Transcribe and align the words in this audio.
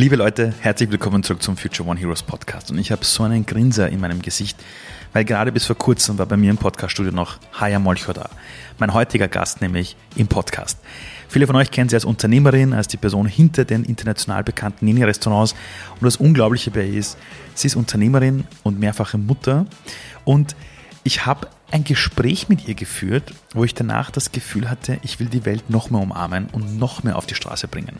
Liebe 0.00 0.16
Leute, 0.16 0.54
herzlich 0.60 0.90
willkommen 0.90 1.22
zurück 1.22 1.42
zum 1.42 1.58
Future 1.58 1.86
One 1.86 2.00
Heroes 2.00 2.22
Podcast. 2.22 2.70
Und 2.70 2.78
ich 2.78 2.90
habe 2.90 3.04
so 3.04 3.22
einen 3.22 3.44
Grinser 3.44 3.90
in 3.90 4.00
meinem 4.00 4.22
Gesicht, 4.22 4.56
weil 5.12 5.26
gerade 5.26 5.52
bis 5.52 5.66
vor 5.66 5.76
kurzem 5.76 6.16
war 6.16 6.24
bei 6.24 6.38
mir 6.38 6.50
im 6.50 6.56
Podcaststudio 6.56 7.12
noch 7.12 7.36
Haya 7.52 7.78
Molcho 7.78 8.14
da. 8.14 8.30
Mein 8.78 8.94
heutiger 8.94 9.28
Gast 9.28 9.60
nämlich 9.60 9.98
im 10.16 10.26
Podcast. 10.26 10.78
Viele 11.28 11.46
von 11.46 11.54
euch 11.54 11.70
kennen 11.70 11.90
sie 11.90 11.96
als 11.96 12.06
Unternehmerin, 12.06 12.72
als 12.72 12.88
die 12.88 12.96
Person 12.96 13.26
hinter 13.26 13.66
den 13.66 13.84
international 13.84 14.42
bekannten 14.42 14.86
Nini-Restaurants. 14.86 15.52
Und 16.00 16.04
das 16.06 16.16
Unglaubliche 16.16 16.70
bei 16.70 16.86
ihr 16.86 16.98
ist, 16.98 17.18
sie 17.54 17.66
ist 17.66 17.76
Unternehmerin 17.76 18.44
und 18.62 18.80
mehrfache 18.80 19.18
Mutter. 19.18 19.66
Und 20.24 20.56
ich 21.04 21.26
habe 21.26 21.46
ein 21.70 21.84
Gespräch 21.84 22.48
mit 22.48 22.66
ihr 22.66 22.74
geführt, 22.74 23.32
wo 23.54 23.64
ich 23.64 23.74
danach 23.74 24.10
das 24.10 24.32
Gefühl 24.32 24.68
hatte, 24.68 24.98
ich 25.02 25.20
will 25.20 25.28
die 25.28 25.44
Welt 25.44 25.70
noch 25.70 25.90
mehr 25.90 26.00
umarmen 26.00 26.48
und 26.52 26.78
noch 26.78 27.02
mehr 27.02 27.16
auf 27.16 27.26
die 27.26 27.34
Straße 27.34 27.68
bringen. 27.68 27.96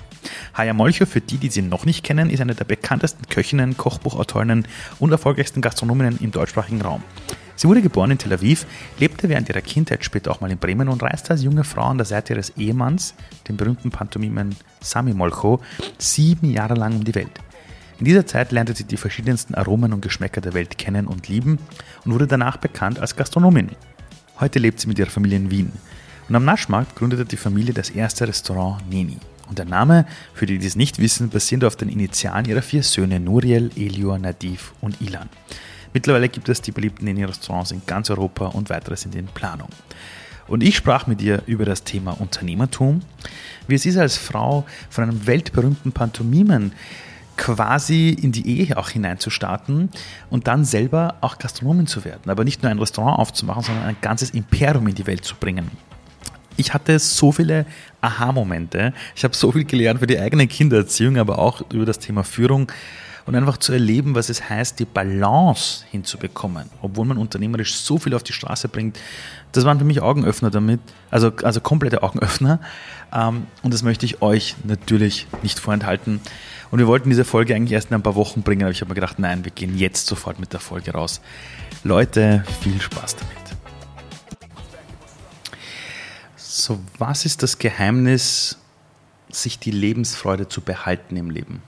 Haya 0.55 0.75
Molcher, 0.75 1.07
für 1.07 1.21
die, 1.21 1.39
die 1.39 1.51
sie 1.51 1.63
noch 1.63 1.85
nicht 1.85 2.05
kennen, 2.05 2.31
ist 2.31 2.41
eine 2.41 2.55
der 2.55 2.65
bekanntesten 2.65 3.29
Köchinnen, 3.29 3.77
Kochbuchautorinnen 3.77 4.67
und 4.99 5.13
erfolgreichsten 5.13 5.61
Gastronominnen 5.61 6.19
im 6.21 6.33
deutschsprachigen 6.33 6.83
Raum. 6.83 7.03
Sie 7.57 7.69
wurde 7.69 7.83
geboren 7.83 8.11
in 8.11 8.19
Tel 8.19 8.33
Aviv, 8.33 8.67
lebte 8.99 9.29
während 9.29 9.49
ihrer 9.51 9.61
Kindheit 9.61 10.05
später 10.05 10.31
auch 10.31 10.41
mal 10.41 10.51
in 10.51 10.57
Bremen 10.59 10.89
und 10.89 11.03
reiste 11.03 11.33
als 11.33 11.43
junge 11.43 11.65
Frau 11.65 11.85
an 11.85 11.99
der 11.99 12.07
Seite 12.07 12.33
ihres 12.33 12.57
Ehemanns, 12.57 13.15
dem 13.49 13.59
berühmten 13.59 13.91
Pantomimen 13.91 14.57
Sami 14.81 15.13
Molcho, 15.13 15.61
sieben 15.99 16.51
Jahre 16.51 16.75
lang 16.75 16.95
um 16.95 17.05
die 17.05 17.15
Welt. 17.15 17.39
In 18.01 18.07
dieser 18.07 18.25
Zeit 18.25 18.51
lernte 18.51 18.75
sie 18.75 18.85
die 18.85 18.97
verschiedensten 18.97 19.55
Aromen 19.55 19.93
und 19.93 20.01
Geschmäcker 20.01 20.41
der 20.41 20.55
Welt 20.55 20.79
kennen 20.79 21.07
und 21.07 21.29
lieben 21.29 21.59
und 22.03 22.15
wurde 22.15 22.27
danach 22.27 22.57
bekannt 22.57 22.99
als 22.99 23.15
Gastronomin. 23.15 23.73
Heute 24.41 24.59
lebt 24.59 24.81
sie 24.81 24.89
mit 24.89 24.99
ihrer 24.99 25.11
Familie 25.11 25.37
in 25.37 25.51
Wien. 25.51 25.71
Und 26.27 26.35
am 26.35 26.47
Naschmarkt 26.47 26.97
gründete 26.97 27.27
die 27.27 27.37
Familie 27.37 27.75
das 27.75 27.91
erste 27.91 28.27
Restaurant 28.27 28.89
Neni. 28.89 29.19
Und 29.51 29.59
der 29.59 29.67
Name, 29.67 30.07
für 30.33 30.47
die, 30.47 30.57
die 30.57 30.67
es 30.67 30.77
nicht 30.77 30.99
wissen, 30.99 31.29
basiert 31.29 31.63
auf 31.63 31.77
den 31.77 31.91
Initialen 31.91 32.47
ihrer 32.47 32.63
vier 32.63 32.83
Söhne 32.83 33.21
Nuriel, 33.21 33.71
Elior, 33.77 34.19
Nadif 34.19 34.73
und 34.81 34.99
Ilan. 35.03 35.29
Mittlerweile 35.93 36.31
gibt 36.31 36.49
es 36.49 36.63
die 36.63 36.73
beliebten 36.73 37.05
Neni-Restaurants 37.05 37.71
in 37.71 37.83
ganz 37.85 38.09
Europa 38.09 38.47
und 38.47 38.71
weitere 38.71 38.97
sind 38.97 39.15
in 39.15 39.27
Planung. 39.27 39.69
Und 40.49 40.63
ich 40.63 40.75
sprach 40.75 41.07
mit 41.07 41.21
ihr 41.21 41.43
über 41.45 41.67
das 41.67 41.85
Thema 41.85 42.19
Unternehmertum, 42.19 43.03
wie 43.69 43.75
es 43.75 43.85
ist 43.85 43.99
als 43.99 44.17
Frau 44.17 44.65
von 44.89 45.05
einem 45.05 45.27
weltberühmten 45.27 45.93
Pantomimen 45.93 46.73
quasi 47.41 48.11
in 48.11 48.33
die 48.33 48.47
Ehe 48.47 48.77
auch 48.77 48.91
hineinzustarten 48.91 49.89
und 50.29 50.47
dann 50.47 50.67
selber 50.67 51.15
auch 51.23 51.39
Gastronomin 51.39 51.87
zu 51.87 52.05
werden. 52.05 52.31
Aber 52.31 52.45
nicht 52.45 52.63
nur 52.63 52.71
ein 52.71 52.79
Restaurant 52.79 53.19
aufzumachen, 53.19 53.63
sondern 53.63 53.87
ein 53.87 53.97
ganzes 54.03 54.31
Imperium 54.31 54.87
in 54.89 54.95
die 54.95 55.07
Welt 55.07 55.25
zu 55.25 55.35
bringen. 55.37 55.71
Ich 56.59 56.75
hatte 56.75 56.99
so 56.99 57.33
viele 57.33 57.65
Aha-Momente. 58.03 58.93
Ich 59.17 59.25
habe 59.25 59.35
so 59.35 59.51
viel 59.53 59.65
gelernt 59.65 60.01
für 60.01 60.07
die 60.07 60.19
eigene 60.19 60.47
Kindererziehung, 60.47 61.17
aber 61.17 61.39
auch 61.39 61.63
über 61.73 61.87
das 61.87 61.99
Thema 61.99 62.25
Führung 62.25 62.71
und 63.25 63.35
einfach 63.35 63.57
zu 63.57 63.73
erleben, 63.73 64.15
was 64.15 64.29
es 64.29 64.51
heißt, 64.51 64.79
die 64.79 64.85
Balance 64.85 65.85
hinzubekommen, 65.91 66.69
obwohl 66.83 67.07
man 67.07 67.17
unternehmerisch 67.17 67.75
so 67.75 67.97
viel 67.97 68.13
auf 68.13 68.23
die 68.23 68.35
Straße 68.35 68.69
bringt. 68.69 68.99
Das 69.53 69.65
waren 69.65 69.79
für 69.79 69.85
mich 69.87 70.03
Augenöffner 70.03 70.51
damit, 70.51 70.81
also, 71.11 71.33
also 71.43 71.63
komplette 71.63 72.03
Augenöffner. 72.03 72.61
Ähm, 73.15 73.47
und 73.63 73.73
das 73.73 73.83
möchte 73.83 74.05
ich 74.05 74.21
euch 74.21 74.57
natürlich 74.65 75.27
nicht 75.43 75.59
vorenthalten. 75.59 76.21
Und 76.71 76.79
wir 76.79 76.87
wollten 76.87 77.11
diese 77.11 77.25
Folge 77.25 77.55
eigentlich 77.55 77.73
erst 77.73 77.91
in 77.91 77.95
ein 77.95 78.03
paar 78.03 78.15
Wochen 78.15 78.43
bringen, 78.43 78.63
aber 78.63 78.71
ich 78.71 78.81
habe 78.81 78.91
mir 78.91 78.95
gedacht, 78.95 79.19
nein, 79.19 79.45
wir 79.45 79.51
gehen 79.51 79.77
jetzt 79.77 80.07
sofort 80.07 80.39
mit 80.39 80.53
der 80.53 80.61
Folge 80.61 80.93
raus. 80.93 81.21
Leute, 81.83 82.45
viel 82.61 82.81
Spaß 82.81 83.17
damit. 83.17 83.31
So, 86.37 86.79
was 86.99 87.25
ist 87.25 87.43
das 87.43 87.59
Geheimnis, 87.59 88.59
sich 89.31 89.59
die 89.59 89.71
Lebensfreude 89.71 90.49
zu 90.49 90.61
behalten 90.61 91.17
im 91.17 91.31
Leben? 91.31 91.63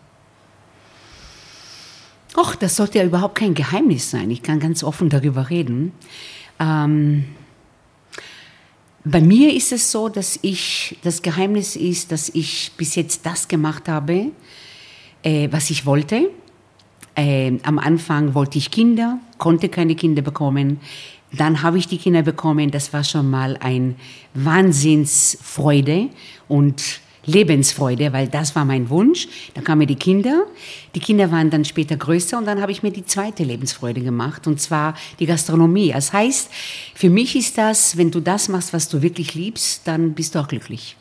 Och, 2.36 2.54
das 2.54 2.76
sollte 2.76 2.98
ja 2.98 3.04
überhaupt 3.04 3.34
kein 3.34 3.54
Geheimnis 3.54 4.10
sein. 4.10 4.30
Ich 4.30 4.42
kann 4.42 4.58
ganz 4.60 4.82
offen 4.82 5.08
darüber 5.08 5.50
reden. 5.50 5.92
Ähm, 6.58 7.24
bei 9.04 9.20
mir 9.20 9.52
ist 9.52 9.72
es 9.72 9.91
so, 9.91 10.08
dass 10.08 10.38
ich, 10.42 10.96
das 11.02 11.22
Geheimnis 11.22 11.76
ist, 11.76 12.12
dass 12.12 12.28
ich 12.28 12.72
bis 12.76 12.94
jetzt 12.94 13.26
das 13.26 13.48
gemacht 13.48 13.88
habe, 13.88 14.30
äh, 15.22 15.49
was 15.50 15.71
ich 15.71 15.87
wollte. 15.87 16.31
Äh, 17.15 17.59
am 17.62 17.78
Anfang 17.78 18.34
wollte 18.34 18.59
ich 18.59 18.71
Kinder, 18.71 19.19
konnte 19.38 19.69
keine 19.69 19.94
Kinder 19.94 20.22
bekommen. 20.22 20.81
Dann 21.33 21.62
habe 21.62 21.78
ich 21.78 21.88
die 21.88 21.99
Kinder 21.99 22.22
bekommen. 22.22 22.71
Das 22.71 22.93
war 22.93 23.05
schon 23.05 23.31
mal 23.31 23.56
ein 23.60 23.97
Wahnsinnsfreude 24.34 26.09
und 26.49 27.00
Lebensfreude, 27.25 28.12
weil 28.12 28.28
das 28.28 28.56
war 28.56 28.65
mein 28.65 28.91
Wunsch. 28.91 29.28
Dann 29.55 29.65
kamen 29.65 29.87
die 29.87 29.97
Kinder. 29.97 30.47
Die 30.94 31.00
Kinder 31.00 31.31
waren 31.31 31.50
dann 31.50 31.65
später 31.65 31.97
größer 31.97 32.37
und 32.37 32.47
dann 32.47 32.60
habe 32.60 32.72
ich 32.72 32.83
mir 32.83 32.91
die 32.91 33.04
zweite 33.04 33.44
Lebensfreude 33.44 34.00
gemacht 34.00 34.47
und 34.47 34.60
zwar 34.60 34.94
die 35.21 35.27
Gastronomie. 35.27 35.93
Das 35.93 36.12
heißt, 36.12 36.50
für 36.94 37.10
mich 37.10 37.37
ist 37.37 37.56
das, 37.59 37.97
wenn 37.97 38.10
du 38.10 38.21
das 38.21 38.49
machst, 38.49 38.72
was 38.72 38.89
du 38.89 39.03
wirklich 39.03 39.34
liebst, 39.34 39.87
dann 39.87 40.15
bist 40.15 40.34
du 40.34 40.41
auch 40.41 40.49
glücklich. 40.49 40.97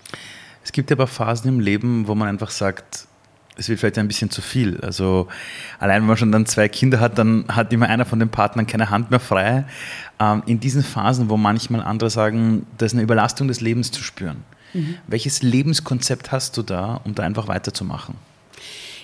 Es 0.63 0.71
gibt 0.71 0.91
aber 0.91 1.07
Phasen 1.07 1.49
im 1.49 1.59
Leben, 1.59 2.07
wo 2.07 2.13
man 2.13 2.27
einfach 2.27 2.51
sagt, 2.51 3.07
es 3.57 3.69
wird 3.69 3.79
vielleicht 3.79 3.97
ein 3.97 4.07
bisschen 4.07 4.29
zu 4.29 4.41
viel. 4.41 4.79
Also 4.81 5.27
allein 5.79 6.01
wenn 6.01 6.07
man 6.07 6.17
schon 6.17 6.31
dann 6.31 6.45
zwei 6.45 6.67
Kinder 6.69 6.99
hat, 6.99 7.17
dann 7.17 7.45
hat 7.47 7.71
immer 7.73 7.87
einer 7.87 8.05
von 8.05 8.19
den 8.19 8.29
Partnern 8.29 8.67
keine 8.67 8.89
Hand 8.89 9.11
mehr 9.11 9.19
frei. 9.19 9.65
Ähm, 10.19 10.43
in 10.45 10.59
diesen 10.59 10.83
Phasen, 10.83 11.29
wo 11.29 11.37
manchmal 11.37 11.81
andere 11.81 12.09
sagen, 12.09 12.65
da 12.77 12.85
ist 12.85 12.93
eine 12.93 13.01
Überlastung 13.01 13.47
des 13.47 13.61
Lebens 13.61 13.91
zu 13.91 14.03
spüren. 14.03 14.43
Mhm. 14.73 14.95
Welches 15.07 15.41
Lebenskonzept 15.41 16.31
hast 16.31 16.57
du 16.57 16.63
da, 16.63 17.01
um 17.03 17.15
da 17.15 17.23
einfach 17.23 17.47
weiterzumachen? 17.47 18.15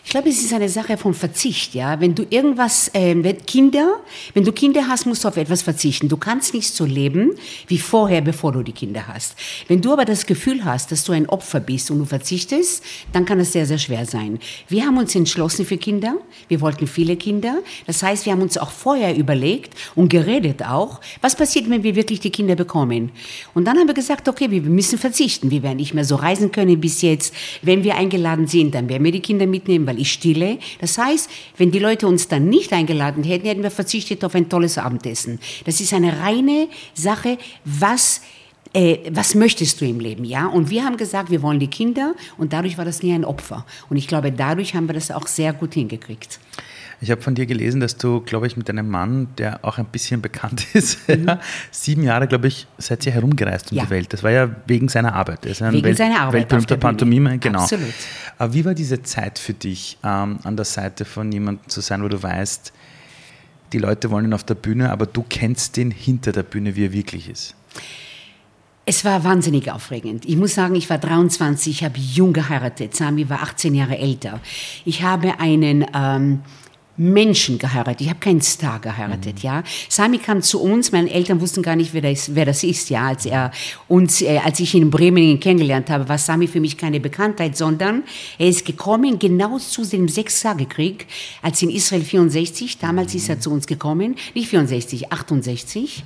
Ich 0.08 0.12
glaube, 0.12 0.30
es 0.30 0.42
ist 0.42 0.54
eine 0.54 0.70
Sache 0.70 0.96
von 0.96 1.14
Verzicht, 1.14 1.76
ja. 1.76 2.00
Wenn 2.00 2.16
du 2.16 2.26
irgendwas, 2.30 2.90
äh, 2.94 3.14
wenn 3.14 3.46
Kinder, 3.46 4.00
wenn 4.34 4.46
du 4.46 4.54
Kinder 4.54 4.88
hast, 4.88 5.06
musst 5.06 5.26
du 5.26 5.28
auf 5.28 5.36
etwas 5.36 5.64
verzichten. 5.64 6.08
Du 6.08 6.16
kannst 6.16 6.54
nicht 6.54 6.74
so 6.74 6.86
leben 6.86 7.34
wie 7.68 7.78
vorher, 7.78 8.22
bevor 8.22 8.54
du 8.54 8.64
die 8.64 8.72
Kinder 8.72 9.06
hast. 9.10 9.36
Wenn 9.68 9.82
du 9.82 9.92
aber 9.92 10.06
das 10.06 10.26
Gefühl 10.26 10.64
hast, 10.64 10.94
dass 10.94 11.04
du 11.04 11.12
ein 11.12 11.28
Opfer 11.28 11.60
bist 11.60 11.92
und 11.92 12.00
du 12.00 12.06
verzichtest, 12.06 12.86
dann 13.12 13.26
kann 13.26 13.42
es 13.42 13.52
sehr, 13.52 13.66
sehr 13.66 13.80
schwer 13.80 14.06
sein. 14.06 14.40
Wir 14.70 14.86
haben 14.86 14.98
uns 14.98 15.14
entschlossen 15.14 15.66
für 15.66 15.76
Kinder. 15.76 16.16
Wir 16.48 16.62
wollten 16.62 16.88
viele 16.88 17.18
Kinder. 17.18 17.58
Das 17.86 18.02
heißt, 18.02 18.26
wir 18.26 18.32
haben 18.32 18.42
uns 18.42 18.58
auch 18.58 18.72
vorher 18.72 19.14
überlegt 19.14 19.74
und 19.94 20.08
geredet 20.08 20.64
auch, 20.64 21.02
was 21.20 21.36
passiert, 21.36 21.70
wenn 21.70 21.84
wir 21.84 21.98
wirklich 21.98 22.22
die 22.22 22.32
Kinder 22.32 22.56
bekommen. 22.56 23.12
Und 23.54 23.66
dann 23.66 23.78
haben 23.78 23.88
wir 23.88 23.94
gesagt, 23.94 24.30
okay, 24.30 24.50
wir 24.52 24.62
müssen 24.62 24.98
verzichten. 24.98 25.52
Wir 25.52 25.64
werden 25.64 25.76
nicht 25.76 25.94
mehr 25.94 26.06
so 26.06 26.16
reisen 26.16 26.54
können 26.54 26.80
bis 26.80 27.02
jetzt. 27.02 27.34
Wenn 27.62 27.84
wir 27.84 27.98
eingeladen 27.98 28.48
sind, 28.48 28.74
dann 28.74 28.88
werden 28.88 29.04
wir 29.04 29.12
die 29.12 29.20
Kinder 29.20 29.46
mitnehmen, 29.46 29.86
weil 29.86 29.97
ich 29.98 30.12
stille. 30.12 30.60
Das 30.80 30.98
heißt, 30.98 31.30
wenn 31.58 31.72
die 31.72 31.80
Leute 31.80 32.08
uns 32.08 32.28
dann 32.28 32.50
nicht 32.50 32.74
eingeladen 32.74 33.24
hätten, 33.24 33.48
hätten 33.48 33.64
wir 33.64 33.72
verzichtet 33.72 34.24
auf 34.24 34.36
ein 34.36 34.50
tolles 34.50 34.78
Abendessen. 34.78 35.40
Das 35.66 35.82
ist 35.82 35.94
eine 35.94 36.20
reine 36.20 36.68
Sache, 36.94 37.38
was 37.66 38.22
äh, 38.74 39.10
was 39.12 39.34
möchtest 39.34 39.80
du 39.82 39.86
im 39.86 40.00
Leben, 40.00 40.26
ja? 40.26 40.46
Und 40.46 40.70
wir 40.70 40.84
haben 40.84 40.98
gesagt, 40.98 41.32
wir 41.32 41.42
wollen 41.42 41.60
die 41.60 41.70
Kinder 41.70 42.14
und 42.38 42.54
dadurch 42.54 42.78
war 42.78 42.86
das 42.86 43.02
nie 43.02 43.14
ein 43.14 43.26
Opfer. 43.26 43.66
Und 43.90 43.98
ich 43.98 44.08
glaube, 44.08 44.32
dadurch 44.32 44.76
haben 44.76 44.88
wir 44.88 44.94
das 44.94 45.10
auch 45.10 45.28
sehr 45.28 45.54
gut 45.54 45.74
hingekriegt. 45.74 46.40
Ich 47.00 47.12
habe 47.12 47.22
von 47.22 47.36
dir 47.36 47.46
gelesen, 47.46 47.80
dass 47.80 47.98
du, 47.98 48.22
glaube 48.22 48.48
ich, 48.48 48.58
mit 48.58 48.70
einem 48.70 48.90
Mann, 48.90 49.28
der 49.38 49.64
auch 49.64 49.78
ein 49.78 49.86
bisschen 49.86 50.22
bekannt 50.22 50.66
ist, 50.74 51.08
mhm. 51.08 51.38
sieben 51.70 52.04
Jahre, 52.04 52.28
glaube 52.28 52.48
ich, 52.48 52.68
seid 52.78 53.06
ihr 53.06 53.12
herumgereist 53.12 53.72
um 53.72 53.78
ja. 53.78 53.86
die 53.86 53.90
Welt. 53.92 54.14
Das 54.14 54.24
war 54.24 54.32
ja 54.32 54.50
wegen 54.66 54.90
seiner 54.90 55.14
Arbeit. 55.14 55.46
Er 55.46 55.52
ist 55.52 55.62
ein 55.62 55.74
wegen 55.74 55.86
Welt, 55.86 55.98
seiner 55.98 56.22
Arbeit. 56.22 56.34
Weltberühmter 56.34 56.78
Pantomime, 56.78 57.38
genau. 57.38 57.62
Absolut. 57.62 57.94
Aber 58.38 58.54
wie 58.54 58.66
war 58.66 58.74
diese 58.74 59.04
Zeit 59.04 59.38
für 59.38 59.54
dich, 59.54 59.98
ähm, 60.04 60.40
an 60.44 60.56
der 60.56 60.66
Seite 60.66 61.06
von 61.06 61.32
jemandem 61.32 61.70
zu 61.70 61.82
sein, 61.82 62.04
wo 62.04 62.08
du 62.08 62.22
weißt, 62.22 62.74
die 63.74 63.78
Leute 63.78 64.10
wollen 64.10 64.26
ihn 64.26 64.34
auf 64.34 64.44
der 64.44 64.56
Bühne, 64.56 64.92
aber 64.92 65.06
du 65.06 65.24
kennst 65.28 65.78
den 65.78 65.92
hinter 65.92 66.32
der 66.32 66.44
Bühne, 66.44 66.76
wie 66.76 66.86
er 66.86 66.94
wirklich 66.94 67.30
ist? 67.30 67.56
Es 68.90 69.04
war 69.04 69.26
wahnsinnig 69.26 69.70
aufregend. 69.70 70.26
Ich 70.26 70.38
muss 70.38 70.56
sagen, 70.56 70.76
ich 70.76 70.90
war 70.90 70.98
23, 70.98 71.74
ich 71.74 71.84
habe 71.84 72.00
jung 72.00 72.32
geheiratet. 72.32 72.96
Sami 72.96 73.30
war 73.30 73.44
18 73.44 73.76
Jahre 73.76 73.98
älter. 73.98 74.40
Ich 74.86 75.04
habe 75.04 75.42
einen 75.42 75.86
ähm, 75.94 76.40
Menschen 76.98 77.60
geheiratet. 77.60 78.02
Ich 78.02 78.10
habe 78.10 78.20
keinen 78.20 78.42
Star 78.42 78.80
geheiratet, 78.80 79.36
mhm. 79.36 79.42
ja. 79.42 79.64
Sami 79.88 80.18
kam 80.18 80.42
zu 80.42 80.62
uns, 80.62 80.92
meine 80.92 81.10
Eltern 81.10 81.40
wussten 81.40 81.62
gar 81.62 81.76
nicht, 81.76 81.94
wer 81.94 82.02
das, 82.02 82.34
wer 82.34 82.46
das 82.46 82.64
ist, 82.64 82.90
ja. 82.90 83.08
Als 83.08 83.26
er 83.26 83.52
uns, 83.88 84.22
äh, 84.22 84.40
als 84.44 84.60
ich 84.60 84.74
ihn 84.74 84.84
in 84.84 84.90
Bremen 84.90 85.40
kennengelernt 85.40 85.90
habe, 85.90 86.10
war 86.10 86.18
Sami 86.18 86.48
für 86.48 86.60
mich 86.60 86.78
keine 86.78 87.00
Bekanntheit, 87.00 87.56
sondern 87.56 88.04
er 88.38 88.48
ist 88.48 88.66
gekommen 88.66 89.20
genau 89.20 89.60
zu 89.60 89.86
dem 89.86 90.08
Sechstagekrieg, 90.08 91.08
als 91.42 91.62
in 91.62 91.70
Israel 91.70 92.02
64, 92.02 92.80
damals 92.80 93.14
mhm. 93.14 93.18
ist 93.18 93.30
er 93.30 93.36
mhm. 93.36 93.42
zu 93.42 93.52
uns 93.52 93.68
gekommen, 93.68 94.16
nicht 94.34 94.50
64, 94.50 95.12
68 95.12 96.04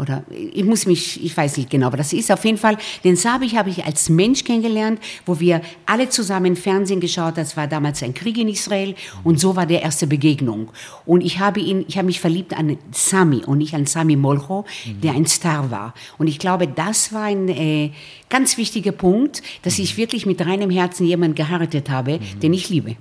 oder 0.00 0.24
ich 0.30 0.64
muss 0.64 0.86
mich, 0.86 1.22
ich 1.22 1.36
weiß 1.36 1.58
nicht 1.58 1.70
genau, 1.70 1.88
aber 1.88 1.98
das 1.98 2.12
ist 2.12 2.32
auf 2.32 2.44
jeden 2.44 2.58
Fall, 2.58 2.78
den 3.04 3.16
Sabi 3.16 3.50
habe 3.50 3.68
ich 3.68 3.84
als 3.84 4.08
Mensch 4.08 4.44
kennengelernt, 4.44 4.98
wo 5.26 5.38
wir 5.38 5.60
alle 5.86 6.08
zusammen 6.08 6.56
Fernsehen 6.56 7.00
geschaut, 7.00 7.36
das 7.36 7.56
war 7.56 7.66
damals 7.66 8.02
ein 8.02 8.14
Krieg 8.14 8.38
in 8.38 8.48
Israel 8.48 8.94
und 9.24 9.38
so 9.38 9.56
war 9.56 9.66
der 9.66 9.82
erste 9.82 10.06
Begegnung. 10.06 10.70
Und 11.04 11.20
ich 11.22 11.38
habe 11.38 11.60
ihn, 11.60 11.84
ich 11.86 11.98
habe 11.98 12.06
mich 12.06 12.20
verliebt 12.20 12.56
an 12.56 12.78
Sami 12.92 13.44
und 13.44 13.58
nicht 13.58 13.74
an 13.74 13.86
Sami 13.86 14.16
Molcho, 14.16 14.64
mhm. 14.86 15.00
der 15.02 15.12
ein 15.12 15.26
Star 15.26 15.70
war. 15.70 15.94
Und 16.18 16.26
ich 16.26 16.38
glaube, 16.38 16.66
das 16.66 17.12
war 17.12 17.24
ein 17.24 17.48
äh, 17.48 17.90
ganz 18.28 18.56
wichtiger 18.56 18.92
Punkt, 18.92 19.42
dass 19.62 19.78
ich 19.78 19.96
wirklich 19.96 20.24
mit 20.24 20.44
reinem 20.44 20.70
Herzen 20.70 21.06
jemanden 21.06 21.34
geheiratet 21.34 21.90
habe, 21.90 22.18
mhm. 22.18 22.40
den 22.40 22.54
ich 22.54 22.70
liebe. 22.70 22.96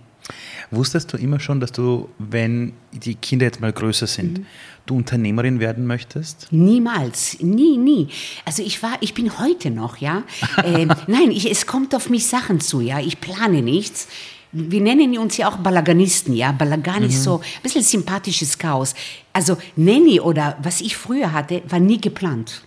Wusstest 0.72 1.12
du 1.12 1.18
immer 1.18 1.40
schon, 1.40 1.60
dass 1.60 1.72
du, 1.72 2.10
wenn 2.19 2.74
die 2.92 3.16
Kinder 3.16 3.46
jetzt 3.46 3.60
mal 3.60 3.74
größer 3.74 4.06
sind, 4.06 4.40
mhm. 4.40 4.46
Du 4.89 4.95
Unternehmerin 4.95 5.59
werden 5.59 5.86
möchtest? 5.86 6.47
Niemals, 6.51 7.38
nie, 7.41 7.77
nie. 7.77 8.09
Also 8.45 8.63
ich 8.63 8.81
war, 8.83 8.97
ich 9.01 9.13
bin 9.13 9.39
heute 9.39 9.71
noch, 9.71 9.97
ja. 9.97 10.24
äh, 10.63 10.88
nein, 11.07 11.31
ich, 11.31 11.50
es 11.50 11.65
kommt 11.65 11.94
auf 11.95 12.09
mich 12.09 12.27
Sachen 12.27 12.59
zu, 12.59 12.81
ja. 12.81 13.00
Ich 13.00 13.21
plane 13.21 13.62
nichts. 13.62 14.07
Wir 14.51 14.81
nennen 14.81 15.15
uns 15.19 15.38
ja 15.38 15.47
auch 15.47 15.57
Balaganisten, 15.57 16.33
ja. 16.33 16.51
Balagan 16.51 17.03
mhm. 17.03 17.09
ist 17.09 17.24
so 17.24 17.38
ein 17.38 17.62
bisschen 17.63 17.83
sympathisches 17.83 18.57
Chaos. 18.57 18.95
Also 19.31 19.57
Nanny 19.75 20.19
oder 20.19 20.57
was 20.63 20.81
ich 20.81 20.97
früher 20.97 21.31
hatte, 21.31 21.62
war 21.69 21.80
nie 21.80 22.01
geplant. 22.01 22.63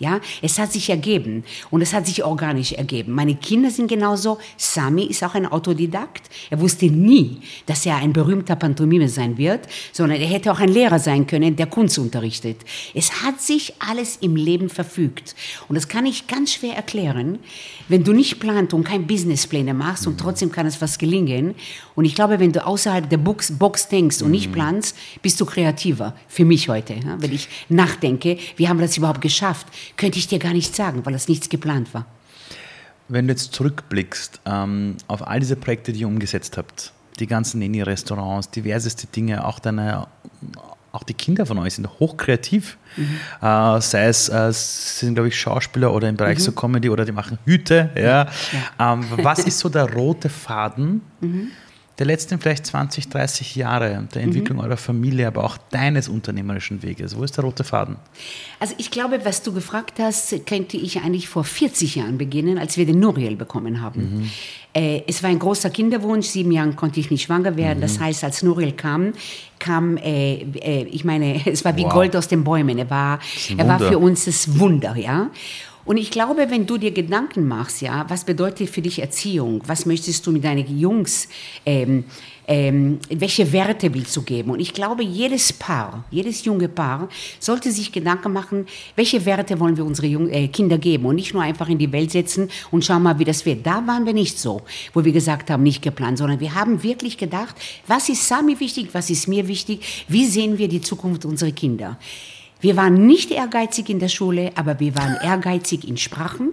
Ja, 0.00 0.20
es 0.40 0.58
hat 0.58 0.72
sich 0.72 0.88
ergeben 0.88 1.44
und 1.70 1.82
es 1.82 1.92
hat 1.92 2.06
sich 2.06 2.24
organisch 2.24 2.72
ergeben. 2.72 3.12
Meine 3.12 3.34
Kinder 3.34 3.70
sind 3.70 3.86
genauso. 3.88 4.38
Sami 4.56 5.04
ist 5.04 5.22
auch 5.22 5.34
ein 5.34 5.44
Autodidakt. 5.44 6.30
Er 6.48 6.58
wusste 6.58 6.86
nie, 6.86 7.42
dass 7.66 7.84
er 7.84 7.96
ein 7.96 8.14
berühmter 8.14 8.56
Pantomime 8.56 9.10
sein 9.10 9.36
wird, 9.36 9.68
sondern 9.92 10.18
er 10.18 10.26
hätte 10.26 10.50
auch 10.50 10.58
ein 10.58 10.70
Lehrer 10.70 10.98
sein 10.98 11.26
können, 11.26 11.54
der 11.54 11.66
Kunst 11.66 11.98
unterrichtet. 11.98 12.56
Es 12.94 13.22
hat 13.22 13.42
sich 13.42 13.74
alles 13.78 14.16
im 14.22 14.36
Leben 14.36 14.70
verfügt 14.70 15.34
und 15.68 15.74
das 15.74 15.86
kann 15.86 16.06
ich 16.06 16.26
ganz 16.26 16.54
schwer 16.54 16.74
erklären, 16.74 17.38
wenn 17.88 18.02
du 18.02 18.14
nicht 18.14 18.40
planst 18.40 18.72
und 18.72 18.84
kein 18.84 19.06
Businesspläne 19.06 19.74
machst 19.74 20.06
und 20.06 20.18
trotzdem 20.18 20.50
kann 20.50 20.64
es 20.64 20.80
was 20.80 20.96
gelingen. 20.96 21.54
Und 21.94 22.06
ich 22.06 22.14
glaube, 22.14 22.40
wenn 22.40 22.52
du 22.52 22.64
außerhalb 22.64 23.10
der 23.10 23.18
Box, 23.18 23.52
Box 23.58 23.88
denkst 23.88 24.22
und 24.22 24.30
nicht 24.30 24.48
mhm. 24.48 24.54
planst, 24.54 24.96
bist 25.20 25.38
du 25.40 25.44
kreativer. 25.44 26.14
Für 26.26 26.46
mich 26.46 26.70
heute, 26.70 26.96
wenn 27.18 27.32
ich 27.34 27.48
nachdenke, 27.68 28.38
wie 28.56 28.66
haben 28.66 28.78
wir 28.78 28.86
das 28.86 28.96
überhaupt 28.96 29.20
geschafft? 29.20 29.66
Könnte 29.96 30.18
ich 30.18 30.28
dir 30.28 30.38
gar 30.38 30.52
nicht 30.52 30.74
sagen, 30.74 31.04
weil 31.04 31.12
das 31.12 31.28
nichts 31.28 31.48
geplant 31.48 31.92
war. 31.94 32.06
Wenn 33.08 33.26
du 33.26 33.32
jetzt 33.32 33.52
zurückblickst 33.54 34.40
ähm, 34.46 34.96
auf 35.08 35.26
all 35.26 35.40
diese 35.40 35.56
Projekte, 35.56 35.92
die 35.92 36.00
ihr 36.00 36.08
umgesetzt 36.08 36.56
habt, 36.56 36.92
die 37.18 37.26
ganzen 37.26 37.58
Nini-Restaurants, 37.58 38.50
diverseste 38.50 39.06
Dinge, 39.08 39.44
auch 39.44 39.58
deine, 39.58 40.06
auch 40.92 41.02
die 41.02 41.14
Kinder 41.14 41.44
von 41.44 41.58
euch 41.58 41.74
sind 41.74 41.88
hochkreativ. 41.98 42.78
Mhm. 42.96 43.20
Äh, 43.42 43.80
sei 43.80 44.06
es, 44.06 44.28
äh, 44.28 44.52
sind, 44.52 45.14
glaube 45.14 45.28
ich, 45.28 45.38
Schauspieler 45.38 45.92
oder 45.92 46.08
im 46.08 46.16
Bereich 46.16 46.38
mhm. 46.38 46.42
so 46.42 46.52
Comedy 46.52 46.88
oder 46.88 47.04
die 47.04 47.12
machen 47.12 47.38
Hüte. 47.44 47.90
Ja. 47.96 48.28
ja. 48.78 48.92
Ähm, 48.92 49.04
was 49.16 49.40
ist 49.40 49.58
so 49.58 49.68
der 49.68 49.92
rote 49.92 50.28
Faden? 50.28 51.02
Mhm 51.20 51.50
der 52.00 52.06
letzten 52.06 52.40
vielleicht 52.40 52.64
20, 52.64 53.10
30 53.10 53.56
Jahre 53.56 54.08
der 54.14 54.22
Entwicklung 54.22 54.56
mhm. 54.56 54.64
eurer 54.64 54.78
Familie, 54.78 55.26
aber 55.26 55.44
auch 55.44 55.58
deines 55.58 56.08
unternehmerischen 56.08 56.82
Weges? 56.82 57.14
Wo 57.14 57.22
ist 57.22 57.36
der 57.36 57.44
rote 57.44 57.62
Faden? 57.62 57.96
Also 58.58 58.74
ich 58.78 58.90
glaube, 58.90 59.20
was 59.24 59.42
du 59.42 59.52
gefragt 59.52 59.98
hast, 59.98 60.46
könnte 60.46 60.78
ich 60.78 61.02
eigentlich 61.02 61.28
vor 61.28 61.44
40 61.44 61.96
Jahren 61.96 62.16
beginnen, 62.16 62.56
als 62.56 62.78
wir 62.78 62.86
den 62.86 63.00
Nuriel 63.00 63.36
bekommen 63.36 63.82
haben. 63.82 64.00
Mhm. 64.00 64.30
Äh, 64.72 65.02
es 65.06 65.22
war 65.22 65.28
ein 65.28 65.38
großer 65.38 65.68
Kinderwunsch, 65.68 66.28
sieben 66.28 66.52
Jahren 66.52 66.74
konnte 66.74 67.00
ich 67.00 67.10
nicht 67.10 67.22
schwanger 67.22 67.56
werden. 67.58 67.78
Mhm. 67.78 67.82
Das 67.82 68.00
heißt, 68.00 68.24
als 68.24 68.42
Nuriel 68.42 68.72
kam, 68.72 69.12
kam, 69.58 69.98
äh, 69.98 70.36
äh, 70.36 70.84
ich 70.84 71.04
meine, 71.04 71.46
es 71.52 71.66
war 71.66 71.76
wie 71.76 71.84
wow. 71.84 71.92
Gold 71.92 72.16
aus 72.16 72.28
den 72.28 72.44
Bäumen. 72.44 72.78
Er 72.78 72.88
war, 72.88 73.18
er 73.58 73.68
war 73.68 73.78
für 73.78 73.98
uns 73.98 74.24
das 74.24 74.58
Wunder, 74.58 74.96
ja. 74.96 75.30
Und 75.84 75.96
ich 75.96 76.10
glaube, 76.10 76.50
wenn 76.50 76.66
du 76.66 76.76
dir 76.76 76.90
Gedanken 76.90 77.48
machst, 77.48 77.80
ja, 77.80 78.04
was 78.08 78.24
bedeutet 78.24 78.68
für 78.68 78.82
dich 78.82 79.00
Erziehung? 79.00 79.62
Was 79.66 79.86
möchtest 79.86 80.26
du 80.26 80.32
mit 80.32 80.44
deinen 80.44 80.78
Jungs, 80.78 81.28
ähm, 81.64 82.04
ähm, 82.46 82.98
welche 83.08 83.50
Werte 83.52 83.92
willst 83.94 84.14
du 84.16 84.22
geben? 84.22 84.50
Und 84.50 84.60
ich 84.60 84.74
glaube, 84.74 85.02
jedes 85.02 85.52
Paar, 85.52 86.04
jedes 86.10 86.44
junge 86.44 86.68
Paar 86.68 87.08
sollte 87.38 87.72
sich 87.72 87.92
Gedanken 87.92 88.32
machen, 88.32 88.66
welche 88.94 89.24
Werte 89.24 89.58
wollen 89.58 89.76
wir 89.76 89.84
unsere 89.86 90.06
Jung 90.06 90.28
äh, 90.28 90.48
Kinder 90.48 90.76
geben 90.76 91.06
und 91.06 91.14
nicht 91.14 91.32
nur 91.32 91.42
einfach 91.42 91.68
in 91.68 91.78
die 91.78 91.90
Welt 91.92 92.10
setzen 92.10 92.50
und 92.70 92.84
schauen 92.84 93.02
mal, 93.02 93.18
wie 93.18 93.24
das 93.24 93.46
wird. 93.46 93.66
Da 93.66 93.86
waren 93.86 94.04
wir 94.04 94.12
nicht 94.12 94.38
so, 94.38 94.62
wo 94.92 95.04
wir 95.04 95.12
gesagt 95.12 95.48
haben, 95.48 95.62
nicht 95.62 95.80
geplant, 95.80 96.18
sondern 96.18 96.40
wir 96.40 96.54
haben 96.54 96.82
wirklich 96.82 97.16
gedacht, 97.16 97.56
was 97.86 98.08
ist 98.08 98.26
Sami 98.28 98.60
wichtig, 98.60 98.88
was 98.92 99.08
ist 99.08 99.28
mir 99.28 99.48
wichtig, 99.48 100.04
wie 100.08 100.26
sehen 100.26 100.58
wir 100.58 100.68
die 100.68 100.82
Zukunft 100.82 101.24
unserer 101.24 101.52
Kinder? 101.52 101.98
Wir 102.60 102.76
waren 102.76 103.06
nicht 103.06 103.30
ehrgeizig 103.30 103.88
in 103.88 104.00
der 104.00 104.08
Schule, 104.08 104.52
aber 104.54 104.78
wir 104.80 104.94
waren 104.94 105.16
ehrgeizig 105.22 105.88
in 105.88 105.96
Sprachen, 105.96 106.50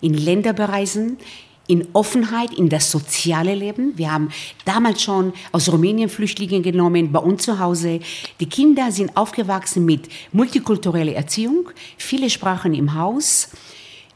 in 0.00 0.14
Länderbereisen, 0.14 1.18
in 1.66 1.88
Offenheit, 1.94 2.52
in 2.54 2.68
das 2.68 2.90
soziale 2.90 3.54
Leben. 3.54 3.96
Wir 3.96 4.12
haben 4.12 4.30
damals 4.64 5.02
schon 5.02 5.32
aus 5.50 5.70
Rumänien 5.70 6.08
Flüchtlinge 6.08 6.60
genommen, 6.60 7.10
bei 7.10 7.18
uns 7.18 7.42
zu 7.42 7.58
Hause. 7.58 8.00
Die 8.38 8.48
Kinder 8.48 8.92
sind 8.92 9.16
aufgewachsen 9.16 9.84
mit 9.84 10.08
multikultureller 10.32 11.14
Erziehung, 11.14 11.70
viele 11.96 12.30
Sprachen 12.30 12.74
im 12.74 12.94
Haus 12.94 13.48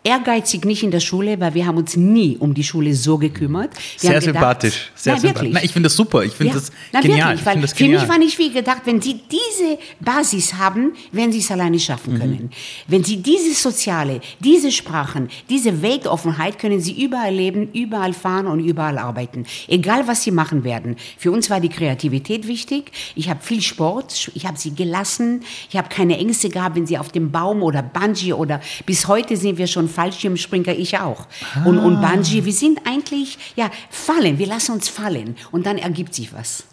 ehrgeizig 0.07 0.65
nicht 0.65 0.85
in 0.85 0.93
der 0.93 1.01
Schule, 1.01 1.41
weil 1.41 1.55
wir 1.55 1.67
haben 1.67 1.77
uns 1.77 1.97
nie 1.97 2.37
um 2.39 2.55
die 2.55 2.63
Schule 2.63 2.95
so 2.95 3.19
gekümmert. 3.19 3.71
Wir 4.01 4.11
sehr 4.11 4.23
sympathisch. 4.23 4.93
Sehr 4.95 5.15
nein, 5.15 5.21
sympathisch. 5.21 5.53
Nein, 5.53 5.65
ich 5.65 5.73
finde 5.73 5.87
das 5.89 5.97
super. 5.97 6.23
Ich 6.23 6.33
finde 6.33 6.55
ja, 6.55 6.61
das 6.61 7.03
genial. 7.03 7.31
Wirklich, 7.31 7.47
weil 7.47 7.61
das 7.61 7.73
für 7.73 7.89
mich 7.89 8.09
war 8.09 8.19
nicht 8.19 8.39
wie 8.39 8.53
gedacht, 8.53 8.83
wenn 8.85 9.03
Sie 9.03 9.15
diese 9.15 9.79
Basis 9.99 10.55
haben, 10.55 10.93
werden 11.11 11.33
Sie 11.33 11.41
es 11.41 11.51
alleine 11.51 11.81
schaffen 11.81 12.15
mhm. 12.15 12.19
können. 12.19 12.51
Wenn 12.87 13.03
Sie 13.03 13.17
diese 13.17 13.53
soziale, 13.55 14.21
diese 14.39 14.71
Sprachen, 14.71 15.29
diese 15.51 15.83
Weltoffenheit, 15.83 16.61
können 16.61 16.81
Sie 16.81 17.03
überall 17.03 17.35
leben, 17.35 17.73
überall 17.73 18.13
fahren 18.13 18.47
und 18.47 18.61
überall 18.61 18.99
arbeiten. 18.99 19.45
Egal, 19.67 20.07
was 20.07 20.23
Sie 20.23 20.31
machen 20.31 20.63
werden. 20.63 20.95
Für 21.19 21.33
uns 21.33 21.51
war 21.51 21.59
die 21.59 21.69
Kreativität 21.69 22.47
wichtig. 22.47 22.93
Ich 23.17 23.29
habe 23.29 23.41
viel 23.43 23.61
Sport. 23.61 24.31
Ich 24.35 24.47
habe 24.47 24.57
Sie 24.57 24.73
gelassen. 24.73 25.43
Ich 25.69 25.77
habe 25.77 25.89
keine 25.89 26.17
Ängste 26.17 26.49
gehabt, 26.49 26.77
wenn 26.77 26.87
Sie 26.87 26.97
auf 26.97 27.11
dem 27.11 27.33
Baum 27.33 27.65
oder 27.65 27.83
Bungee 27.83 28.35
oder 28.35 28.61
bis 28.85 29.09
heute 29.09 29.37
sind 29.37 29.59
wir 29.59 29.67
schon 29.67 29.89
Fallschirmspringer, 29.97 30.75
ich 30.77 30.99
auch. 30.99 31.27
Ah. 31.55 31.65
Und, 31.65 31.79
und. 31.79 32.01
Bungee, 32.01 32.45
wir 32.45 32.53
sind 32.53 32.81
eigentlich, 32.87 33.39
ja, 33.57 33.71
fallen, 33.91 34.39
wir 34.39 34.47
lassen 34.47 34.73
uns 34.73 34.89
fallen 34.89 35.37
und 35.53 35.67
dann 35.67 35.79
ergibt 35.79 36.15
sich 36.15 36.33
was. 36.33 36.65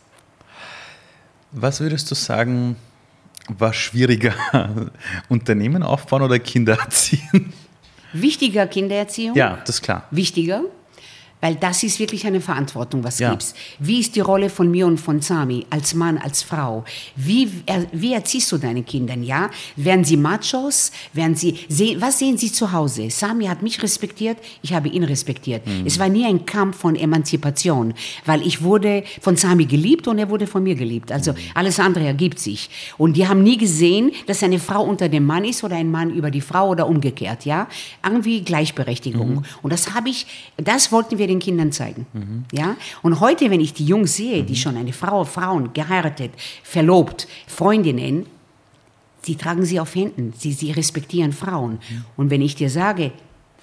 Was 1.52 1.80
würdest 1.80 2.12
du 2.12 2.16
sagen, 2.16 2.76
war 3.48 3.74
schwieriger, 3.74 4.34
Unternehmen 5.30 5.84
aufbauen 5.84 6.24
oder 6.24 6.40
Kinder 6.40 6.78
erziehen? 6.80 7.54
Wichtiger 8.12 8.68
Kindererziehung? 8.68 9.36
Ja, 9.36 9.58
das 9.66 9.78
ist 9.78 9.82
klar. 9.82 10.04
Wichtiger? 10.12 10.64
Weil 11.44 11.56
das 11.56 11.84
ist 11.84 12.00
wirklich 12.00 12.26
eine 12.26 12.40
Verantwortung, 12.40 13.04
was 13.04 13.20
ja. 13.20 13.32
gibt's. 13.32 13.54
Wie 13.78 14.00
ist 14.00 14.16
die 14.16 14.22
Rolle 14.22 14.50
von 14.50 14.72
mir 14.72 14.88
und 14.88 14.98
von 14.98 15.20
Sami 15.20 15.66
als 15.70 15.94
Mann, 15.94 16.18
als 16.18 16.42
Frau? 16.42 16.86
Wie, 17.18 17.52
wie 17.92 18.14
erziehst 18.14 18.50
du 18.54 18.58
deine 18.58 18.82
Kinder? 18.84 19.18
Ja? 19.18 19.50
Werden 19.76 20.06
sie 20.06 20.16
Machos? 20.16 20.94
Werden 21.12 21.36
sie, 21.36 21.68
was 22.00 22.20
sehen 22.20 22.38
sie 22.38 22.50
zu 22.50 22.72
Hause? 22.72 23.10
Sami 23.10 23.48
hat 23.48 23.62
mich 23.62 23.84
respektiert, 23.84 24.38
ich 24.62 24.72
habe 24.72 24.88
ihn 24.88 25.04
respektiert. 25.04 25.68
Mhm. 25.68 25.86
Es 25.86 26.00
war 26.00 26.08
nie 26.08 26.26
ein 26.26 26.46
Kampf 26.46 26.78
von 26.78 26.96
Emanzipation, 26.96 27.94
weil 28.26 28.42
ich 28.48 28.64
wurde 28.64 29.04
von 29.20 29.36
Sami 29.36 29.66
geliebt 29.66 30.08
und 30.08 30.20
er 30.20 30.30
wurde 30.30 30.48
von 30.48 30.64
mir 30.64 30.76
geliebt. 30.76 31.12
Also 31.12 31.34
mhm. 31.34 31.38
alles 31.56 31.78
andere 31.78 32.06
ergibt 32.06 32.40
sich. 32.40 32.70
Und 32.98 33.18
die 33.18 33.28
haben 33.28 33.44
nie 33.44 33.58
gesehen, 33.58 34.14
dass 34.28 34.44
eine 34.44 34.60
Frau 34.60 34.82
unter 34.82 35.10
dem 35.10 35.26
Mann 35.26 35.44
ist 35.44 35.62
oder 35.66 35.76
ein 35.76 35.92
Mann 35.92 36.10
über 36.10 36.32
die 36.32 36.40
Frau 36.40 36.70
oder 36.70 36.88
umgekehrt. 36.88 37.44
Ja? 37.44 37.68
Irgendwie 38.02 38.46
Gleichberechtigung. 38.46 39.30
Mhm. 39.30 39.46
Und 39.62 39.74
das 39.74 39.94
habe 39.94 40.08
ich, 40.08 40.26
das 40.56 40.94
wollten 40.94 41.18
wir 41.18 41.33
den 41.34 41.40
Kindern 41.40 41.72
zeigen. 41.72 42.06
Mhm. 42.14 42.46
Ja? 42.52 42.76
Und 43.02 43.20
heute, 43.20 43.50
wenn 43.50 43.62
ich 43.62 43.74
die 43.74 43.86
Jungs 43.86 44.16
sehe, 44.16 44.44
die 44.44 44.56
schon 44.56 44.78
eine 44.78 44.94
Frau, 44.94 45.24
Frauen 45.24 45.74
geheiratet, 45.74 46.32
verlobt, 46.64 47.28
Freundinnen, 47.48 48.26
sie 49.22 49.36
tragen 49.36 49.66
sie 49.66 49.80
auf 49.80 49.96
Händen, 49.96 50.34
sie, 50.38 50.54
sie 50.54 50.72
respektieren 50.72 51.34
Frauen. 51.34 51.74
Mhm. 51.74 52.06
Und 52.18 52.30
wenn 52.30 52.42
ich 52.42 52.56
dir 52.56 52.70
sage, 52.70 53.12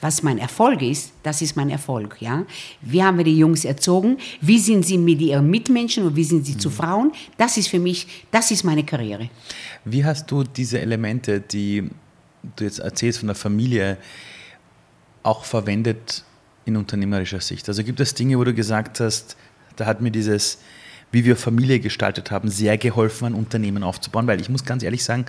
was 0.00 0.22
mein 0.22 0.38
Erfolg 0.38 0.80
ist, 0.82 1.12
das 1.22 1.42
ist 1.42 1.56
mein 1.56 1.70
Erfolg. 1.70 2.16
Ja? 2.20 2.46
Wie 2.80 3.02
haben 3.02 3.18
wir 3.18 3.24
die 3.24 3.36
Jungs 3.36 3.64
erzogen? 3.64 4.16
Wie 4.40 4.58
sind 4.58 4.84
sie 4.86 4.98
mit 4.98 5.20
ihren 5.20 5.50
Mitmenschen 5.50 6.04
und 6.06 6.16
wie 6.16 6.24
sind 6.24 6.46
sie 6.46 6.54
mhm. 6.54 6.58
zu 6.58 6.70
Frauen? 6.70 7.12
Das 7.36 7.56
ist 7.56 7.68
für 7.68 7.78
mich, 7.78 8.06
das 8.30 8.50
ist 8.50 8.64
meine 8.64 8.84
Karriere. 8.84 9.28
Wie 9.84 10.04
hast 10.04 10.30
du 10.30 10.44
diese 10.44 10.80
Elemente, 10.80 11.40
die 11.40 11.90
du 12.56 12.64
jetzt 12.64 12.78
erzählst 12.78 13.18
von 13.18 13.28
der 13.28 13.36
Familie, 13.36 13.98
auch 15.22 15.44
verwendet 15.44 16.24
in 16.64 16.76
unternehmerischer 16.76 17.40
Sicht? 17.40 17.68
Also 17.68 17.84
gibt 17.84 18.00
es 18.00 18.14
Dinge, 18.14 18.38
wo 18.38 18.44
du 18.44 18.54
gesagt 18.54 19.00
hast, 19.00 19.36
da 19.76 19.86
hat 19.86 20.00
mir 20.00 20.10
dieses, 20.10 20.58
wie 21.12 21.24
wir 21.24 21.36
Familie 21.36 21.80
gestaltet 21.80 22.30
haben, 22.30 22.48
sehr 22.48 22.78
geholfen, 22.78 23.26
ein 23.26 23.34
Unternehmen 23.34 23.82
aufzubauen? 23.82 24.26
Weil 24.26 24.40
ich 24.40 24.48
muss 24.48 24.64
ganz 24.64 24.82
ehrlich 24.82 25.04
sagen, 25.04 25.26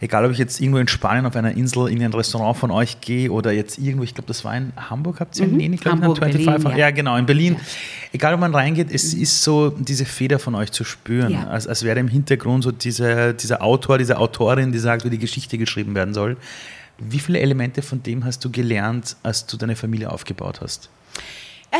egal 0.00 0.24
ob 0.24 0.32
ich 0.32 0.38
jetzt 0.38 0.60
irgendwo 0.60 0.78
in 0.78 0.88
Spanien 0.88 1.26
auf 1.26 1.36
einer 1.36 1.52
Insel 1.52 1.88
in 1.88 2.02
ein 2.02 2.12
Restaurant 2.12 2.56
von 2.56 2.70
euch 2.70 3.00
gehe 3.00 3.30
oder 3.30 3.52
jetzt 3.52 3.78
irgendwo, 3.78 4.04
ich 4.04 4.14
glaube, 4.14 4.28
das 4.28 4.44
war 4.44 4.56
in 4.56 4.72
Hamburg, 4.76 5.20
habt 5.20 5.38
ihr 5.38 5.46
mhm. 5.46 5.60
ich 5.60 5.80
glaube, 5.80 6.02
Hamburg, 6.02 6.18
25, 6.18 6.62
Berlin, 6.62 6.78
ja. 6.78 6.86
ja. 6.86 6.90
genau, 6.90 7.16
in 7.16 7.26
Berlin. 7.26 7.54
Ja. 7.54 7.60
Egal, 8.12 8.34
ob 8.34 8.40
man 8.40 8.54
reingeht, 8.54 8.88
es 8.92 9.14
mhm. 9.14 9.22
ist 9.22 9.42
so 9.42 9.70
diese 9.70 10.04
Feder 10.04 10.38
von 10.38 10.54
euch 10.54 10.72
zu 10.72 10.84
spüren, 10.84 11.32
ja. 11.32 11.48
als, 11.48 11.66
als 11.66 11.82
wäre 11.82 11.98
im 11.98 12.08
Hintergrund 12.08 12.64
so 12.64 12.70
diese, 12.70 13.34
dieser 13.34 13.62
Autor, 13.62 13.98
diese 13.98 14.18
Autorin, 14.18 14.72
die 14.72 14.78
sagt, 14.78 15.04
wie 15.04 15.10
die 15.10 15.18
Geschichte 15.18 15.58
geschrieben 15.58 15.94
werden 15.94 16.14
soll. 16.14 16.36
Wie 16.98 17.18
viele 17.18 17.40
Elemente 17.40 17.82
von 17.82 18.02
dem 18.02 18.24
hast 18.24 18.44
du 18.44 18.50
gelernt, 18.50 19.16
als 19.22 19.46
du 19.46 19.56
deine 19.56 19.76
Familie 19.76 20.10
aufgebaut 20.10 20.60
hast? 20.60 20.90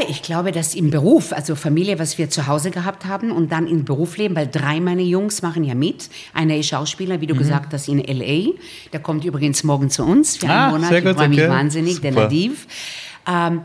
Ich 0.09 0.23
glaube, 0.23 0.53
dass 0.53 0.75
im 0.75 0.91
Beruf, 0.91 1.33
also 1.33 1.55
Familie, 1.55 1.99
was 1.99 2.19
wir 2.19 2.29
zu 2.29 2.47
Hause 2.47 2.71
gehabt 2.71 3.07
haben 3.07 3.33
und 3.33 3.51
dann 3.51 3.67
im 3.67 3.85
Berufsleben, 3.85 4.37
weil 4.37 4.47
drei 4.47 4.81
meiner 4.81 5.03
Jungs 5.03 5.41
machen 5.41 5.65
ja 5.65 5.75
mit. 5.75 6.11
Einer 6.35 6.57
ist 6.57 6.69
Schauspieler, 6.69 7.23
wie 7.23 7.27
du 7.27 7.35
mhm. 7.35 7.39
gesagt 7.39 7.73
hast, 7.73 7.89
in 7.89 8.05
L.A. 8.05 8.53
Der 8.93 9.01
kommt 9.01 9.25
übrigens 9.25 9.65
morgen 9.65 9.89
zu 9.89 10.05
uns 10.05 10.37
für 10.37 10.47
einen 10.47 10.59
ah, 10.59 10.71
Monat. 10.71 10.91
Sehr 10.91 11.01
gut, 11.01 11.13
ich 11.13 11.17
freue 11.17 11.29
mich 11.31 11.41
okay. 11.41 11.49
wahnsinnig, 11.49 11.95
Super. 11.95 12.11
der 12.11 12.23
Nadiv. 12.23 12.67
Ähm, 13.27 13.63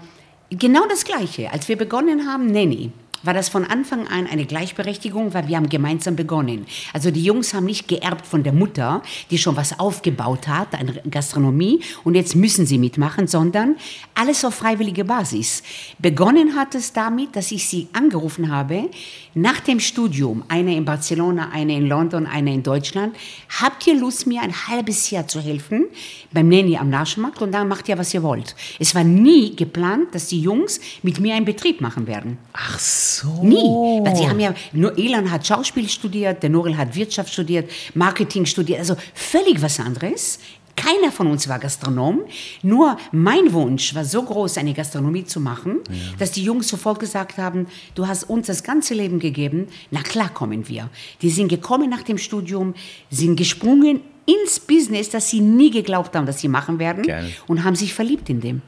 genau 0.49 0.85
das 0.89 1.03
Gleiche. 1.03 1.51
Als 1.51 1.67
wir 1.67 1.77
begonnen 1.77 2.25
haben, 2.25 2.47
Nanny, 2.47 2.91
war 3.23 3.33
das 3.33 3.49
von 3.49 3.65
Anfang 3.65 4.07
an 4.07 4.27
eine 4.27 4.45
Gleichberechtigung, 4.45 5.33
weil 5.33 5.47
wir 5.47 5.57
haben 5.57 5.69
gemeinsam 5.69 6.15
begonnen. 6.15 6.65
Also 6.93 7.09
die 7.09 7.23
Jungs 7.23 7.53
haben 7.53 7.65
nicht 7.65 7.87
geerbt 7.87 8.25
von 8.25 8.43
der 8.43 8.53
Mutter, 8.53 9.01
die 9.31 9.37
schon 9.37 9.55
was 9.55 9.79
aufgebaut 9.79 10.47
hat, 10.47 10.75
eine 10.75 10.93
Gastronomie, 11.09 11.81
und 12.03 12.15
jetzt 12.15 12.35
müssen 12.35 12.65
sie 12.65 12.77
mitmachen, 12.77 13.27
sondern 13.27 13.75
alles 14.13 14.43
auf 14.45 14.55
freiwillige 14.55 15.05
Basis. 15.05 15.63
Begonnen 15.99 16.55
hat 16.55 16.75
es 16.75 16.93
damit, 16.93 17.35
dass 17.35 17.51
ich 17.51 17.67
sie 17.67 17.87
angerufen 17.93 18.51
habe, 18.51 18.89
nach 19.33 19.59
dem 19.61 19.79
Studium, 19.79 20.43
eine 20.47 20.75
in 20.75 20.85
Barcelona, 20.85 21.49
eine 21.51 21.75
in 21.75 21.87
London, 21.87 22.27
eine 22.27 22.53
in 22.53 22.63
Deutschland, 22.63 23.15
habt 23.61 23.87
ihr 23.87 23.95
Lust, 23.95 24.27
mir 24.27 24.41
ein 24.41 24.53
halbes 24.67 25.09
Jahr 25.09 25.27
zu 25.27 25.39
helfen 25.39 25.85
beim 26.31 26.49
Nanny 26.49 26.77
am 26.77 26.89
Naschmarkt 26.89 27.41
und 27.41 27.51
dann 27.51 27.67
macht 27.67 27.89
ihr, 27.89 27.97
was 27.97 28.13
ihr 28.13 28.23
wollt. 28.23 28.55
Es 28.79 28.93
war 28.93 29.03
nie 29.03 29.55
geplant, 29.55 30.13
dass 30.13 30.27
die 30.27 30.41
Jungs 30.41 30.79
mit 31.01 31.19
mir 31.19 31.35
einen 31.35 31.45
Betrieb 31.45 31.81
machen 31.81 32.07
werden. 32.07 32.37
Ach 32.53 32.79
so. 32.79 33.12
Nie. 33.41 34.01
Weil 34.03 34.15
sie 34.15 34.27
haben 34.27 34.39
ja, 34.39 34.53
nur 34.71 34.97
Elan 34.97 35.29
hat 35.31 35.45
Schauspiel 35.45 35.87
studiert, 35.89 36.43
der 36.43 36.49
Norel 36.49 36.77
hat 36.77 36.95
Wirtschaft 36.95 37.31
studiert, 37.31 37.69
Marketing 37.93 38.45
studiert, 38.45 38.79
also 38.79 38.95
völlig 39.13 39.61
was 39.61 39.79
anderes. 39.79 40.39
Keiner 40.75 41.11
von 41.11 41.27
uns 41.27 41.47
war 41.47 41.59
Gastronom. 41.59 42.21
Nur 42.63 42.97
mein 43.11 43.53
Wunsch 43.53 43.93
war 43.93 44.05
so 44.05 44.23
groß, 44.23 44.57
eine 44.57 44.73
Gastronomie 44.73 45.23
zu 45.23 45.39
machen, 45.39 45.81
ja. 45.87 45.95
dass 46.17 46.31
die 46.31 46.43
Jungs 46.43 46.67
sofort 46.67 46.99
gesagt 46.99 47.37
haben, 47.37 47.67
du 47.95 48.07
hast 48.07 48.23
uns 48.23 48.47
das 48.47 48.63
ganze 48.63 48.93
Leben 48.93 49.19
gegeben, 49.19 49.67
na 49.91 50.01
klar 50.01 50.29
kommen 50.29 50.67
wir. 50.67 50.89
Die 51.21 51.29
sind 51.29 51.49
gekommen 51.49 51.89
nach 51.89 52.03
dem 52.03 52.17
Studium, 52.17 52.73
sind 53.11 53.35
gesprungen 53.35 54.01
ins 54.25 54.59
Business, 54.59 55.09
das 55.09 55.29
sie 55.29 55.41
nie 55.41 55.69
geglaubt 55.69 56.15
haben, 56.15 56.25
dass 56.25 56.39
sie 56.39 56.47
machen 56.47 56.79
werden 56.79 57.03
Gerne. 57.03 57.29
und 57.47 57.63
haben 57.63 57.75
sich 57.75 57.93
verliebt 57.93 58.29
in 58.29 58.41
dem 58.41 58.61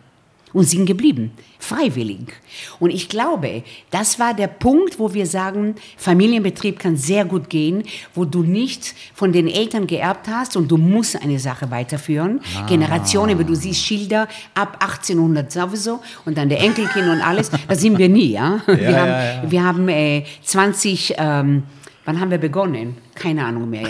und 0.55 0.63
sind 0.63 0.85
geblieben, 0.85 1.31
freiwillig. 1.59 2.31
Und 2.79 2.89
ich 2.89 3.09
glaube, 3.09 3.63
das 3.91 4.19
war 4.19 4.33
der 4.33 4.47
Punkt, 4.47 4.99
wo 4.99 5.13
wir 5.13 5.25
sagen, 5.25 5.75
Familienbetrieb 5.97 6.79
kann 6.79 6.95
sehr 6.95 7.25
gut 7.25 7.49
gehen, 7.49 7.83
wo 8.13 8.23
du 8.23 8.41
nicht 8.41 8.95
von 9.13 9.33
den 9.33 9.49
Eltern 9.49 9.85
geerbt 9.85 10.29
hast 10.29 10.55
und 10.55 10.71
du 10.71 10.77
musst 10.77 11.21
eine 11.21 11.39
Sache 11.39 11.71
weiterführen. 11.71 12.39
Ah. 12.57 12.65
Generationen, 12.67 13.37
wie 13.37 13.43
du 13.43 13.53
siehst, 13.53 13.81
Schilder 13.81 14.29
ab 14.53 14.77
1800 14.79 15.51
sowieso 15.51 15.99
und 16.23 16.37
dann 16.37 16.47
der 16.47 16.61
Enkelkind 16.61 17.09
und 17.09 17.19
alles, 17.21 17.51
da 17.67 17.75
sind 17.75 17.97
wir 17.97 18.07
nie. 18.07 18.31
Ja? 18.31 18.61
ja 18.65 18.77
wir, 18.77 19.01
haben, 19.01 19.09
ja, 19.09 19.43
ja. 19.43 19.51
wir 19.51 19.63
haben 19.63 19.89
äh, 19.89 20.23
20... 20.41 21.15
Ähm, 21.17 21.63
Wann 22.05 22.19
haben 22.19 22.29
wir 22.29 22.37
begonnen? 22.37 22.97
Keine 23.15 23.43
Ahnung 23.43 23.67
mehr, 23.67 23.87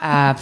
ja. 0.00 0.32
äh, 0.32 0.34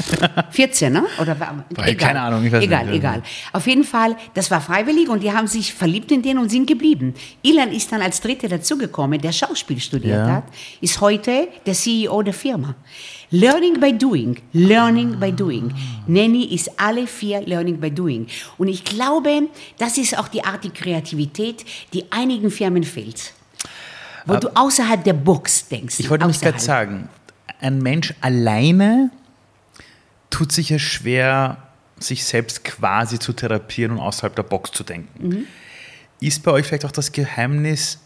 14, 0.50 0.91
ne? 0.91 1.05
Oder, 1.21 1.37
egal. 1.76 1.95
Keine 1.95 2.21
Ahnung, 2.23 2.45
ich 2.45 2.50
weiß 2.50 2.65
egal, 2.65 2.87
nicht. 2.87 2.97
Egal, 2.97 3.23
Auf 3.53 3.67
jeden 3.67 3.85
Fall, 3.85 4.17
das 4.33 4.50
war 4.50 4.62
freiwillig 4.62 5.11
und 5.11 5.23
die 5.23 5.31
haben 5.31 5.47
sich 5.47 5.75
verliebt 5.75 6.11
in 6.11 6.23
den 6.23 6.38
und 6.38 6.50
sind 6.50 6.67
geblieben. 6.67 7.12
Ilan 7.43 7.71
ist 7.71 7.93
dann 7.93 8.00
als 8.00 8.23
Dritte 8.23 8.49
dazugekommen, 8.49 9.21
der 9.21 9.33
Schauspiel 9.33 9.79
studiert 9.79 10.26
ja. 10.26 10.37
hat, 10.37 10.45
ist 10.81 10.99
heute 11.03 11.49
der 11.67 11.75
CEO 11.75 12.23
der 12.23 12.33
Firma. 12.33 12.75
Learning 13.31 13.79
by 13.79 13.93
doing, 13.93 14.38
learning 14.53 15.19
by 15.19 15.33
doing. 15.33 15.75
Nanny 16.07 16.45
ist 16.55 16.71
alle 16.81 17.07
vier 17.07 17.43
learning 17.43 17.79
by 17.79 17.91
doing. 17.91 18.26
Und 18.57 18.69
ich 18.69 18.85
glaube, 18.85 19.49
das 19.79 19.99
ist 19.99 20.17
auch 20.17 20.29
die 20.29 20.45
Art 20.45 20.65
die 20.65 20.71
Kreativität, 20.71 21.65
die 21.93 22.11
einigen 22.11 22.50
Firmen 22.50 22.85
fehlt. 22.85 23.35
Wo 24.26 24.35
Aber 24.35 24.40
du 24.40 24.56
außerhalb 24.56 25.02
der 25.04 25.12
Box 25.14 25.68
denkst. 25.68 26.00
Ich 26.00 26.11
wollte 26.11 26.26
mich 26.26 26.40
gerade 26.40 26.59
sagen, 26.59 27.09
ein 27.61 27.78
Mensch 27.78 28.12
alleine 28.21 29.11
tut 30.30 30.52
sich 30.52 30.71
ja 30.71 30.78
schwer, 30.78 31.59
sich 31.99 32.25
selbst 32.25 32.64
quasi 32.64 33.18
zu 33.18 33.33
therapieren 33.33 33.92
und 33.92 34.00
außerhalb 34.00 34.35
der 34.35 34.42
Box 34.42 34.73
zu 34.73 34.85
denken. 34.85 35.28
Mhm. 35.28 35.47
Ist 36.21 36.42
bei 36.42 36.50
euch 36.50 36.66
vielleicht 36.66 36.85
auch 36.85 36.92
das 36.92 37.12
Geheimnis, 37.12 37.99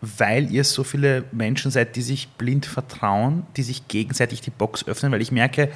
weil 0.00 0.50
ihr 0.50 0.64
so 0.64 0.84
viele 0.84 1.24
Menschen 1.32 1.70
seid, 1.70 1.96
die 1.96 2.02
sich 2.02 2.28
blind 2.28 2.66
vertrauen, 2.66 3.46
die 3.56 3.62
sich 3.62 3.88
gegenseitig 3.88 4.40
die 4.40 4.50
Box 4.50 4.86
öffnen? 4.86 5.12
Weil 5.12 5.22
ich 5.22 5.32
merke, 5.32 5.70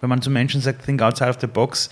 wenn 0.00 0.08
man 0.08 0.22
zu 0.22 0.30
Menschen 0.30 0.60
sagt, 0.60 0.84
think 0.84 1.02
outside 1.02 1.30
of 1.30 1.38
the 1.40 1.46
box, 1.46 1.90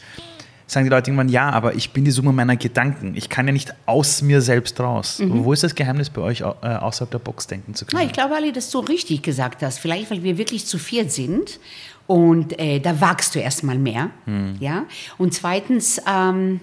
sagen 0.69 0.85
die 0.85 0.91
Leute 0.91 1.11
irgendwann, 1.11 1.31
ja, 1.31 1.51
aber 1.51 1.75
ich 1.75 1.91
bin 1.91 2.05
die 2.05 2.11
Summe 2.11 2.33
meiner 2.33 2.57
Gedanken. 2.57 3.15
Ich 3.17 3.29
kann 3.29 3.47
ja 3.47 3.53
nicht 3.53 3.75
aus 3.87 4.23
mir 4.23 4.41
selbst 4.43 4.79
raus. 4.79 5.19
Mhm. 5.19 5.45
Wo 5.45 5.53
ist 5.53 5.63
das 5.63 5.75
Geheimnis 5.75 6.11
bei 6.11 6.21
euch, 6.21 6.43
äh, 6.43 6.45
außerhalb 6.45 7.11
der 7.11 7.19
Box 7.19 7.47
denken 7.47 7.75
zu 7.75 7.87
können? 7.87 8.03
Ja, 8.03 8.07
ich 8.07 8.13
glaube, 8.13 8.35
Ali, 8.37 8.53
dass 8.53 8.71
du 8.71 8.79
richtig 8.81 9.23
gesagt 9.23 9.63
hast. 9.63 9.79
Vielleicht, 9.79 10.11
weil 10.11 10.23
wir 10.23 10.37
wirklich 10.39 10.67
zu 10.67 10.79
viert 10.79 11.11
sind 11.11 11.59
und 12.07 12.59
äh, 12.59 12.81
da 12.81 13.01
wagst 13.01 13.35
du 13.35 13.39
erstmal 13.39 13.79
mehr. 13.79 14.11
Mhm. 14.27 14.57
Ja? 14.61 14.85
Und 15.17 15.33
zweitens, 15.35 16.01
ähm, 16.07 16.61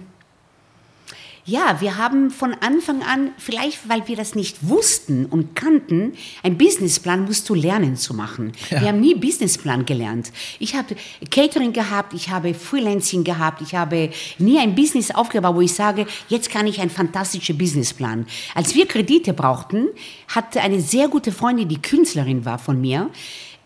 ja, 1.46 1.80
wir 1.80 1.96
haben 1.96 2.30
von 2.30 2.54
Anfang 2.54 3.02
an, 3.02 3.30
vielleicht 3.38 3.88
weil 3.88 4.06
wir 4.08 4.16
das 4.16 4.34
nicht 4.34 4.68
wussten 4.68 5.26
und 5.26 5.54
kannten, 5.54 6.14
ein 6.42 6.58
Businessplan 6.58 7.24
musst 7.24 7.48
du 7.48 7.54
lernen 7.54 7.96
zu 7.96 8.14
machen. 8.14 8.52
Ja. 8.68 8.80
Wir 8.80 8.88
haben 8.88 9.00
nie 9.00 9.14
Businessplan 9.14 9.86
gelernt. 9.86 10.32
Ich 10.58 10.74
habe 10.74 10.96
Catering 11.30 11.72
gehabt, 11.72 12.14
ich 12.14 12.30
habe 12.30 12.52
Freelancing 12.52 13.22
gehabt, 13.22 13.62
ich 13.62 13.76
habe 13.76 14.10
nie 14.38 14.58
ein 14.58 14.74
Business 14.74 15.12
aufgebaut, 15.12 15.54
wo 15.54 15.60
ich 15.60 15.72
sage, 15.72 16.06
jetzt 16.28 16.50
kann 16.50 16.66
ich 16.66 16.80
einen 16.80 16.90
fantastischen 16.90 17.56
Businessplan. 17.56 18.26
Als 18.56 18.74
wir 18.74 18.86
Kredite 18.86 19.32
brauchten, 19.32 19.86
hatte 20.26 20.60
eine 20.60 20.80
sehr 20.80 21.06
gute 21.06 21.30
Freundin, 21.30 21.68
die 21.68 21.80
Künstlerin 21.80 22.44
war 22.44 22.58
von 22.58 22.80
mir, 22.80 23.08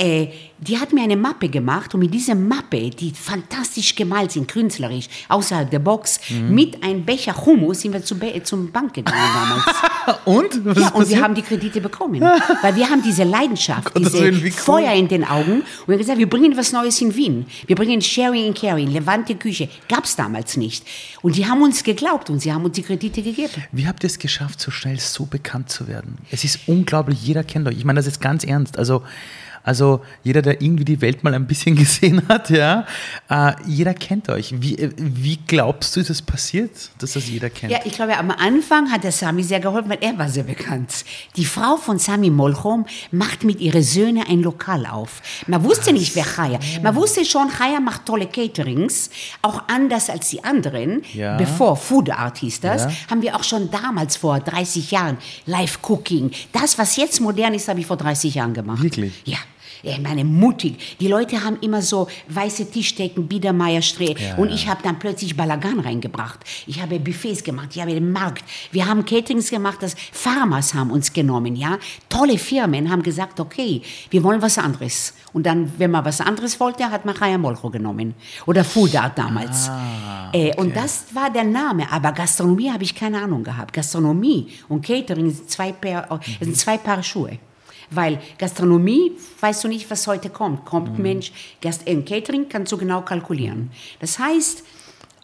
äh, 0.01 0.29
die 0.59 0.79
hat 0.79 0.93
mir 0.93 1.03
eine 1.03 1.17
Mappe 1.17 1.49
gemacht 1.49 1.95
und 1.95 2.01
mit 2.01 2.13
dieser 2.13 2.35
Mappe, 2.35 2.91
die 2.91 3.13
fantastisch 3.13 3.95
gemalt 3.95 4.33
sind, 4.33 4.47
künstlerisch, 4.47 5.09
außerhalb 5.29 5.71
der 5.71 5.79
Box, 5.79 6.21
mhm. 6.29 6.55
mit 6.55 6.83
einem 6.83 7.05
Becher 7.05 7.35
Hummus 7.35 7.81
sind 7.81 7.93
wir 7.93 8.03
zu 8.03 8.19
zum 8.45 8.71
Bank 8.73 8.95
gegangen 8.95 9.19
damals. 9.35 10.25
und? 10.25 10.65
Was 10.65 10.79
ja, 10.79 10.89
und 10.91 11.09
wir 11.09 11.23
haben 11.23 11.35
die 11.35 11.43
Kredite 11.43 11.81
bekommen. 11.81 12.21
weil 12.21 12.77
wir 12.77 12.89
haben 12.89 13.03
diese 13.03 13.25
Leidenschaft, 13.25 13.85
Gott, 13.95 14.05
diese 14.05 14.31
cool. 14.31 14.51
Feuer 14.51 14.93
in 14.93 15.09
den 15.09 15.25
Augen. 15.25 15.61
Und 15.61 15.65
wir 15.87 15.95
haben 15.95 15.99
gesagt, 15.99 16.19
wir 16.19 16.29
bringen 16.29 16.57
was 16.57 16.73
Neues 16.73 17.01
in 17.01 17.15
Wien. 17.15 17.47
Wir 17.67 17.77
bringen 17.77 18.01
Sharing 18.01 18.49
and 18.49 18.59
Caring, 18.59 18.89
Levante 18.89 19.35
Küche. 19.35 19.69
Gab 19.89 20.05
es 20.05 20.17
damals 20.17 20.57
nicht. 20.57 20.85
Und 21.23 21.37
die 21.37 21.47
haben 21.47 21.63
uns 21.63 21.85
geglaubt 21.85 22.31
und 22.31 22.41
sie 22.41 22.53
haben 22.53 22.65
uns 22.65 22.75
die 22.75 22.83
Kredite 22.83 23.23
gegeben. 23.23 23.65
Wie 23.73 23.87
habt 23.87 24.03
ihr 24.03 24.09
es 24.09 24.19
geschafft, 24.19 24.61
so 24.61 24.71
schnell 24.71 24.99
so 24.99 25.27
bekannt 25.27 25.71
zu 25.71 25.89
werden? 25.89 26.19
Es 26.31 26.45
ist 26.45 26.61
unglaublich, 26.67 27.23
jeder 27.23 27.45
kennt 27.45 27.69
euch. 27.69 27.77
Ich 27.77 27.85
meine 27.85 27.99
das 27.99 28.07
ist 28.07 28.21
ganz 28.21 28.45
ernst. 28.45 28.79
Also 28.79 29.03
also 29.63 30.01
jeder, 30.25 30.43
der 30.43 30.61
irgendwie 30.63 30.85
die 30.85 31.01
Welt 31.01 31.23
mal 31.23 31.35
ein 31.35 31.47
bisschen 31.47 31.77
gesehen 31.77 32.23
hat, 32.29 32.51
ja, 32.51 32.87
äh, 33.29 33.53
jeder 33.67 33.95
kennt 33.95 34.29
euch. 34.29 34.55
Wie, 34.61 34.79
äh, 34.79 34.91
wie 34.97 35.39
glaubst 35.47 35.97
du, 35.97 36.01
ist 36.01 36.11
es 36.11 36.23
passiert, 36.23 36.71
dass 36.99 37.13
das 37.13 37.29
jeder 37.29 37.51
kennt? 37.51 37.73
Ja, 37.73 37.81
ich 37.85 37.93
glaube, 37.93 38.17
am 38.17 38.31
Anfang 38.31 38.91
hat 38.91 39.05
der 39.05 39.13
Sami 39.13 39.43
sehr 39.43 39.61
geholfen, 39.61 39.91
weil 39.91 39.99
er 40.01 40.17
war 40.19 40.29
sehr 40.29 40.45
bekannt. 40.45 41.05
Die 41.37 41.45
Frau 41.45 41.77
von 41.77 41.99
Sami 41.99 42.31
Molchom 42.31 42.87
macht 43.11 43.45
mit 43.45 43.61
ihren 43.61 43.83
Söhnen 43.83 44.25
ein 44.27 44.43
Lokal 44.43 44.87
auf. 44.87 45.21
Man 45.47 45.63
wusste 45.63 45.93
nicht, 45.93 46.15
wer 46.17 46.25
Chaya. 46.25 46.59
Man 46.83 46.95
wusste 46.95 47.25
schon, 47.25 47.49
Chaya 47.51 47.81
macht 47.81 48.07
tolle 48.07 48.27
Caterings, 48.27 49.11
auch 49.43 49.63
anders 49.69 50.09
als 50.09 50.31
die 50.31 50.43
anderen. 50.43 51.03
Ja. 51.13 51.37
Bevor 51.37 51.77
Food 51.77 52.11
Art 52.11 52.39
hieß 52.39 52.61
das, 52.61 52.85
ja. 52.85 52.91
haben 53.11 53.23
wir 53.23 53.37
auch 53.37 53.45
schon 53.45 53.71
damals 53.71 54.17
vor 54.17 54.41
30 54.41 54.91
Jahren 54.91 55.19
Live 55.47 55.79
Cooking. 55.83 56.31
Das, 56.53 56.79
was 56.79 56.97
jetzt 56.97 57.21
modern 57.21 57.55
ist, 57.55 57.69
habe 57.69 57.81
ich 57.81 57.87
vor 57.87 57.97
30 57.97 58.35
Jahren 58.35 58.55
gemacht. 58.55 58.83
Wirklich? 58.83 59.23
Ja 59.25 59.39
ich 59.83 60.01
meine, 60.01 60.25
mutig. 60.25 60.97
Die 61.01 61.09
Leute 61.09 61.43
haben 61.45 61.59
immer 61.61 61.83
so 61.83 62.09
weiße 62.29 62.71
Tischdecken, 62.71 63.27
Biedermeierstreh. 63.27 64.15
Ja, 64.19 64.37
und 64.37 64.51
ich 64.51 64.69
habe 64.69 64.83
dann 64.83 64.99
plötzlich 64.99 65.37
Balagan 65.37 65.81
reingebracht. 65.81 66.41
Ich 66.67 66.81
habe 66.81 66.99
Buffets 66.99 67.43
gemacht, 67.43 67.69
ich 67.75 67.81
habe 67.81 67.93
den 67.93 68.13
Markt. 68.13 68.45
Wir 68.73 68.87
haben 68.87 69.05
Caterings 69.05 69.51
gemacht, 69.51 69.79
das 69.81 69.95
Farmers 70.13 70.75
haben 70.75 70.91
uns 70.91 71.13
genommen, 71.13 71.57
ja. 71.57 71.79
Tolle 72.09 72.39
Firmen 72.39 72.91
haben 72.91 73.03
gesagt, 73.03 73.41
okay, 73.41 73.83
wir 74.11 74.23
wollen 74.23 74.43
was 74.43 74.59
anderes. 74.59 75.15
Und 75.33 75.47
dann, 75.47 75.73
wenn 75.79 75.91
man 75.91 76.05
was 76.05 76.21
anderes 76.21 76.59
wollte, 76.59 76.91
hat 76.91 77.05
man 77.05 77.15
Chaya 77.15 77.39
Molcho 77.39 77.71
genommen. 77.71 78.15
Oder 78.47 78.65
Food 78.65 78.97
Art 78.97 79.17
damals. 79.17 79.69
Ah, 79.69 80.29
okay. 80.29 80.51
äh, 80.51 80.61
und 80.61 80.75
das 80.75 81.07
war 81.15 81.31
der 81.31 81.45
Name. 81.45 81.91
Aber 81.91 82.13
Gastronomie 82.13 82.71
habe 82.71 82.83
ich 82.83 82.95
keine 82.95 83.23
Ahnung 83.23 83.45
gehabt. 83.45 83.73
Gastronomie 83.73 84.49
und 84.69 84.85
Catering 84.85 85.31
sind 85.31 85.51
zwei 85.51 85.73
Paar, 85.73 86.21
sind 86.41 86.57
zwei 86.57 86.79
Paar 86.79 87.03
Schuhe. 87.03 87.39
Weil 87.91 88.21
Gastronomie, 88.39 89.13
weißt 89.41 89.65
du 89.65 89.69
nicht, 89.69 89.91
was 89.91 90.07
heute 90.07 90.31
kommt. 90.31 90.65
Kommt 90.65 90.97
mhm. 90.97 91.03
Mensch, 91.03 91.33
Gast 91.61 91.87
in 91.87 92.05
Catering 92.05 92.49
kannst 92.49 92.73
du 92.73 92.79
genau 92.79 93.03
kalkulieren. 93.03 93.71
Das 93.99 94.19
heißt, 94.19 94.65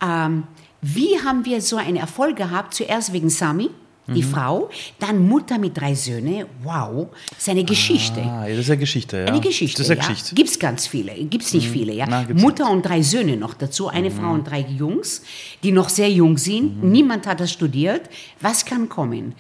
ähm, 0.03 0.45
wie 0.83 1.19
haben 1.25 1.45
wir 1.45 1.61
so 1.61 1.77
einen 1.77 1.97
Erfolg 1.97 2.37
gehabt? 2.37 2.75
Zuerst 2.75 3.13
wegen 3.13 3.31
Sami, 3.31 3.71
die 4.09 4.23
mhm. 4.23 4.29
Frau, 4.29 4.71
dann 4.99 5.27
Mutter 5.27 5.59
mit 5.59 5.77
drei 5.77 5.95
Söhnen. 5.95 6.47
Wow, 6.63 7.09
das 7.31 7.39
ist 7.39 7.49
eine 7.49 7.65
Geschichte. 7.65 8.21
Ah, 8.23 8.47
das 8.49 8.59
ist 8.59 8.71
eine 8.71 8.79
Geschichte, 8.79 9.19
ja. 9.19 9.25
Eine 9.27 9.41
Geschichte, 9.41 9.79
das 9.79 9.87
ist 9.87 9.91
eine 9.91 10.01
ja. 10.01 10.09
Geschichte. 10.09 10.35
Gibt 10.35 10.51
es 10.51 10.59
ganz 10.59 10.87
viele, 10.87 11.15
gibt 11.25 11.45
es 11.45 11.55
nicht 11.55 11.69
mhm. 11.69 11.73
viele, 11.73 11.93
ja. 11.93 12.07
Na, 12.09 12.25
Mutter 12.35 12.65
nicht. 12.65 12.73
und 12.73 12.83
drei 12.83 13.03
Söhne 13.03 13.37
noch 13.37 13.55
dazu, 13.55 13.89
eine 13.89 14.11
mhm. 14.11 14.15
Frau 14.15 14.33
und 14.33 14.45
drei 14.45 14.61
Jungs, 14.61 15.23
die 15.63 15.73
noch 15.73 15.89
sehr 15.89 16.11
jung 16.11 16.39
sind. 16.39 16.83
Mhm. 16.83 16.91
Niemand 16.91 17.27
hat 17.27 17.41
das 17.41 17.53
studiert. 17.53 18.03
Was 18.41 18.65
kann 18.65 18.89
kommen? 18.89 19.35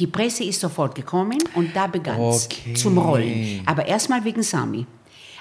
Die 0.00 0.06
Presse 0.06 0.44
ist 0.44 0.60
sofort 0.60 0.94
gekommen 0.94 1.38
und 1.54 1.76
da 1.76 1.86
begann 1.86 2.20
es 2.22 2.46
okay. 2.46 2.74
zum 2.74 2.96
Rollen. 2.98 3.60
Aber 3.66 3.86
erstmal 3.86 4.24
wegen 4.24 4.42
Sami. 4.42 4.86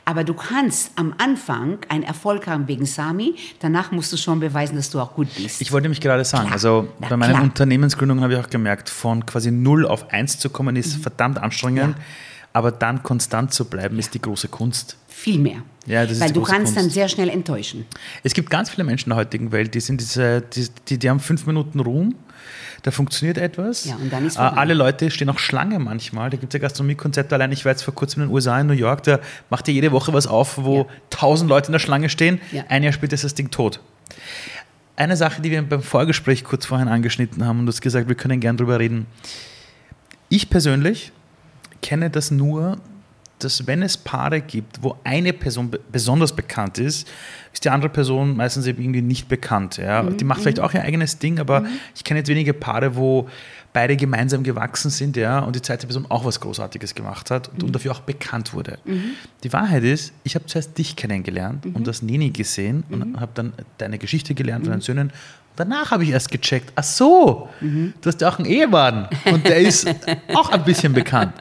Aber 0.06 0.24
du 0.24 0.34
kannst 0.34 0.92
am 0.96 1.14
Anfang 1.18 1.78
einen 1.88 2.04
Erfolg 2.04 2.48
haben 2.48 2.68
wegen 2.68 2.86
Sami, 2.86 3.36
danach 3.60 3.92
musst 3.92 4.12
du 4.12 4.18
schon 4.18 4.40
beweisen, 4.40 4.76
dass 4.76 4.90
du 4.90 5.00
auch 5.00 5.14
gut 5.14 5.28
bist. 5.38 5.62
Ich 5.62 5.72
wollte 5.72 5.88
mich 5.88 6.02
gerade 6.02 6.26
sagen, 6.26 6.46
Klar. 6.46 6.54
also 6.54 6.88
bei 7.00 7.16
meinen 7.16 7.32
klar. 7.32 7.44
Unternehmensgründungen 7.44 8.24
habe 8.24 8.34
ich 8.34 8.40
auch 8.40 8.50
gemerkt, 8.50 8.90
von 8.90 9.26
quasi 9.26 9.52
0 9.52 9.86
auf 9.86 10.12
1 10.12 10.40
zu 10.40 10.50
kommen, 10.50 10.76
ist 10.76 10.96
verdammt 10.98 11.38
anstrengend, 11.38 11.96
Mhm. 11.96 12.02
Ja. 12.02 12.06
aber 12.54 12.72
dann 12.72 13.02
konstant 13.04 13.54
zu 13.54 13.66
bleiben, 13.66 13.98
ist 14.00 14.14
die 14.14 14.22
große 14.22 14.48
Kunst. 14.48 14.98
Viel 15.08 15.40
mehr. 15.40 15.62
Ja, 15.86 16.04
das 16.04 16.14
ist 16.14 16.20
Weil 16.22 16.30
die 16.30 16.34
du 16.34 16.40
große 16.42 16.52
kannst 16.54 16.76
dann 16.76 16.84
Kunst. 16.84 16.94
sehr 16.96 17.08
schnell 17.08 17.30
enttäuschen. 17.30 17.86
Es 18.24 18.34
gibt 18.34 18.50
ganz 18.50 18.70
viele 18.72 18.84
Menschen 18.86 19.10
in 19.10 19.16
der 19.16 19.18
heutigen 19.26 19.52
Welt, 19.52 19.74
die 19.76 19.80
sind 19.80 20.02
diese, 20.02 20.42
die, 20.42 20.68
die, 20.88 20.98
die 20.98 21.10
haben 21.10 21.20
fünf 21.20 21.46
Minuten 21.46 21.80
Ruhm, 21.82 22.16
da 22.84 22.92
funktioniert 22.92 23.38
etwas. 23.38 23.86
Ja, 23.86 23.96
und 23.96 24.12
dann 24.12 24.26
ist 24.26 24.36
äh, 24.36 24.40
vorbei. 24.40 24.58
Alle 24.58 24.74
Leute 24.74 25.12
stehen 25.12 25.30
auch 25.30 25.40
Schlange 25.40 25.80
manchmal. 25.80 26.30
Da 26.30 26.38
gibt 26.38 26.54
es 26.54 26.60
ja 26.60 26.62
Gastronomiekonzepte. 26.62 27.36
Allein 27.36 27.52
ich 27.52 27.66
war 27.66 27.72
jetzt 27.72 27.84
vor 27.84 27.94
kurzem 27.96 28.24
in 28.24 28.30
den 28.30 28.34
USA, 28.36 28.60
in 28.60 28.68
New 28.68 28.74
York, 28.74 29.04
da 29.04 29.20
macht 29.50 29.68
ja 29.68 29.74
jede 29.74 29.92
Woche 29.92 30.14
was 30.14 30.28
auf, 30.28 30.58
wo 30.64 30.80
Ja. 30.80 30.86
tausend 31.10 31.50
Leute 31.50 31.68
in 31.68 31.72
der 31.74 31.80
Schlange 31.80 32.10
stehen. 32.10 32.40
Ja. 32.52 32.64
Ein 32.70 32.84
Jahr 32.84 32.94
später 32.94 33.14
ist 33.16 33.24
das 33.24 33.36
Ding 33.36 33.52
tot. 33.52 33.80
Eine 34.96 35.16
Sache, 35.16 35.42
die 35.42 35.52
wir 35.52 35.62
beim 35.62 35.82
Vorgespräch 35.82 36.44
kurz 36.44 36.66
vorhin 36.66 36.88
angeschnitten 36.90 37.46
haben 37.46 37.60
und 37.60 37.66
du 37.66 37.72
hast 37.72 37.82
gesagt, 37.82 38.08
wir 38.10 38.16
können 38.16 38.40
gern 38.40 38.58
drüber 38.58 38.80
reden. 38.80 39.06
Ich 40.30 40.50
persönlich 40.50 41.12
kenne 41.82 42.10
das 42.10 42.32
nur, 42.32 42.78
dass 43.40 43.68
wenn 43.68 43.82
es 43.82 43.98
Paare 43.98 44.42
gibt, 44.42 44.84
wo 44.84 44.98
eine 45.04 45.34
Person 45.34 45.72
be 45.72 45.80
besonders 45.92 46.36
bekannt 46.36 46.78
ist, 46.78 47.08
ist 47.54 47.66
die 47.66 47.70
andere 47.70 47.90
Person 47.90 48.36
meistens 48.36 48.68
eben 48.68 48.82
irgendwie 48.82 49.02
nicht 49.02 49.28
bekannt. 49.28 49.78
Ja? 49.78 50.04
Die 50.04 50.24
macht 50.24 50.42
vielleicht 50.42 50.60
auch 50.60 50.74
ihr 50.74 50.82
eigenes 50.82 51.18
Ding, 51.20 51.40
aber 51.40 51.66
ich 51.96 52.04
kenne 52.04 52.20
jetzt 52.20 52.30
wenige 52.30 52.54
Paare, 52.54 52.96
wo 52.96 53.28
beide 53.74 53.96
gemeinsam 53.96 54.44
gewachsen 54.44 54.90
sind 54.90 55.16
ja, 55.16 55.40
und 55.40 55.56
die 55.56 55.62
zweite 55.62 55.86
Person 55.86 56.06
auch 56.10 56.26
was 56.26 56.40
Großartiges 56.40 56.96
gemacht 56.96 57.30
hat 57.30 57.50
und, 57.50 57.64
und 57.64 57.76
dafür 57.76 57.92
auch 57.92 58.00
bekannt 58.00 58.54
wurde. 58.54 58.80
Die 59.44 59.54
Wahrheit 59.54 59.84
ist, 59.84 60.12
ich 60.24 60.36
habe 60.36 60.46
zuerst 60.48 60.78
dich 60.78 60.96
kennengelernt 60.96 61.66
und 61.74 61.86
das 61.86 62.02
Neni 62.02 62.32
gesehen 62.32 62.84
und 62.90 63.20
habe 63.20 63.32
dann 63.36 63.54
deine 63.78 64.00
Geschichte 64.00 64.34
gelernt 64.34 64.66
von 64.66 64.72
deinen 64.72 64.82
Söhnen. 64.82 65.12
Danach 65.56 65.92
habe 65.92 66.04
ich 66.04 66.12
erst 66.12 66.32
gecheckt, 66.32 66.72
ach 66.76 66.84
so, 66.84 67.50
du 67.60 67.92
hast 68.06 68.22
ja 68.22 68.30
auch 68.30 68.40
einen 68.40 68.48
Ehemann 68.48 69.10
und 69.26 69.46
der 69.46 69.58
ist 69.58 69.88
auch 70.34 70.50
ein 70.52 70.64
bisschen 70.64 70.94
bekannt. 70.94 71.34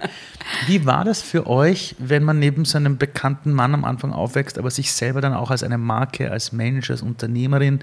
Wie 0.67 0.87
war 0.87 1.05
das 1.05 1.23
für 1.23 1.47
euch, 1.47 1.95
wenn 1.99 2.25
man 2.25 2.38
neben 2.38 2.65
so 2.65 2.79
einem 2.79 2.99
bekannten 2.99 3.53
Mann 3.53 3.75
am 3.75 3.85
Anfang 3.85 4.12
aufwächst, 4.12 4.59
aber 4.59 4.71
sich 4.71 4.93
selber 4.93 5.21
dann 5.21 5.35
auch 5.35 5.50
als 5.50 5.62
eine 5.62 5.79
Marke, 5.79 6.31
als 6.33 6.53
Mensch, 6.53 6.91
als 6.91 7.03
Unternehmerin 7.03 7.81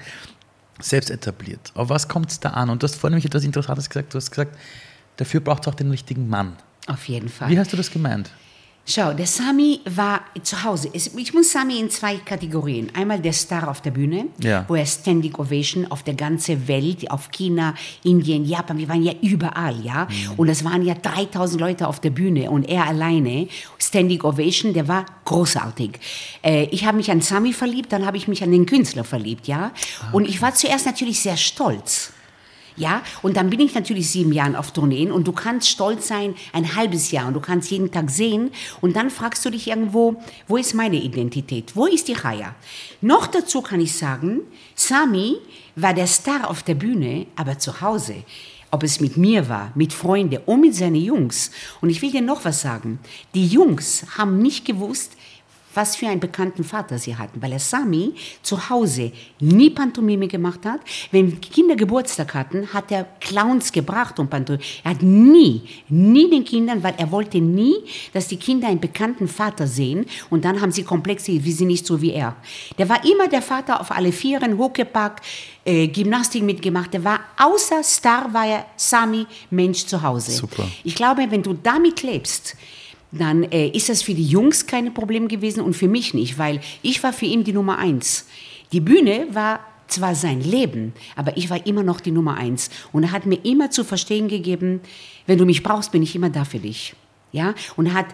selbst 0.80 1.10
etabliert? 1.10 1.72
Auf 1.76 1.90
was 1.90 2.08
kommt 2.08 2.32
es 2.32 2.40
da 2.40 2.50
an? 2.50 2.70
Und 2.70 2.84
du 2.84 2.88
hast 2.88 2.96
vorhin 2.96 3.14
nämlich 3.14 3.26
etwas 3.26 3.44
Interessantes 3.44 3.90
gesagt. 3.90 4.14
Du 4.14 4.18
hast 4.18 4.32
gesagt, 4.32 4.58
dafür 5.18 5.40
braucht 5.40 5.62
es 5.62 5.68
auch 5.68 5.76
den 5.76 5.90
richtigen 5.90 6.28
Mann. 6.28 6.58
Auf 6.88 7.08
jeden 7.08 7.30
Fall. 7.30 7.50
Wie 7.50 7.60
hast 7.60 7.72
du 7.72 7.78
das 7.78 7.92
gemeint? 7.92 8.30
Schau, 8.88 9.14
der 9.14 9.26
Sami 9.26 9.80
war 9.86 10.22
zu 10.44 10.64
Hause. 10.64 10.92
Ich 10.94 11.34
muss 11.34 11.52
Sami 11.52 11.80
in 11.80 11.90
zwei 11.90 12.18
Kategorien. 12.18 12.92
Einmal 12.94 13.20
der 13.20 13.34
Star 13.34 13.68
auf 13.68 13.82
der 13.82 13.90
Bühne, 13.90 14.28
Ja. 14.40 14.64
wo 14.68 14.76
er 14.76 14.86
Standing 14.86 15.34
Ovation 15.36 15.90
auf 15.90 16.04
der 16.04 16.14
ganzen 16.14 16.68
Welt, 16.68 17.10
auf 17.10 17.32
China, 17.32 17.74
Indien, 18.04 18.46
Japan, 18.46 18.78
wir 18.78 18.88
waren 18.88 19.02
ja 19.02 19.14
überall, 19.24 19.84
ja. 19.84 20.08
Und 20.38 20.50
es 20.50 20.64
waren 20.64 20.84
ja 20.84 20.94
3000 20.94 21.60
Leute 21.60 21.88
auf 21.88 22.00
der 22.00 22.12
Bühne 22.12 22.52
und 22.52 22.70
er 22.70 22.86
alleine, 22.86 23.48
Standing 23.80 24.22
Ovation, 24.22 24.72
der 24.74 24.88
war 24.88 25.06
großartig. 25.26 25.94
Äh, 26.44 26.66
ich 26.66 26.86
habe 26.86 26.98
mich 26.98 27.10
an 27.10 27.22
Sami 27.22 27.54
verliebt, 27.54 27.92
dann 27.92 28.06
habe 28.06 28.18
ich 28.18 28.28
mich 28.28 28.44
an 28.44 28.52
den 28.52 28.68
Künstler 28.68 29.04
verliebt, 29.04 29.48
ja. 29.48 29.72
Und 30.12 30.30
ich 30.30 30.44
war 30.44 30.54
zuerst 30.54 30.86
natürlich 30.86 31.20
sehr 31.22 31.38
stolz. 31.38 32.12
Ja, 32.78 33.04
und 33.22 33.38
dann 33.38 33.50
bin 33.50 33.62
ich 33.62 33.74
natürlich 33.74 34.10
sieben 34.10 34.34
Jahre 34.34 34.60
auf 34.60 34.72
Tourneen 34.72 35.12
und 35.12 35.26
du 35.28 35.32
kannst 35.32 35.70
stolz 35.70 36.08
sein, 36.08 36.36
ein 36.52 36.76
halbes 36.76 37.12
Jahr 37.12 37.28
und 37.28 37.34
du 37.34 37.40
kannst 37.40 37.72
jeden 37.72 37.90
Tag 37.90 38.10
sehen 38.10 38.52
und 38.82 38.98
dann 38.98 39.10
fragst 39.10 39.46
du 39.46 39.50
dich 39.50 39.70
irgendwo, 39.70 40.22
wo 40.48 40.58
ist 40.58 40.74
meine 40.74 40.98
Identität? 40.98 41.76
Wo 41.76 41.86
ist 41.86 42.10
die 42.10 42.16
Chaya? 42.16 42.54
Noch 43.00 43.28
dazu 43.28 43.62
kann 43.62 43.80
ich 43.80 43.96
sagen, 43.96 44.42
Sami 44.76 45.38
war 45.78 45.94
der 45.94 46.08
Star 46.08 46.50
auf 46.50 46.64
der 46.64 46.76
Bühne, 46.76 47.28
aber 47.36 47.60
zu 47.60 47.80
Hause. 47.80 48.16
Ob 48.72 48.84
es 48.84 49.00
mit 49.00 49.16
mir 49.16 49.48
war, 49.48 49.72
mit 49.76 49.94
Freunden 49.94 50.42
und 50.46 50.60
mit 50.60 50.76
seinen 50.76 50.96
Jungs. 50.96 51.52
Und 51.80 51.90
ich 51.90 52.02
will 52.02 52.12
dir 52.12 52.22
noch 52.22 52.44
was 52.44 52.62
sagen. 52.62 53.00
Die 53.34 53.48
Jungs 53.48 54.06
haben 54.18 54.40
nicht 54.40 54.66
gewusst, 54.66 55.14
was 55.76 55.96
für 55.96 56.08
einen 56.08 56.20
bekannten 56.20 56.64
Vater 56.64 56.98
sie 56.98 57.16
hatten, 57.16 57.42
weil 57.42 57.52
er 57.52 57.60
Sami 57.60 58.14
zu 58.42 58.70
Hause 58.70 59.12
nie 59.40 59.70
Pantomime 59.70 60.28
gemacht 60.28 60.66
hat. 60.66 60.82
Wenn 61.12 61.40
Kinder 61.42 61.76
Geburtstag 61.76 62.34
hatten, 62.34 62.74
hat 62.74 62.92
er 62.92 63.06
Clowns 63.20 63.72
gebracht 63.72 64.20
und 64.20 64.30
Pantomime. 64.30 64.64
Er 64.84 64.92
hat 64.92 65.02
nie, 65.02 65.64
nie 65.90 66.30
den 66.30 66.44
Kindern, 66.44 66.84
weil 66.84 66.96
er 66.98 67.12
wollte 67.12 67.40
nie, 67.40 67.76
dass 68.14 68.28
die 68.28 68.38
Kinder 68.38 68.68
einen 68.68 68.80
bekannten 68.80 69.28
Vater 69.28 69.68
sehen 69.68 70.06
und 70.30 70.46
dann 70.46 70.62
haben 70.62 70.72
sie 70.72 70.84
Komplexe, 70.84 71.32
wie 71.44 71.52
sie 71.52 71.66
nicht 71.66 71.86
so 71.86 72.02
wie 72.02 72.12
er. 72.12 72.36
Der 72.78 72.90
war 72.90 73.04
immer 73.06 73.28
der 73.28 73.42
Vater 73.42 73.82
auf 73.82 73.92
alle 73.92 74.12
Vieren, 74.12 74.58
Huckepack, 74.58 75.22
äh, 75.66 75.88
Gymnastik 75.88 76.44
mitgemacht. 76.44 76.94
Der 76.94 77.04
war, 77.04 77.20
außer 77.38 77.84
Star 77.84 78.34
war 78.34 78.46
er 78.46 78.66
Sami 78.76 79.26
Mensch 79.50 79.86
zu 79.86 80.02
Hause. 80.02 80.32
Super. 80.32 80.68
Ich 80.84 80.96
glaube, 80.96 81.26
wenn 81.30 81.44
du 81.44 81.54
damit 81.54 82.04
lebst, 82.04 82.56
dann 83.16 83.44
äh, 83.44 83.68
ist 83.70 83.90
das 83.90 84.02
für 84.02 84.14
die 84.14 84.26
Jungs 84.26 84.68
kein 84.68 84.94
Problem 84.94 85.28
gewesen 85.28 85.62
und 85.62 85.76
für 85.76 85.88
mich 85.88 86.14
nicht, 86.14 86.38
weil 86.38 86.60
ich 86.82 87.02
war 87.04 87.14
für 87.14 87.26
ihn 87.26 87.44
die 87.44 87.54
Nummer 87.54 87.78
eins. 87.78 88.28
Die 88.72 88.80
Bühne 88.80 89.28
war 89.32 89.60
zwar 89.88 90.16
sein 90.16 90.42
Leben, 90.42 90.94
aber 91.16 91.38
ich 91.38 91.50
war 91.50 91.66
immer 91.66 91.84
noch 91.84 92.02
die 92.02 92.12
Nummer 92.12 92.36
eins. 92.38 92.70
Und 92.92 93.04
er 93.04 93.12
hat 93.12 93.26
mir 93.26 93.44
immer 93.44 93.70
zu 93.72 93.84
verstehen 93.84 94.28
gegeben, 94.28 94.82
wenn 95.28 95.38
du 95.38 95.46
mich 95.46 95.64
brauchst, 95.64 95.92
bin 95.92 96.04
ich 96.04 96.16
immer 96.16 96.30
da 96.30 96.46
für 96.46 96.60
dich. 96.60 96.96
Ja, 97.36 97.54
und 97.76 97.94
hat, 97.94 98.06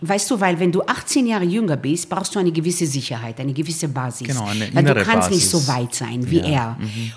weißt 0.00 0.30
du, 0.30 0.38
weil 0.40 0.60
wenn 0.60 0.70
du 0.70 0.80
18 0.82 1.26
Jahre 1.26 1.42
jünger 1.44 1.76
bist, 1.76 2.08
brauchst 2.08 2.32
du 2.36 2.38
eine 2.38 2.52
gewisse 2.52 2.86
Sicherheit, 2.86 3.40
eine 3.40 3.52
gewisse 3.52 3.88
Basis. 3.88 4.28
Genau, 4.28 4.44
eine 4.44 4.60
weil 4.72 4.84
du 4.84 4.92
innere 4.92 5.02
kannst 5.02 5.30
nicht 5.30 5.50
Basis. 5.50 5.66
so 5.66 5.72
weit 5.72 5.92
sein 5.92 6.30
wie 6.30 6.38
Ja, 6.38 6.46
er. 6.46 6.76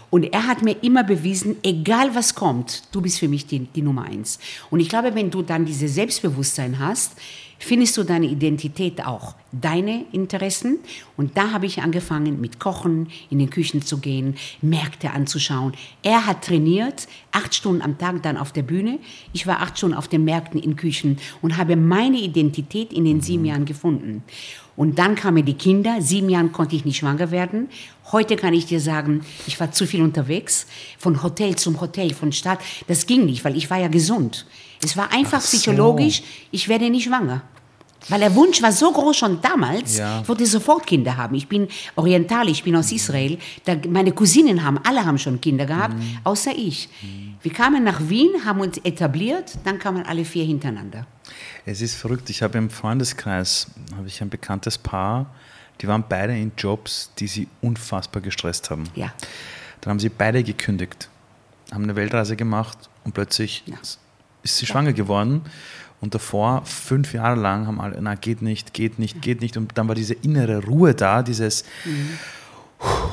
Und 0.10 0.24
er 0.34 0.48
hat 0.48 0.64
mir 0.64 0.76
immer 0.82 1.04
bewiesen, 1.04 1.58
egal 1.62 2.16
was 2.16 2.34
kommt, 2.34 2.84
du 2.92 3.02
bist 3.02 3.20
für 3.20 3.28
mich 3.28 3.46
die, 3.46 3.60
die 3.60 3.84
Nummer 3.84 4.06
eins. 4.06 4.40
Und 4.72 4.80
ich 4.80 4.90
glaube, 4.90 5.14
wenn 5.14 5.30
du 5.30 5.44
dann 5.44 5.64
dieses 5.64 5.94
Selbstbewusstsein 5.94 6.80
hast, 6.80 7.12
findest 7.64 7.98
du 7.98 8.04
deine 8.04 8.28
Identität 8.28 9.06
auch, 9.06 9.36
deine 9.52 10.06
Interessen. 10.12 10.80
Und 11.18 11.38
da 11.38 11.52
habe 11.52 11.66
ich 11.66 11.82
angefangen 11.82 12.42
mit 12.42 12.60
Kochen, 12.60 13.08
in 13.30 13.40
den 13.40 13.50
Küchen 13.50 13.82
zu 13.82 14.00
gehen, 14.00 14.36
Märkte 14.62 15.12
anzuschauen. 15.12 15.74
Er 16.02 16.26
hat 16.26 16.44
trainiert, 16.44 17.08
acht 17.32 17.56
Stunden 17.56 17.82
am 17.82 17.98
Tag 17.98 18.24
dann 18.24 18.38
auf 18.38 18.52
der 18.52 18.64
Bühne. 18.64 19.00
Ich 19.34 19.48
war 19.48 19.62
acht 19.62 19.78
Stunden 19.78 19.98
auf 19.98 20.08
den 20.08 20.24
Märkten, 20.24 20.60
in 20.60 20.76
Küchen 20.76 21.18
und 21.42 21.58
habe 21.58 21.76
meine 21.76 22.18
Identität 22.18 22.94
in 22.94 23.06
den 23.06 23.22
sieben 23.22 23.46
Jahren 23.46 23.66
gefunden. 23.66 24.24
Und 24.76 24.98
dann 24.98 25.16
kamen 25.16 25.46
die 25.46 25.54
Kinder. 25.54 26.02
Sieben 26.02 26.30
Jahren 26.30 26.52
konnte 26.52 26.76
ich 26.76 26.84
nicht 26.84 26.98
schwanger 26.98 27.30
werden. 27.32 27.70
Heute 28.12 28.36
kann 28.36 28.54
ich 28.54 28.66
dir 28.66 28.80
sagen, 28.80 29.22
ich 29.46 29.60
war 29.60 29.72
zu 29.72 29.86
viel 29.86 30.02
unterwegs. 30.02 30.66
Von 30.98 31.22
Hotel 31.22 31.56
zum 31.56 31.80
Hotel, 31.80 32.14
von 32.14 32.32
Stadt. 32.32 32.60
Das 32.88 33.06
ging 33.06 33.26
nicht, 33.26 33.46
weil 33.46 33.56
ich 33.56 33.70
war 33.70 33.80
ja 33.80 33.88
gesund. 33.88 34.46
Es 34.84 34.98
war 34.98 35.12
einfach 35.14 35.38
Ach 35.38 35.42
so. 35.42 35.58
psychologisch, 35.58 36.24
ich 36.52 36.68
werde 36.68 36.90
nicht 36.90 37.06
schwanger. 37.06 37.44
Weil 38.10 38.20
der 38.20 38.36
Wunsch 38.36 38.62
war 38.62 38.72
so 38.72 38.92
groß 38.92 39.16
schon 39.18 39.42
damals, 39.42 39.98
Ja. 39.98 40.22
ich 40.22 40.28
wollte 40.28 40.46
sofort 40.46 40.86
Kinder 40.86 41.16
haben. 41.18 41.36
Ich 41.36 41.48
bin 41.48 41.68
oriental, 41.96 42.50
ich 42.50 42.64
bin 42.64 42.76
aus 42.76 42.92
Israel. 42.92 43.38
Da, 43.66 43.76
meine 43.90 44.12
Cousinen 44.12 44.64
haben, 44.64 44.78
alle 44.84 45.06
haben 45.06 45.18
schon 45.18 45.40
Kinder 45.40 45.66
gehabt, 45.66 45.96
außer 46.24 46.52
ich. 46.56 46.90
Wir 47.42 47.52
kamen 47.54 47.84
nach 47.84 48.10
Wien, 48.10 48.30
haben 48.46 48.60
uns 48.62 48.78
etabliert, 48.80 49.58
dann 49.64 49.80
kamen 49.80 50.06
alle 50.06 50.26
vier 50.26 50.44
hintereinander. 50.46 51.06
Es 51.66 51.82
ist 51.82 51.96
verrückt. 51.96 52.30
Ich 52.30 52.42
habe 52.44 52.58
im 52.58 52.70
Freundeskreis 52.70 53.68
habe 53.96 54.08
ich 54.08 54.22
ein 54.22 54.30
bekanntes 54.30 54.78
Paar, 54.78 55.34
die 55.82 55.88
waren 55.88 56.04
beide 56.08 56.38
in 56.38 56.52
Jobs, 56.58 57.12
die 57.20 57.28
sie 57.28 57.48
unfassbar 57.62 58.22
gestresst 58.22 58.70
haben. 58.70 58.84
Ja. 58.96 59.14
Dann 59.82 59.92
haben 59.92 60.00
sie 60.00 60.10
beide 60.10 60.44
gekündigt, 60.44 61.10
haben 61.72 61.84
eine 61.84 61.96
Weltreise 61.96 62.36
gemacht 62.36 62.78
und 63.04 63.14
plötzlich 63.14 63.64
Ja. 63.66 63.76
ist 64.44 64.58
sie 64.58 64.66
schwanger 64.66 64.94
geworden. 64.94 65.42
Und 66.04 66.14
davor, 66.14 66.64
fünf 66.66 67.14
Jahre 67.14 67.40
lang, 67.40 67.66
haben 67.66 67.80
alle, 67.80 67.98
na, 68.02 68.16
geht 68.16 68.42
nicht, 68.42 68.74
geht 68.74 69.00
nicht, 69.00 69.22
geht 69.22 69.40
nicht. 69.40 69.56
Und 69.56 69.72
dann 69.78 69.88
war 69.88 69.96
diese 69.96 70.14
innere 70.16 70.62
Ruhe 70.66 70.94
da, 70.94 71.24
dieses 71.24 71.64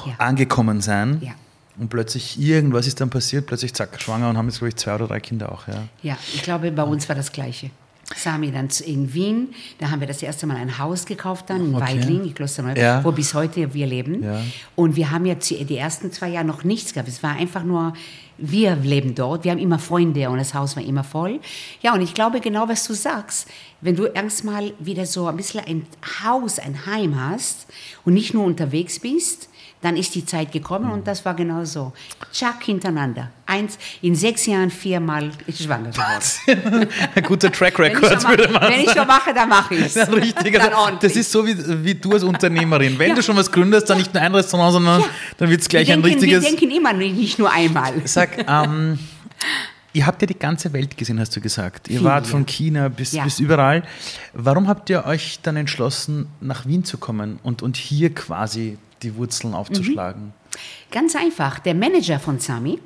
Ja. 0.06 0.14
angekommen 0.18 0.80
sein. 0.80 1.18
Ja. 1.22 1.30
Und 1.78 1.88
plötzlich 1.88 2.40
irgendwas 2.40 2.88
ist 2.88 3.00
dann 3.00 3.08
passiert, 3.08 3.46
plötzlich 3.46 3.72
zack, 3.74 4.00
schwanger 4.02 4.28
und 4.28 4.36
haben 4.36 4.46
jetzt, 4.48 4.58
glaube 4.58 4.70
ich, 4.70 4.76
zwei 4.76 4.96
oder 4.96 5.06
drei 5.06 5.20
Kinder 5.20 5.52
auch. 5.52 5.68
Ja. 5.68 5.84
Ja, 6.02 6.18
ich 6.34 6.42
glaube, 6.42 6.72
bei 6.72 6.82
uns 6.82 7.08
war 7.08 7.14
das 7.14 7.30
Gleiche. 7.30 7.70
Sami 8.16 8.50
dann 8.50 8.68
in 8.84 9.14
Wien, 9.14 9.54
da 9.78 9.88
haben 9.88 10.00
wir 10.00 10.08
das 10.08 10.20
erste 10.20 10.44
Mal 10.48 10.56
ein 10.56 10.78
Haus 10.78 11.06
gekauft 11.06 11.44
dann 11.48 11.64
in 11.66 11.74
Okay. 11.76 11.94
Weidling, 11.96 12.24
in 12.24 12.34
Klosterneuburg, 12.34 12.82
Ja. 12.82 13.04
wo 13.04 13.12
bis 13.12 13.34
heute 13.34 13.72
wir 13.72 13.86
leben. 13.86 14.24
Ja. 14.24 14.40
Und 14.74 14.96
wir 14.96 15.12
haben 15.12 15.26
jetzt 15.26 15.48
die 15.48 15.76
ersten 15.76 16.10
zwei 16.10 16.30
Jahre 16.30 16.44
noch 16.44 16.64
nichts 16.64 16.92
gehabt. 16.92 17.08
Es 17.08 17.22
war 17.22 17.36
einfach 17.36 17.62
nur, 17.62 17.92
wir 18.40 18.76
leben 18.76 19.14
dort, 19.14 19.44
wir 19.44 19.52
haben 19.52 19.58
immer 19.58 19.78
Freunde 19.78 20.28
und 20.30 20.38
das 20.38 20.54
Haus 20.54 20.76
war 20.76 20.82
immer 20.82 21.04
voll. 21.04 21.40
Ja, 21.82 21.94
und 21.94 22.00
ich 22.00 22.14
glaube 22.14 22.40
genau, 22.40 22.68
was 22.68 22.86
du 22.86 22.94
sagst. 22.94 23.48
Wenn 23.80 23.96
du 23.96 24.06
erstmal 24.06 24.72
wieder 24.78 25.06
so 25.06 25.26
ein 25.26 25.36
bisschen 25.36 25.60
ein 25.60 25.86
Haus, 26.24 26.58
ein 26.58 26.86
Heim 26.86 27.20
hast 27.20 27.66
und 28.04 28.14
nicht 28.14 28.34
nur 28.34 28.44
unterwegs 28.44 28.98
bist, 28.98 29.48
dann 29.82 29.96
ist 29.96 30.14
die 30.14 30.26
Zeit 30.26 30.52
gekommen 30.52 30.90
und 30.90 31.06
das 31.06 31.24
war 31.24 31.34
genau 31.34 31.64
so. 31.64 31.92
Tschack 32.32 32.62
hintereinander. 32.64 33.30
Eins, 33.46 33.78
in 34.02 34.14
sechs 34.14 34.44
Jahren 34.46 34.70
viermal 34.70 35.30
schwanger 35.50 35.90
geworden. 35.90 36.88
Ein 37.14 37.22
guter 37.22 37.50
Track 37.50 37.78
Record, 37.78 38.28
würde 38.28 38.48
man 38.52 38.62
wenn 38.62 38.80
ich 38.80 38.90
schon 38.92 39.06
mache, 39.06 39.32
dann 39.34 39.48
mache 39.48 39.74
ich 39.74 39.86
es. 39.86 39.94
Ja, 40.00 40.04
richtig. 40.04 40.60
Also, 40.60 40.96
das 41.00 41.16
ist 41.16 41.32
so 41.32 41.46
wie, 41.46 41.56
wie 41.84 41.94
du 41.94 42.12
als 42.12 42.22
Unternehmerin. 42.22 42.98
Wenn 42.98 43.08
Ja. 43.10 43.14
du 43.14 43.22
schon 43.22 43.36
was 43.36 43.50
gründest, 43.50 43.88
dann 43.90 43.98
nicht 43.98 44.12
nur 44.12 44.22
ein 44.22 44.34
Restaurant, 44.34 44.72
sondern 44.74 45.00
Ja. 45.00 45.06
dann 45.38 45.48
wird 45.50 45.62
es 45.62 45.68
gleich 45.68 45.88
wir 45.88 45.94
ein 45.94 46.02
denken, 46.02 46.20
richtiges. 46.20 46.42
Wir 46.44 46.50
denken 46.50 46.70
immer 46.70 46.92
nicht 46.92 47.16
nicht 47.16 47.38
nur 47.38 47.50
einmal. 47.50 47.92
Sag, 48.04 48.36
ähm, 48.48 48.98
ihr 49.92 50.06
habt 50.06 50.20
ja 50.22 50.26
die 50.26 50.38
ganze 50.38 50.72
Welt 50.72 50.96
gesehen, 50.96 51.18
hast 51.18 51.34
du 51.34 51.40
gesagt. 51.40 51.88
Ihr 51.88 51.98
Viel, 51.98 52.04
wart 52.06 52.26
ja. 52.26 52.30
von 52.30 52.44
China 52.46 52.88
bis, 52.88 53.12
Ja. 53.12 53.24
bis 53.24 53.40
überall. 53.40 53.82
Warum 54.34 54.68
habt 54.68 54.90
ihr 54.90 55.06
euch 55.06 55.40
dann 55.42 55.56
entschlossen, 55.56 56.28
nach 56.40 56.66
Wien 56.66 56.84
zu 56.84 56.98
kommen 56.98 57.38
und, 57.42 57.62
und 57.62 57.76
hier 57.76 58.14
quasi 58.14 58.78
die 59.02 59.16
Wurzeln 59.16 59.54
aufzuschlagen? 59.54 60.32
Ganz 60.90 61.14
einfach. 61.16 61.58
Der 61.60 61.74
Manager 61.74 62.18
von 62.18 62.38
Sami, 62.38 62.78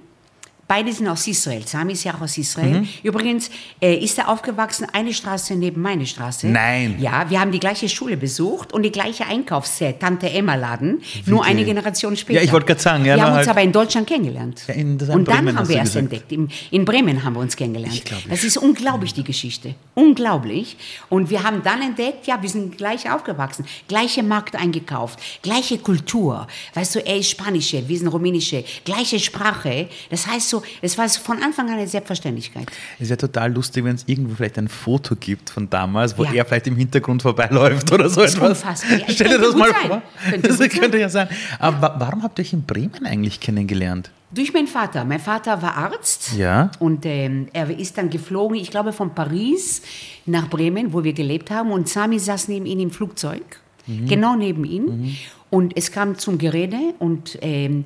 beide 0.66 0.92
sind 0.92 1.09
aus 1.09 1.27
Israel. 1.27 1.66
Sami 1.66 1.92
ist 1.92 2.05
ja 2.05 2.14
auch 2.14 2.20
aus 2.22 2.37
Israel. 2.38 2.81
Mhm. 2.81 2.88
Übrigens 3.03 3.50
äh, 3.81 3.96
ist 3.96 4.18
er 4.18 4.29
aufgewachsen, 4.29 4.87
eine 4.92 5.12
Straße 5.12 5.55
neben 5.57 5.81
meine 5.81 6.07
Straße. 6.07 6.46
Nein. 6.46 6.96
Ja, 7.00 7.29
wir 7.29 7.40
haben 7.40 7.53
die 7.53 7.61
gleiche 7.61 7.88
Schule 7.88 8.16
besucht 8.16 8.72
und 8.72 8.83
die 8.83 8.92
gleiche 8.92 9.27
Einkaufsset, 9.27 10.00
Tante 10.00 10.31
Emma 10.31 10.55
Laden, 10.55 11.03
nur 11.27 11.44
eine 11.44 11.64
Generation 11.64 12.16
später. 12.16 12.38
Ja, 12.40 12.44
ich 12.44 12.53
wollte 12.53 12.66
gerade 12.66 12.81
sagen, 12.81 13.05
ja, 13.05 13.16
wir 13.16 13.22
haben 13.22 13.31
uns 13.33 13.38
halt- 13.38 13.48
aber 13.48 13.62
in 13.62 13.72
Deutschland 13.72 14.07
kennengelernt. 14.07 14.62
Ja, 14.66 14.74
in- 14.74 14.92
und 14.92 15.09
dann 15.09 15.24
Bremen 15.24 15.57
haben 15.59 15.68
wir 15.68 15.77
erst 15.77 15.92
gesagt. 15.94 16.12
entdeckt. 16.12 16.33
In, 16.33 16.48
in 16.70 16.85
Bremen 16.85 17.22
haben 17.24 17.35
wir 17.35 17.40
uns 17.40 17.57
kennengelernt. 17.57 17.94
Ich 17.94 18.05
glaub, 18.05 18.20
das 18.29 18.44
ist 18.44 18.57
unglaublich, 18.57 19.14
die 19.14 19.24
Geschichte. 19.24 19.74
Unglaublich. 19.94 20.77
Und 21.09 21.31
wir 21.31 21.42
haben 21.42 21.62
dann 21.62 21.83
entdeckt, 21.83 22.27
ja, 22.27 22.40
wir 22.40 22.48
sind 22.48 22.77
gleich 22.79 23.11
aufgewachsen. 23.11 23.64
Gleiche 23.88 24.22
Markt 24.22 24.57
eingekauft, 24.57 25.18
gleiche 25.42 25.79
Kultur. 25.79 26.46
Weißt 26.74 26.94
du, 26.94 27.05
er 27.05 27.16
ist 27.16 27.31
Spanische, 27.31 27.88
wir 27.88 27.98
sind 27.98 28.09
Rumänische, 28.09 28.64
gleiche 28.85 29.18
Sprache. 29.18 29.88
Das 30.11 30.27
heißt 30.27 30.54
so, 30.59 30.62
es 30.83 30.97
war 30.99 31.09
von 31.09 31.43
Anfang 31.43 31.69
an 31.69 31.75
eine 31.75 31.87
Selbstverständlichkeit. 31.88 32.67
Es 32.99 33.09
wäre 33.09 33.19
total 33.19 33.53
lustig, 33.53 33.85
wenn 33.85 33.95
es 33.95 34.05
irgendwo 34.07 34.35
vielleicht 34.35 34.59
ein 34.59 34.69
Foto 34.69 35.14
gibt 35.17 35.51
von 35.51 35.69
damals, 35.71 36.17
wo 36.19 36.25
Ja. 36.25 36.33
er 36.33 36.45
vielleicht 36.45 36.67
im 36.67 36.77
Hintergrund 36.77 37.23
vorbeiläuft 37.23 37.90
oder 37.93 38.09
so 38.09 38.23
ist 38.23 38.35
etwas. 38.37 38.49
unfassbar. 38.51 38.99
Ja, 38.99 39.05
Stell 39.09 39.29
dir 39.29 39.38
das 39.38 39.55
mal 39.55 39.71
sein. 39.71 39.88
vor. 39.88 40.03
Könnte 40.31 40.49
das 40.49 40.59
könnte 40.69 40.99
ja 40.99 41.09
sein. 41.09 41.29
Aber 41.59 41.81
wa- 41.83 41.95
warum 41.99 42.23
habt 42.23 42.38
ihr 42.38 42.43
euch 42.43 42.53
in 42.53 42.62
Bremen 42.64 43.05
eigentlich 43.07 43.40
kennengelernt? 43.40 44.11
Durch 44.31 44.53
meinen 44.53 44.67
Vater. 44.67 45.05
Mein 45.05 45.21
Vater 45.21 45.62
war 45.62 45.77
Arzt. 45.77 46.33
Ja. 46.37 46.71
Und 46.81 47.07
ähm, 47.07 47.47
er 47.53 47.71
ist 47.71 47.97
dann 47.99 48.11
geflogen, 48.11 48.57
ich 48.59 48.71
glaube, 48.71 48.93
von 48.93 49.14
Paris 49.14 49.83
nach 50.27 50.49
Bremen, 50.51 50.93
wo 50.93 51.05
wir 51.05 51.12
gelebt 51.12 51.51
haben. 51.53 51.71
Und 51.71 51.88
Sami 51.88 52.19
saß 52.19 52.49
neben 52.49 52.67
ihm 52.67 52.81
im 52.81 52.90
Flugzeug, 52.90 53.61
genau 53.87 54.35
neben 54.35 54.64
ihm. 54.64 55.17
Und 55.51 55.77
es 55.77 55.93
kam 55.93 56.19
zum 56.19 56.38
Gerede 56.38 56.95
und, 56.99 57.38
ähm, 57.43 57.85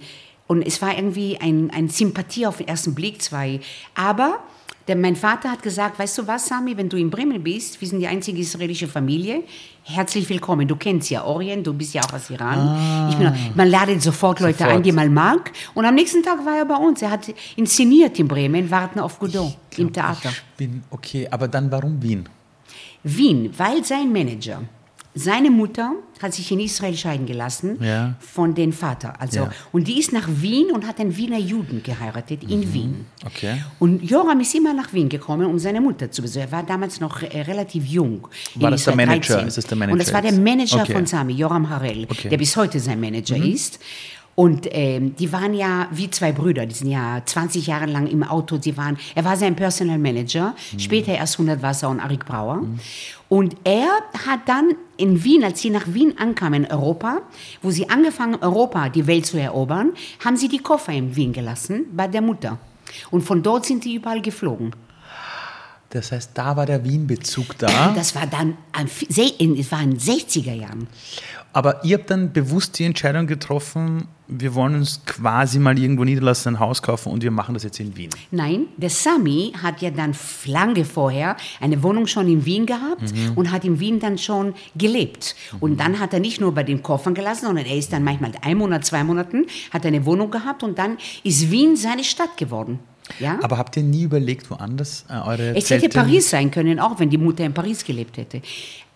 und 0.49 0.63
es 0.63 0.83
war 0.83 0.97
irgendwie 0.97 1.39
ein, 1.41 1.71
ein 1.71 1.89
Sympathie 1.89 2.47
auf 2.47 2.57
den 2.57 2.67
ersten 2.67 2.95
Blick, 2.95 3.23
zwei. 3.23 3.61
Aber 3.95 4.41
der, 4.89 4.97
mein 4.97 5.15
Vater 5.15 5.51
hat 5.51 5.63
gesagt, 5.63 5.99
weißt 5.99 6.17
du 6.17 6.27
was, 6.27 6.49
Sami, 6.49 6.75
wenn 6.75 6.89
du 6.89 6.97
in 6.97 7.11
Bremen 7.11 7.43
bist, 7.43 7.79
wir 7.79 7.87
sind 7.87 8.01
die 8.01 8.07
einzige 8.07 8.41
israelische 8.41 8.89
Familie, 8.89 9.43
herzlich 9.85 10.27
willkommen. 10.31 10.67
Du 10.67 10.77
kennst 10.77 11.11
ja 11.11 11.25
Orient, 11.25 11.67
du 11.67 11.75
bist 11.75 11.93
ja 11.93 12.03
auch 12.03 12.15
aus 12.15 12.31
Iran. 12.31 13.11
Ich 13.11 13.17
bin, 13.17 13.31
man 13.55 13.69
ladet 13.69 14.03
sofort 14.03 14.41
Leute 14.41 14.59
Sofort. 14.59 14.77
ein, 14.77 14.83
die 14.83 14.93
man 14.93 15.13
mag. 15.13 15.53
Und 15.75 15.85
am 15.85 15.95
nächsten 15.95 16.23
Tag 16.23 16.45
war 16.47 16.57
er 16.57 16.65
bei 16.65 16.77
uns. 16.77 17.03
Er 17.03 17.11
hat 17.11 17.29
inszeniert 17.57 18.19
in 18.19 18.27
Bremen, 18.27 18.71
Warten 18.71 19.01
auf 19.01 19.19
Godot 19.19 19.55
im 19.77 19.93
Theater. 19.93 20.31
Ich 20.31 20.57
bin 20.57 20.83
okay, 20.89 21.29
aber 21.31 21.49
dann 21.49 21.71
warum 21.71 22.03
Wien? 22.03 22.27
Wien, 23.03 23.53
weil 23.59 23.85
sein 23.85 24.11
Manager, 24.11 24.63
seine 25.15 25.51
Mutter 25.51 25.93
hat 26.23 26.33
sich 26.35 26.51
in 26.53 26.61
Israel 26.61 26.97
scheiden 26.97 27.27
gelassen 27.27 27.79
Ja. 27.83 28.15
von 28.21 28.55
dem 28.55 28.73
Vater. 28.73 29.21
Also, 29.21 29.41
Ja. 29.41 29.51
Und 29.73 29.89
die 29.89 29.99
ist 29.99 30.13
nach 30.13 30.29
Wien 30.29 30.71
und 30.73 30.87
hat 30.87 31.01
einen 31.01 31.17
Wiener 31.17 31.39
Juden 31.39 31.83
geheiratet 31.83 32.43
in 32.45 32.73
Wien. 32.73 33.07
Okay. 33.25 33.63
Und 33.79 34.03
Joram 34.09 34.39
ist 34.41 34.55
immer 34.55 34.73
nach 34.75 34.93
Wien 34.93 35.09
gekommen, 35.09 35.47
um 35.47 35.59
seine 35.59 35.81
Mutter 35.81 36.11
zu 36.11 36.23
besuchen. 36.23 36.43
Er 36.43 36.53
war 36.53 36.63
damals 36.63 37.01
noch 37.01 37.23
äh, 37.23 37.41
relativ 37.43 37.87
jung. 37.87 38.29
War 38.57 38.71
das 38.71 38.85
der 38.85 38.97
Manager? 38.97 39.35
13. 39.35 39.49
Ist 39.49 39.59
das 39.59 39.67
der 39.67 39.77
Manager 39.77 39.93
Und 39.93 39.99
das 40.03 40.13
war 40.13 40.23
der? 40.23 40.33
Manager 40.33 40.83
Okay. 40.83 40.93
von 40.93 41.07
Sami, 41.07 41.33
Joram 41.35 41.69
Harel, 41.69 42.07
Okay. 42.11 42.27
Mhm. 42.27 42.31
der 42.31 42.39
bis 42.39 42.57
heute 42.57 42.79
sein 42.81 43.01
Manager 43.01 43.37
ist. 43.37 43.79
Und 44.39 44.69
ähm, 44.71 45.17
die 45.17 45.33
waren 45.33 45.53
ja 45.53 45.89
wie 45.91 46.09
zwei 46.13 46.31
Brüder, 46.31 46.65
die 46.65 46.73
sind 46.73 46.93
ja 46.93 47.21
20 47.27 47.67
Jahre 47.67 47.87
lang 47.87 48.07
im 48.07 48.23
Auto, 48.23 48.57
sie 48.63 48.77
waren, 48.77 48.97
er 49.17 49.25
war 49.25 49.37
sein 49.37 49.57
Personal 49.57 49.99
Manager, 49.99 50.55
Mhm. 50.73 50.79
später 50.79 51.13
erst 51.13 51.41
100 51.41 51.61
Wasser 51.61 51.89
und 51.89 51.99
Arik 51.99 52.25
Brauer. 52.25 52.63
Und 53.29 53.57
er 53.65 53.89
hat 54.29 54.41
dann 54.47 54.75
in 54.97 55.25
Wien, 55.25 55.43
als 55.43 55.61
sie 55.61 55.71
nach 55.71 55.89
Wien 55.89 56.15
ankamen, 56.19 56.63
in 56.63 56.71
Europa, 56.71 57.23
wo 57.63 57.73
sie 57.73 57.91
angefangen, 57.91 58.37
Europa, 58.41 58.89
die 58.91 59.09
Welt 59.09 59.27
zu 59.27 59.41
erobern, 59.41 59.91
haben 60.25 60.37
sie 60.37 60.47
die 60.47 60.59
Koffer 60.59 60.93
in 60.93 61.17
Wien 61.17 61.33
gelassen, 61.33 61.87
bei 61.93 62.07
der 62.07 62.21
Mutter. 62.23 62.59
Und 63.11 63.23
von 63.23 63.43
dort 63.43 63.67
sind 63.67 63.85
die 63.85 63.97
überall 63.97 64.23
geflogen. 64.23 64.71
Das 65.91 66.13
heißt, 66.13 66.31
da 66.35 66.55
war 66.57 66.65
der 66.65 66.85
Wien-Bezug 66.85 67.59
da. 67.59 67.93
Das 67.97 68.15
war 68.15 68.29
dann, 68.29 68.57
es 68.73 69.19
war 69.73 69.83
in 69.83 69.91
den 69.91 69.99
60er 69.99 70.55
Jahren. 70.55 70.87
Aber 71.53 71.83
ihr 71.85 71.99
habt 71.99 72.09
dann 72.11 72.33
bewusst 72.33 72.79
die 72.79 72.85
Entscheidung 72.85 73.27
getroffen, 73.27 74.07
wir 74.29 74.55
wollen 74.55 74.75
uns 74.75 75.01
quasi 75.07 75.59
mal 75.59 75.79
irgendwo 75.79 76.05
niederlassen, 76.05 76.55
ein 76.55 76.61
Haus 76.61 76.83
kaufen 76.83 77.11
und 77.11 77.23
wir 77.23 77.31
machen 77.31 77.55
das 77.55 77.63
jetzt 77.65 77.81
in 77.81 77.97
Wien. 77.97 78.11
Nein, 78.31 78.67
der 78.77 78.91
Sami 78.91 79.53
hat 79.63 79.81
ja 79.81 79.91
dann 79.91 80.15
lange 80.45 80.85
vorher 80.85 81.37
eine 81.61 81.83
Wohnung 81.83 82.07
schon 82.07 82.29
in 82.29 82.45
Wien 82.45 82.67
gehabt 82.67 83.13
und 83.35 83.51
hat 83.51 83.65
in 83.65 83.81
Wien 83.81 84.01
dann 84.01 84.19
schon 84.19 84.55
gelebt. 84.77 85.35
Und 85.61 85.81
dann 85.81 85.99
hat 85.99 86.13
er 86.13 86.21
nicht 86.21 86.41
nur 86.41 86.53
bei 86.53 86.63
den 86.63 86.83
Koffern 86.83 87.15
gelassen, 87.15 87.47
sondern 87.47 87.65
er 87.65 87.77
ist 87.77 87.93
dann 87.93 88.05
manchmal 88.05 88.33
ein 88.43 88.59
Monat, 88.59 88.85
zwei 88.85 89.03
Monaten, 89.03 89.47
hat 89.73 89.87
eine 89.87 90.05
Wohnung 90.05 90.31
gehabt 90.31 90.63
und 90.63 90.79
dann 90.79 90.99
ist 91.25 91.51
Wien 91.51 91.77
seine 91.77 92.05
Stadt 92.05 92.37
geworden. 92.37 92.79
Ja? 93.19 93.39
Aber 93.43 93.59
habt 93.59 93.77
ihr 93.77 93.83
nie 93.83 94.03
überlegt, 94.03 94.51
woanders 94.51 95.05
äh, 95.09 95.15
eure 95.15 95.57
es 95.57 95.67
Zelte? 95.67 95.87
hätte 95.87 95.99
Paris 95.99 96.31
sein 96.31 96.51
können, 96.51 96.79
auch 96.79 96.99
wenn 97.01 97.11
die 97.11 97.19
Mutter 97.19 97.45
in 97.45 97.55
Paris 97.55 97.85
gelebt 97.85 98.17
hätte. 98.17 98.43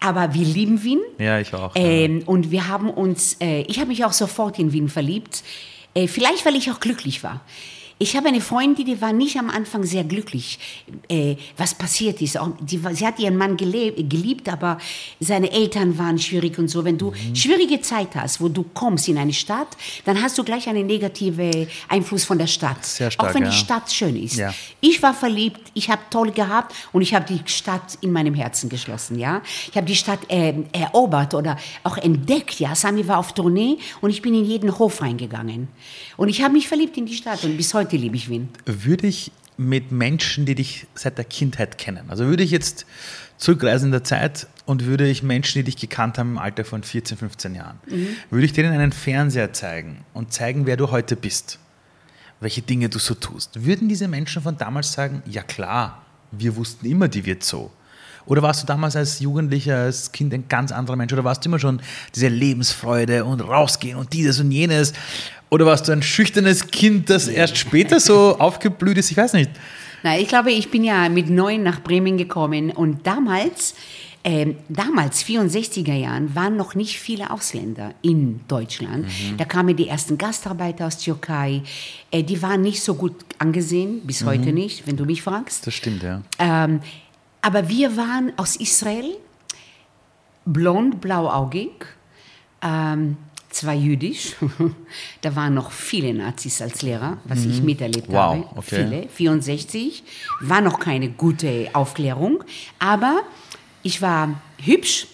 Aber 0.02 0.34
wir 0.34 0.44
lieben 0.44 0.82
Wien. 0.82 1.00
Ja, 1.18 1.38
ich 1.38 1.54
auch. 1.54 1.76
ja. 1.76 1.82
Ähm, 1.82 2.22
und 2.26 2.50
wir 2.50 2.68
haben 2.68 2.90
uns, 2.90 3.36
äh, 3.40 3.62
ich 3.62 3.78
habe 3.78 3.88
mich 3.88 4.04
auch 4.04 4.12
sofort 4.12 4.58
in 4.58 4.72
Wien 4.72 4.88
verliebt. 4.88 5.42
Äh, 5.94 6.08
vielleicht, 6.08 6.44
weil 6.44 6.56
ich 6.56 6.70
auch 6.70 6.80
glücklich 6.80 7.22
war. 7.22 7.40
Ich 8.02 8.16
habe 8.16 8.26
eine 8.26 8.40
Freundin, 8.40 8.84
die 8.84 9.00
war 9.00 9.12
nicht 9.12 9.38
am 9.38 9.48
Anfang 9.48 9.84
sehr 9.84 10.02
glücklich, 10.02 10.58
äh, 11.08 11.36
was 11.56 11.72
passiert 11.72 12.20
ist. 12.20 12.36
Auch, 12.36 12.48
die, 12.60 12.80
sie 12.94 13.06
hat 13.06 13.20
ihren 13.20 13.36
Mann 13.36 13.56
geliebt, 13.56 14.48
aber 14.48 14.78
seine 15.20 15.52
Eltern 15.52 15.96
waren 15.98 16.18
schwierig 16.18 16.58
und 16.58 16.66
so. 16.66 16.84
Wenn 16.84 16.98
du 16.98 17.12
Mhm. 17.12 17.36
schwierige 17.36 17.80
Zeit 17.80 18.16
hast, 18.16 18.40
wo 18.40 18.48
du 18.48 18.64
kommst 18.74 19.06
in 19.08 19.18
eine 19.18 19.32
Stadt, 19.32 19.68
dann 20.04 20.20
hast 20.20 20.36
du 20.36 20.42
gleich 20.42 20.68
einen 20.68 20.86
negativen 20.86 21.68
Einfluss 21.88 22.24
von 22.24 22.38
der 22.38 22.48
Stadt. 22.48 22.84
Sehr 22.84 23.08
stark, 23.12 23.30
auch 23.30 23.34
wenn 23.36 23.44
ja. 23.44 23.50
die 23.50 23.56
Stadt 23.56 23.92
schön 23.92 24.20
ist. 24.20 24.34
Ja. 24.34 24.52
Ich 24.80 25.00
war 25.00 25.14
verliebt, 25.14 25.60
ich 25.74 25.88
habe 25.88 26.02
toll 26.10 26.32
gehabt 26.32 26.74
und 26.90 27.02
ich 27.02 27.14
habe 27.14 27.24
die 27.32 27.40
Stadt 27.48 27.98
in 28.00 28.10
meinem 28.10 28.34
Herzen 28.34 28.68
geschlossen, 28.68 29.16
ja. 29.16 29.42
Ich 29.70 29.76
habe 29.76 29.86
die 29.86 29.94
Stadt 29.94 30.18
ähm, 30.28 30.66
erobert 30.72 31.34
oder 31.34 31.56
auch 31.84 31.98
entdeckt, 31.98 32.58
ja. 32.58 32.74
Sami 32.74 33.06
war 33.06 33.18
auf 33.18 33.32
Tournee 33.32 33.78
und 34.00 34.10
ich 34.10 34.22
bin 34.22 34.34
in 34.34 34.44
jeden 34.44 34.76
Hof 34.76 35.02
reingegangen. 35.02 35.68
Und 36.22 36.28
ich 36.28 36.40
habe 36.40 36.52
mich 36.52 36.68
verliebt 36.68 36.96
in 36.96 37.06
die 37.06 37.16
Stadt 37.16 37.42
und 37.42 37.56
bis 37.56 37.74
heute 37.74 37.96
liebe 37.96 38.14
ich 38.14 38.28
Wien. 38.28 38.48
würde 38.64 39.08
ich 39.08 39.32
mit 39.56 39.90
Menschen, 39.90 40.46
die 40.46 40.54
dich 40.54 40.86
seit 40.94 41.18
der 41.18 41.24
Kindheit 41.24 41.78
kennen, 41.78 42.10
also 42.10 42.26
würde 42.26 42.44
ich 42.44 42.52
jetzt 42.52 42.86
zurückreisen 43.38 43.86
in 43.86 43.90
der 43.90 44.04
Zeit 44.04 44.46
und 44.64 44.86
würde 44.86 45.08
ich 45.08 45.24
Menschen, 45.24 45.58
die 45.58 45.64
dich 45.64 45.76
gekannt 45.78 46.18
haben 46.18 46.30
im 46.30 46.38
Alter 46.38 46.64
von 46.64 46.84
14, 46.84 47.18
15 47.18 47.56
Jahren, 47.56 47.80
würde 48.30 48.46
ich 48.46 48.52
denen 48.52 48.72
einen 48.72 48.92
Fernseher 48.92 49.52
zeigen 49.52 50.04
und 50.14 50.32
zeigen, 50.32 50.64
wer 50.64 50.76
du 50.76 50.92
heute 50.92 51.16
bist, 51.16 51.58
welche 52.38 52.62
Dinge 52.62 52.88
du 52.88 53.00
so 53.00 53.14
tust. 53.14 53.64
Würden 53.64 53.88
diese 53.88 54.06
Menschen 54.06 54.42
von 54.42 54.56
damals 54.56 54.92
sagen, 54.92 55.24
ja 55.26 55.42
klar, 55.42 56.06
wir 56.30 56.54
wussten 56.54 56.86
immer, 56.86 57.08
die 57.08 57.26
wird 57.26 57.42
so. 57.42 57.72
Oder 58.26 58.42
warst 58.42 58.62
du 58.62 58.66
damals 58.66 58.96
als 58.96 59.20
Jugendlicher, 59.20 59.76
als 59.76 60.12
Kind 60.12 60.32
ein 60.34 60.46
ganz 60.48 60.72
anderer 60.72 60.96
Mensch? 60.96 61.12
Oder 61.12 61.24
warst 61.24 61.44
du 61.44 61.48
immer 61.48 61.58
schon 61.58 61.80
diese 62.14 62.28
Lebensfreude 62.28 63.24
und 63.24 63.40
rausgehen 63.40 63.98
und 63.98 64.12
dieses 64.12 64.40
und 64.40 64.50
jenes? 64.50 64.92
Oder 65.50 65.66
warst 65.66 65.88
du 65.88 65.92
ein 65.92 66.02
schüchternes 66.02 66.68
Kind, 66.68 67.10
das 67.10 67.28
erst 67.28 67.58
später 67.58 68.00
so 68.00 68.36
aufgeblüht 68.38 68.96
ist? 68.96 69.10
Ich 69.10 69.16
weiß 69.16 69.34
nicht. 69.34 69.50
Na, 70.02 70.18
ich 70.18 70.28
glaube, 70.28 70.50
ich 70.50 70.70
bin 70.70 70.82
ja 70.82 71.08
mit 71.08 71.30
neun 71.30 71.62
nach 71.62 71.80
Bremen 71.80 72.16
gekommen 72.16 72.70
und 72.70 73.06
damals, 73.06 73.74
ähm, 74.24 74.56
damals, 74.68 75.24
64er 75.24 75.94
Jahren, 75.94 76.34
waren 76.34 76.56
noch 76.56 76.74
nicht 76.74 76.98
viele 76.98 77.30
Ausländer 77.30 77.94
in 78.02 78.40
Deutschland. 78.48 79.06
Da 79.36 79.44
kamen 79.44 79.76
die 79.76 79.88
ersten 79.88 80.18
Gastarbeiter 80.18 80.86
aus 80.86 80.98
Türkei. 80.98 81.62
Äh, 82.10 82.22
die 82.22 82.40
waren 82.42 82.62
nicht 82.62 82.82
so 82.82 82.94
gut 82.94 83.14
angesehen, 83.38 84.00
bis 84.04 84.24
heute 84.24 84.52
nicht, 84.52 84.86
wenn 84.86 84.96
du 84.96 85.04
mich 85.04 85.22
fragst. 85.22 85.66
Das 85.66 85.74
stimmt, 85.74 86.02
ja. 86.02 86.22
Ähm, 86.38 86.80
aber 87.42 87.68
wir 87.68 87.96
waren 87.96 88.32
aus 88.36 88.56
Israel, 88.56 89.16
blond, 90.44 91.00
blauaugig, 91.00 91.72
ähm, 92.62 93.16
zwar 93.50 93.74
jüdisch. 93.74 94.34
da 95.20 95.36
waren 95.36 95.52
noch 95.54 95.70
viele 95.72 96.14
Nazis 96.14 96.62
als 96.62 96.80
Lehrer, 96.82 97.18
was 97.24 97.44
ich 97.44 97.62
miterlebt 97.62 98.08
Mhm. 98.08 98.12
Wow, 98.14 98.34
habe. 98.46 98.56
okay. 98.56 98.86
Viele, 98.88 99.08
64. 99.08 100.02
War 100.40 100.60
noch 100.62 100.78
keine 100.80 101.10
gute 101.10 101.68
Aufklärung. 101.74 102.42
Aber 102.78 103.20
ich 103.82 104.00
war 104.00 104.40
hübsch, 104.58 105.06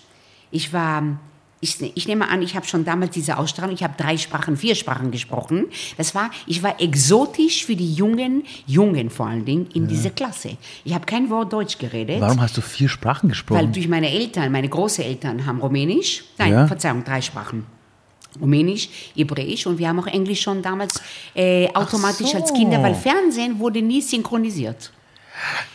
ich 0.53 0.73
war 0.73 1.19
ich, 1.61 1.81
ich 1.97 2.07
nehme 2.07 2.29
an, 2.29 2.40
ich 2.42 2.55
habe 2.55 2.66
schon 2.66 2.85
damals 2.85 3.12
diese 3.12 3.37
Ausstrahlung, 3.37 3.75
ich 3.75 3.83
habe 3.83 3.94
drei 3.97 4.16
Sprachen, 4.16 4.57
vier 4.57 4.75
Sprachen 4.75 5.11
gesprochen. 5.11 5.66
Das 5.97 6.14
war, 6.14 6.31
ich 6.47 6.62
war 6.62 6.81
exotisch 6.81 7.64
für 7.64 7.75
die 7.75 7.94
jungen, 7.94 8.44
Jungen 8.66 9.11
vor 9.11 9.27
allen 9.27 9.44
Dingen 9.44 9.68
in 9.75 9.88
dieser 9.88 10.11
Klasse. 10.11 10.57
Ich 10.85 10.94
habe 10.94 11.05
kein 11.05 11.29
Wort 11.31 11.53
Deutsch 11.53 11.79
geredet. 11.79 12.21
Warum 12.21 12.40
hast 12.40 12.57
du 12.57 12.61
vier 12.61 12.88
Sprachen 12.88 13.25
Weil 13.25 13.31
gesprochen? 13.31 13.73
durch 13.73 13.88
meine 13.88 14.11
Eltern, 14.11 14.53
meine 14.53 14.68
Großeltern 14.68 15.47
haben 15.47 15.61
Rumänisch, 15.61 16.25
nein, 16.38 16.53
Ja. 16.53 16.66
Verzeihung, 16.66 17.03
drei 17.03 17.21
Sprachen. 17.21 17.66
Rumänisch, 18.40 18.88
Hebräisch 19.16 19.66
und 19.66 19.79
wir 19.79 19.88
haben 19.88 19.99
auch 19.99 20.07
Englisch 20.07 20.42
schon 20.42 20.62
damals 20.62 21.01
äh, 21.35 21.68
automatisch 21.75 22.29
so. 22.29 22.37
als 22.37 22.53
Kinder, 22.53 22.81
weil 22.83 22.94
Fernsehen 22.94 23.59
wurde 23.59 23.83
nie 23.83 24.01
synchronisiert. 24.01 24.92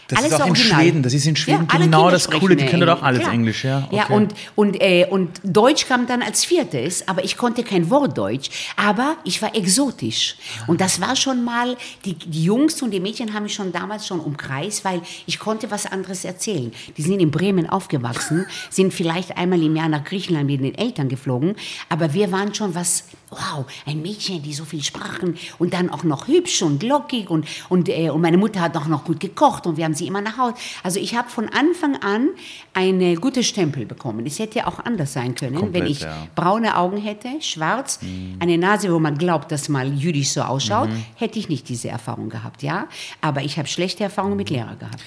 Das 0.08 0.20
alles 0.20 0.32
ist 0.32 0.42
auch 0.42 0.46
in 0.46 0.52
original. 0.52 0.82
Schweden. 0.82 1.04
Das 1.04 1.14
ist 1.14 1.26
in 1.26 1.36
Schweden 1.36 1.68
Ja, 1.72 1.78
genau 1.78 1.98
Kinder 1.98 2.12
das 2.12 2.30
Coole. 2.30 2.56
Die 2.56 2.66
können 2.66 2.86
doch 2.86 2.98
Englisch, 2.98 3.04
alles 3.04 3.20
klar. 3.22 3.34
Englisch, 3.34 3.64
ja. 3.64 3.88
Ja, 3.92 4.04
okay. 4.04 4.14
und, 4.14 4.34
und, 4.56 4.82
äh, 4.82 5.08
und 5.10 5.30
Deutsch 5.44 5.88
kam 5.88 6.08
dann 6.08 6.22
als 6.22 6.46
viertes, 6.46 7.08
aber 7.08 7.24
ich 7.24 7.38
konnte 7.38 7.64
kein 7.64 7.90
Wort 7.90 8.18
Deutsch, 8.18 8.50
aber 8.76 9.16
ich 9.24 9.42
war 9.42 9.56
exotisch. 9.56 10.36
Und 10.68 10.82
das 10.82 11.00
war 11.02 11.16
schon 11.16 11.44
mal, 11.44 11.76
die, 12.06 12.16
die 12.16 12.44
Jungs 12.44 12.82
und 12.82 12.92
die 12.92 13.00
Mädchen 13.00 13.34
haben 13.34 13.44
mich 13.44 13.54
schon 13.54 13.72
damals 13.72 14.08
schon 14.08 14.20
umkreist, 14.20 14.86
weil 14.86 15.02
ich 15.26 15.40
konnte 15.40 15.72
was 15.72 15.86
anderes 15.86 16.26
erzählen. 16.26 16.72
Die 16.98 17.02
sind 17.02 17.20
in 17.20 17.32
Bremen 17.32 17.70
aufgewachsen, 17.70 18.46
sind 18.70 18.94
vielleicht 18.94 19.38
einmal 19.38 19.62
im 19.62 19.76
Jahr 19.76 19.90
nach 19.90 20.04
Griechenland 20.04 20.48
mit 20.48 20.62
den 20.62 20.76
Eltern 20.76 21.10
geflogen, 21.10 21.56
aber 21.90 22.14
wir 22.14 22.32
waren 22.32 22.54
schon 22.54 22.76
was, 22.76 23.06
wow, 23.30 23.66
ein 23.86 24.02
Mädchen, 24.02 24.42
die 24.42 24.54
so 24.54 24.66
viel 24.66 24.84
sprachen 24.84 25.38
und 25.60 25.74
dann 25.74 25.90
auch 25.90 26.04
noch 26.04 26.28
hübsch 26.28 26.62
und 26.62 26.84
lockig 26.84 27.30
und, 27.30 27.48
und, 27.70 27.90
äh, 27.90 28.10
und 28.10 28.22
meine 28.22 28.38
Mutter 28.38 28.62
hat 28.62 28.78
auch 28.78 28.88
noch 28.88 29.06
gut 29.06 29.20
gekocht 29.20 29.66
und 29.66 29.78
wir 29.78 29.86
haben 29.86 29.93
sie 29.96 30.08
immer 30.08 30.22
nach 30.22 30.38
Hause. 30.38 30.56
Also 30.84 31.00
ich 31.00 31.16
habe 31.16 31.30
von 31.30 31.50
Anfang 31.50 31.96
an 32.02 32.30
eine 32.74 33.16
gute 33.16 33.44
Stempel 33.44 33.86
bekommen. 33.86 34.26
Es 34.26 34.40
hätte 34.40 34.68
auch 34.68 34.80
anders 34.80 35.14
sein 35.14 35.36
können, 35.36 35.56
Komplett, 35.56 35.84
wenn 35.84 35.92
ich 35.92 36.02
ja. 36.02 36.28
braune 36.36 36.78
Augen 36.78 36.98
hätte, 36.98 37.30
schwarz, 37.42 38.00
eine 38.40 38.58
Nase, 38.58 38.92
wo 38.94 39.00
man 39.00 39.18
glaubt, 39.18 39.52
dass 39.52 39.70
mal 39.70 39.92
jüdisch 39.94 40.30
so 40.32 40.42
ausschaut, 40.42 40.90
hätte 41.16 41.40
ich 41.40 41.50
nicht 41.50 41.70
diese 41.70 41.90
Erfahrung 41.90 42.30
gehabt, 42.30 42.64
ja. 42.64 42.88
Aber 43.22 43.42
ich 43.44 43.58
habe 43.58 43.68
schlechte 43.68 44.04
Erfahrungen 44.04 44.38
mit 44.38 44.50
Lehrer 44.50 44.76
gehabt. 44.76 45.02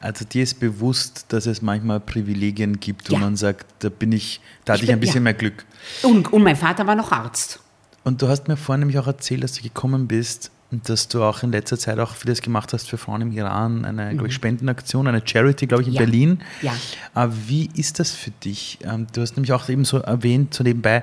Also 0.00 0.24
dir 0.24 0.42
ist 0.42 0.58
bewusst, 0.60 1.26
dass 1.28 1.44
es 1.46 1.60
manchmal 1.60 2.00
Privilegien 2.00 2.80
gibt, 2.80 3.10
wo 3.10 3.14
Ja. 3.14 3.20
man 3.20 3.36
sagt, 3.36 3.66
da 3.84 3.90
bin 3.90 4.12
ich, 4.12 4.40
da 4.64 4.72
hatte 4.72 4.84
Ich 4.84 4.88
ich 4.88 4.92
ein 4.94 4.98
bin- 4.98 5.00
bisschen 5.00 5.16
ja. 5.16 5.24
mehr 5.24 5.34
Glück. 5.34 5.64
Und, 6.02 6.32
und 6.32 6.42
mein 6.42 6.56
Vater 6.56 6.86
war 6.86 6.94
noch 6.94 7.12
Arzt. 7.12 7.60
Und 8.02 8.22
du 8.22 8.28
hast 8.28 8.48
mir 8.48 8.56
vorhin 8.56 8.80
nämlich 8.80 8.98
auch 8.98 9.06
erzählt, 9.06 9.44
dass 9.44 9.52
du 9.52 9.62
gekommen 9.62 10.08
bist 10.08 10.50
und 10.70 10.88
dass 10.88 11.08
du 11.08 11.22
auch 11.22 11.42
in 11.42 11.50
letzter 11.52 11.78
Zeit 11.78 11.98
auch 11.98 12.14
vieles 12.14 12.42
gemacht 12.42 12.72
hast 12.72 12.88
für 12.88 12.96
Frauen 12.98 13.22
im 13.22 13.32
Iran, 13.32 13.84
eine 13.84 14.10
glaube 14.12 14.28
ich, 14.28 14.34
Spendenaktion, 14.34 15.06
eine 15.08 15.22
Charity, 15.24 15.66
glaube 15.66 15.82
ich, 15.82 15.88
in 15.88 15.94
Mhm. 15.94 15.98
Ja. 15.98 16.04
Berlin. 16.04 16.40
Ja. 16.62 16.76
Aber 17.14 17.32
wie 17.48 17.68
ist 17.74 17.98
das 17.98 18.12
für 18.12 18.30
dich? 18.30 18.78
Ähm, 18.82 19.06
Du 19.12 19.20
hast 19.20 19.36
nämlich 19.36 19.52
auch 19.52 19.68
eben 19.68 19.84
so 19.84 19.98
erwähnt, 19.98 20.54
so 20.54 20.62
nebenbei, 20.62 21.02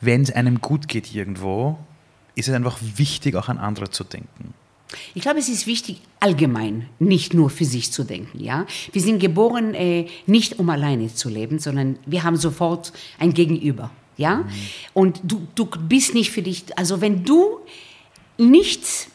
wenn 0.00 0.22
es 0.22 0.30
einem 0.30 0.60
gut 0.60 0.88
geht 0.88 1.14
irgendwo, 1.14 1.78
ist 2.34 2.48
es 2.48 2.54
einfach 2.54 2.78
wichtig, 2.96 3.36
auch 3.36 3.48
an 3.48 3.58
andere 3.58 3.90
zu 3.90 4.04
denken. 4.04 4.54
Ich 5.14 5.22
glaube, 5.22 5.38
es 5.38 5.48
ist 5.48 5.66
wichtig, 5.66 6.00
allgemein, 6.20 6.86
nicht 6.98 7.32
nur 7.34 7.48
für 7.50 7.64
sich 7.64 7.92
zu 7.92 8.04
denken. 8.04 8.40
Ja? 8.42 8.66
Wir 8.92 9.00
sind 9.02 9.20
geboren, 9.20 9.74
äh, 9.74 10.06
nicht 10.26 10.58
um 10.58 10.68
alleine 10.70 11.12
zu 11.14 11.28
leben, 11.30 11.58
sondern 11.58 11.98
wir 12.04 12.24
haben 12.24 12.36
sofort 12.36 12.92
ein 13.18 13.32
Gegenüber. 13.32 13.90
Ja? 14.18 14.44
Und 14.92 15.20
du, 15.22 15.46
du 15.54 15.64
bist 15.66 16.14
nicht 16.14 16.30
für 16.30 16.42
dich, 16.42 16.64
also 16.76 17.00
wenn 17.00 17.24
du 17.24 17.60
nicht 18.50 19.08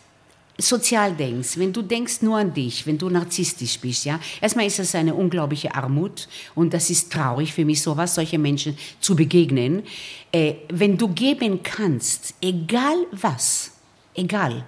sozial 0.58 1.14
denkst, 1.14 1.58
wenn 1.58 1.72
du 1.72 1.82
denkst 1.82 2.22
nur 2.22 2.38
an 2.38 2.54
dich, 2.54 2.88
wenn 2.88 2.98
du 2.98 3.10
narzisstisch 3.10 3.80
bist, 3.80 4.06
ja, 4.06 4.20
erstmal 4.42 4.66
ist 4.66 4.80
das 4.80 4.96
eine 4.96 5.14
unglaubliche 5.14 5.74
Armut 5.76 6.28
und 6.56 6.74
das 6.74 6.90
ist 6.90 7.12
traurig 7.12 7.54
für 7.54 7.66
mich, 7.66 7.82
sowas, 7.82 8.16
solche 8.16 8.40
Menschen 8.40 8.78
zu 9.00 9.16
begegnen. 9.16 9.84
Äh, 10.32 10.56
wenn 10.70 10.98
du 10.98 11.10
geben 11.10 11.62
kannst, 11.62 12.34
egal 12.42 13.06
was, 13.12 13.72
egal. 14.16 14.66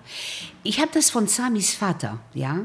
Ich 0.63 0.79
habe 0.79 0.91
das 0.93 1.09
von 1.09 1.27
Samis 1.27 1.73
Vater, 1.73 2.19
ja. 2.33 2.59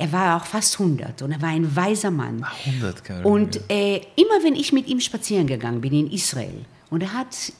Er 0.00 0.12
war 0.12 0.36
auch 0.36 0.46
fast 0.46 0.78
100 0.78 1.22
und 1.22 1.32
er 1.32 1.42
war 1.42 1.48
ein 1.48 1.74
weiser 1.74 2.12
Mann. 2.12 2.46
100, 2.66 3.04
Caroline. 3.04 3.28
Und 3.28 3.60
äh, 3.68 3.96
immer 4.14 4.44
wenn 4.44 4.54
ich 4.54 4.72
mit 4.72 4.86
ihm 4.86 5.00
spazieren 5.00 5.48
gegangen 5.48 5.80
bin 5.80 5.92
in 5.92 6.10
Israel 6.12 6.64
und 6.88 7.02
er 7.02 7.12
hat 7.14 7.52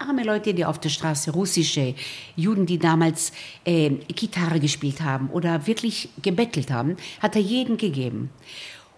arme 0.00 0.24
Leute, 0.24 0.54
die 0.54 0.64
auf 0.64 0.78
der 0.78 0.88
Straße, 0.88 1.30
russische 1.30 1.94
Juden, 2.36 2.66
die 2.66 2.78
damals 2.78 3.32
äh, 3.64 3.90
Gitarre 3.90 4.60
gespielt 4.60 5.00
haben 5.00 5.30
oder 5.30 5.66
wirklich 5.66 6.08
gebettelt 6.22 6.70
haben, 6.70 6.96
hat 7.20 7.36
er 7.36 7.42
jeden 7.42 7.76
gegeben. 7.76 8.30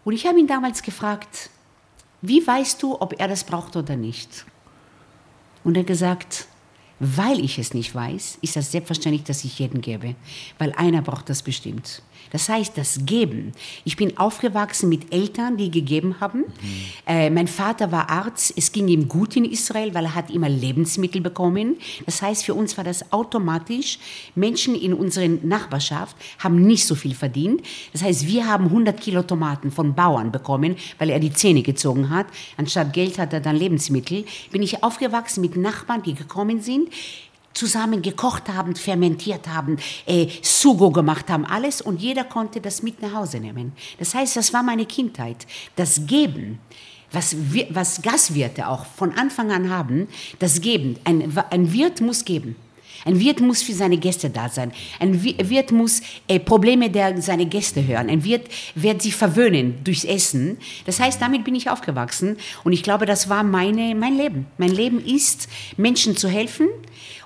Und 0.04 0.14
ich 0.14 0.26
habe 0.26 0.38
ihn 0.38 0.46
damals 0.46 0.82
gefragt, 0.82 1.50
wie 2.20 2.46
weißt 2.46 2.82
du, 2.82 3.00
ob 3.00 3.18
er 3.20 3.28
das 3.28 3.44
braucht 3.44 3.76
oder 3.76 3.96
nicht? 3.96 4.44
Und 5.64 5.76
er 5.76 5.80
hat 5.80 5.86
gesagt, 5.88 6.46
weil 7.00 7.40
ich 7.40 7.58
es 7.58 7.74
nicht 7.74 7.94
weiß, 7.94 8.38
ist 8.42 8.54
das 8.54 8.70
selbstverständlich, 8.70 9.24
dass 9.24 9.44
ich 9.44 9.58
jeden 9.58 9.80
gebe, 9.80 10.14
weil 10.58 10.72
einer 10.72 11.02
braucht 11.02 11.28
das 11.28 11.42
bestimmt. 11.42 12.02
Das 12.32 12.48
heißt, 12.48 12.76
das 12.78 13.00
Geben. 13.04 13.52
Ich 13.84 13.96
bin 13.96 14.16
aufgewachsen 14.16 14.88
mit 14.88 15.12
Eltern, 15.12 15.58
die 15.58 15.70
gegeben 15.70 16.16
haben. 16.18 16.44
Äh, 17.06 17.28
mein 17.28 17.46
Vater 17.46 17.92
war 17.92 18.08
Arzt. 18.08 18.54
Es 18.56 18.72
ging 18.72 18.88
ihm 18.88 19.06
gut 19.06 19.36
in 19.36 19.44
Israel, 19.44 19.94
weil 19.94 20.06
er 20.06 20.14
hat 20.14 20.30
immer 20.30 20.48
Lebensmittel 20.48 21.20
bekommen. 21.20 21.76
Das 22.06 22.22
heißt, 22.22 22.44
für 22.44 22.54
uns 22.54 22.76
war 22.78 22.84
das 22.84 23.12
automatisch. 23.12 23.98
Menschen 24.34 24.74
in 24.74 24.94
unserer 24.94 25.28
Nachbarschaft 25.28 26.16
haben 26.38 26.66
nicht 26.66 26.86
so 26.86 26.94
viel 26.94 27.14
verdient. 27.14 27.62
Das 27.92 28.02
heißt, 28.02 28.26
wir 28.26 28.46
haben 28.46 28.64
100 28.64 28.98
Kilo 28.98 29.22
Tomaten 29.22 29.70
von 29.70 29.94
Bauern 29.94 30.32
bekommen, 30.32 30.76
weil 30.98 31.10
er 31.10 31.20
die 31.20 31.32
Zähne 31.32 31.62
gezogen 31.62 32.08
hat. 32.08 32.26
Anstatt 32.56 32.94
Geld 32.94 33.18
hat 33.18 33.34
er 33.34 33.40
dann 33.40 33.56
Lebensmittel. 33.56 34.24
Bin 34.50 34.62
ich 34.62 34.82
aufgewachsen 34.82 35.42
mit 35.42 35.56
Nachbarn, 35.56 36.02
die 36.02 36.14
gekommen 36.14 36.62
sind 36.62 36.88
zusammen 37.54 38.02
gekocht 38.02 38.48
haben, 38.48 38.74
fermentiert 38.76 39.48
haben, 39.48 39.78
äh, 40.06 40.28
Sugo 40.42 40.90
gemacht 40.90 41.30
haben, 41.30 41.44
alles 41.44 41.80
und 41.80 42.00
jeder 42.00 42.24
konnte 42.24 42.60
das 42.60 42.82
mit 42.82 43.02
nach 43.02 43.12
Hause 43.12 43.38
nehmen. 43.38 43.72
Das 43.98 44.14
heißt, 44.14 44.36
das 44.36 44.52
war 44.52 44.62
meine 44.62 44.86
Kindheit. 44.86 45.46
Das 45.76 46.06
Geben, 46.06 46.58
was, 47.10 47.36
was 47.70 48.02
Gastwirte 48.02 48.68
auch 48.68 48.86
von 48.86 49.12
Anfang 49.12 49.52
an 49.52 49.70
haben, 49.70 50.08
das 50.38 50.60
Geben. 50.60 50.96
Ein, 51.04 51.36
ein 51.50 51.72
Wirt 51.72 52.00
muss 52.00 52.24
geben. 52.24 52.56
Ein 53.04 53.18
Wirt 53.18 53.40
muss 53.40 53.62
für 53.62 53.72
seine 53.72 53.96
Gäste 53.98 54.30
da 54.30 54.48
sein. 54.48 54.72
Ein 55.00 55.22
Wi- 55.22 55.36
Wirt 55.42 55.72
muss 55.72 56.00
äh, 56.28 56.38
Probleme 56.38 56.90
der 56.90 57.20
seine 57.20 57.46
Gäste 57.46 57.86
hören. 57.86 58.08
Ein 58.08 58.24
Wirt 58.24 58.46
wird 58.74 59.02
sie 59.02 59.12
verwöhnen 59.12 59.76
durchs 59.84 60.04
Essen. 60.04 60.58
Das 60.86 61.00
heißt, 61.00 61.20
damit 61.20 61.44
bin 61.44 61.54
ich 61.54 61.68
aufgewachsen 61.70 62.36
und 62.64 62.72
ich 62.72 62.82
glaube, 62.82 63.06
das 63.06 63.28
war 63.28 63.42
meine, 63.42 63.94
mein 63.94 64.16
Leben. 64.16 64.46
Mein 64.58 64.70
Leben 64.70 65.04
ist, 65.04 65.48
Menschen 65.76 66.16
zu 66.16 66.28
helfen. 66.28 66.68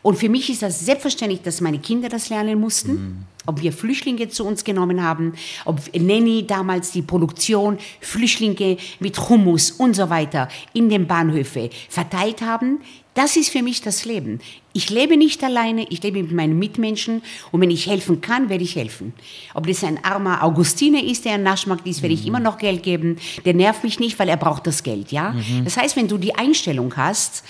Und 0.02 0.16
für 0.18 0.28
mich 0.28 0.48
ist 0.50 0.62
das 0.62 0.80
selbstverständlich, 0.84 1.42
dass 1.42 1.60
meine 1.60 1.78
Kinder 1.80 2.08
das 2.08 2.28
lernen 2.28 2.60
mussten. 2.60 3.26
Ob 3.44 3.60
wir 3.60 3.72
Flüchtlinge 3.72 4.28
zu 4.28 4.44
uns 4.44 4.64
genommen 4.64 5.02
haben, 5.02 5.34
ob 5.64 5.80
Nanny 5.96 6.46
damals 6.46 6.90
die 6.92 7.02
Produktion 7.02 7.78
Flüchtlinge 8.00 8.76
mit 9.00 9.18
Hummus 9.28 9.72
und 9.72 9.94
so 9.94 10.08
weiter 10.10 10.48
in 10.72 10.88
den 10.88 11.06
Bahnhöfen 11.06 11.70
verteilt 11.88 12.40
haben. 12.42 12.80
Das 13.14 13.36
ist 13.36 13.50
für 13.50 13.62
mich 13.62 13.80
das 13.82 14.04
Leben. 14.04 14.40
Ich 14.76 14.90
lebe 14.90 15.16
nicht 15.16 15.42
alleine, 15.42 15.86
ich 15.88 16.02
lebe 16.02 16.22
mit 16.22 16.32
meinen 16.32 16.58
Mitmenschen 16.58 17.22
und 17.50 17.62
wenn 17.62 17.70
ich 17.70 17.86
helfen 17.86 18.20
kann, 18.20 18.50
werde 18.50 18.62
ich 18.62 18.76
helfen. 18.76 19.14
Ob 19.54 19.66
das 19.66 19.82
ein 19.82 20.04
armer 20.04 20.44
Augustiner 20.44 21.02
ist, 21.02 21.24
der 21.24 21.32
ein 21.32 21.42
Naschmarkt 21.42 21.86
ist, 21.86 22.02
werde 22.02 22.14
ich 22.14 22.26
immer 22.26 22.40
noch 22.40 22.58
Geld 22.58 22.82
geben. 22.82 23.16
Der 23.46 23.54
nervt 23.54 23.84
mich 23.84 23.98
nicht, 24.00 24.18
weil 24.18 24.28
er 24.28 24.36
braucht 24.36 24.66
das 24.66 24.82
Geld, 24.82 25.12
ja? 25.12 25.34
Das 25.64 25.78
heißt, 25.78 25.96
wenn 25.96 26.08
du 26.08 26.18
die 26.18 26.34
Einstellung 26.34 26.94
hast, 26.94 27.42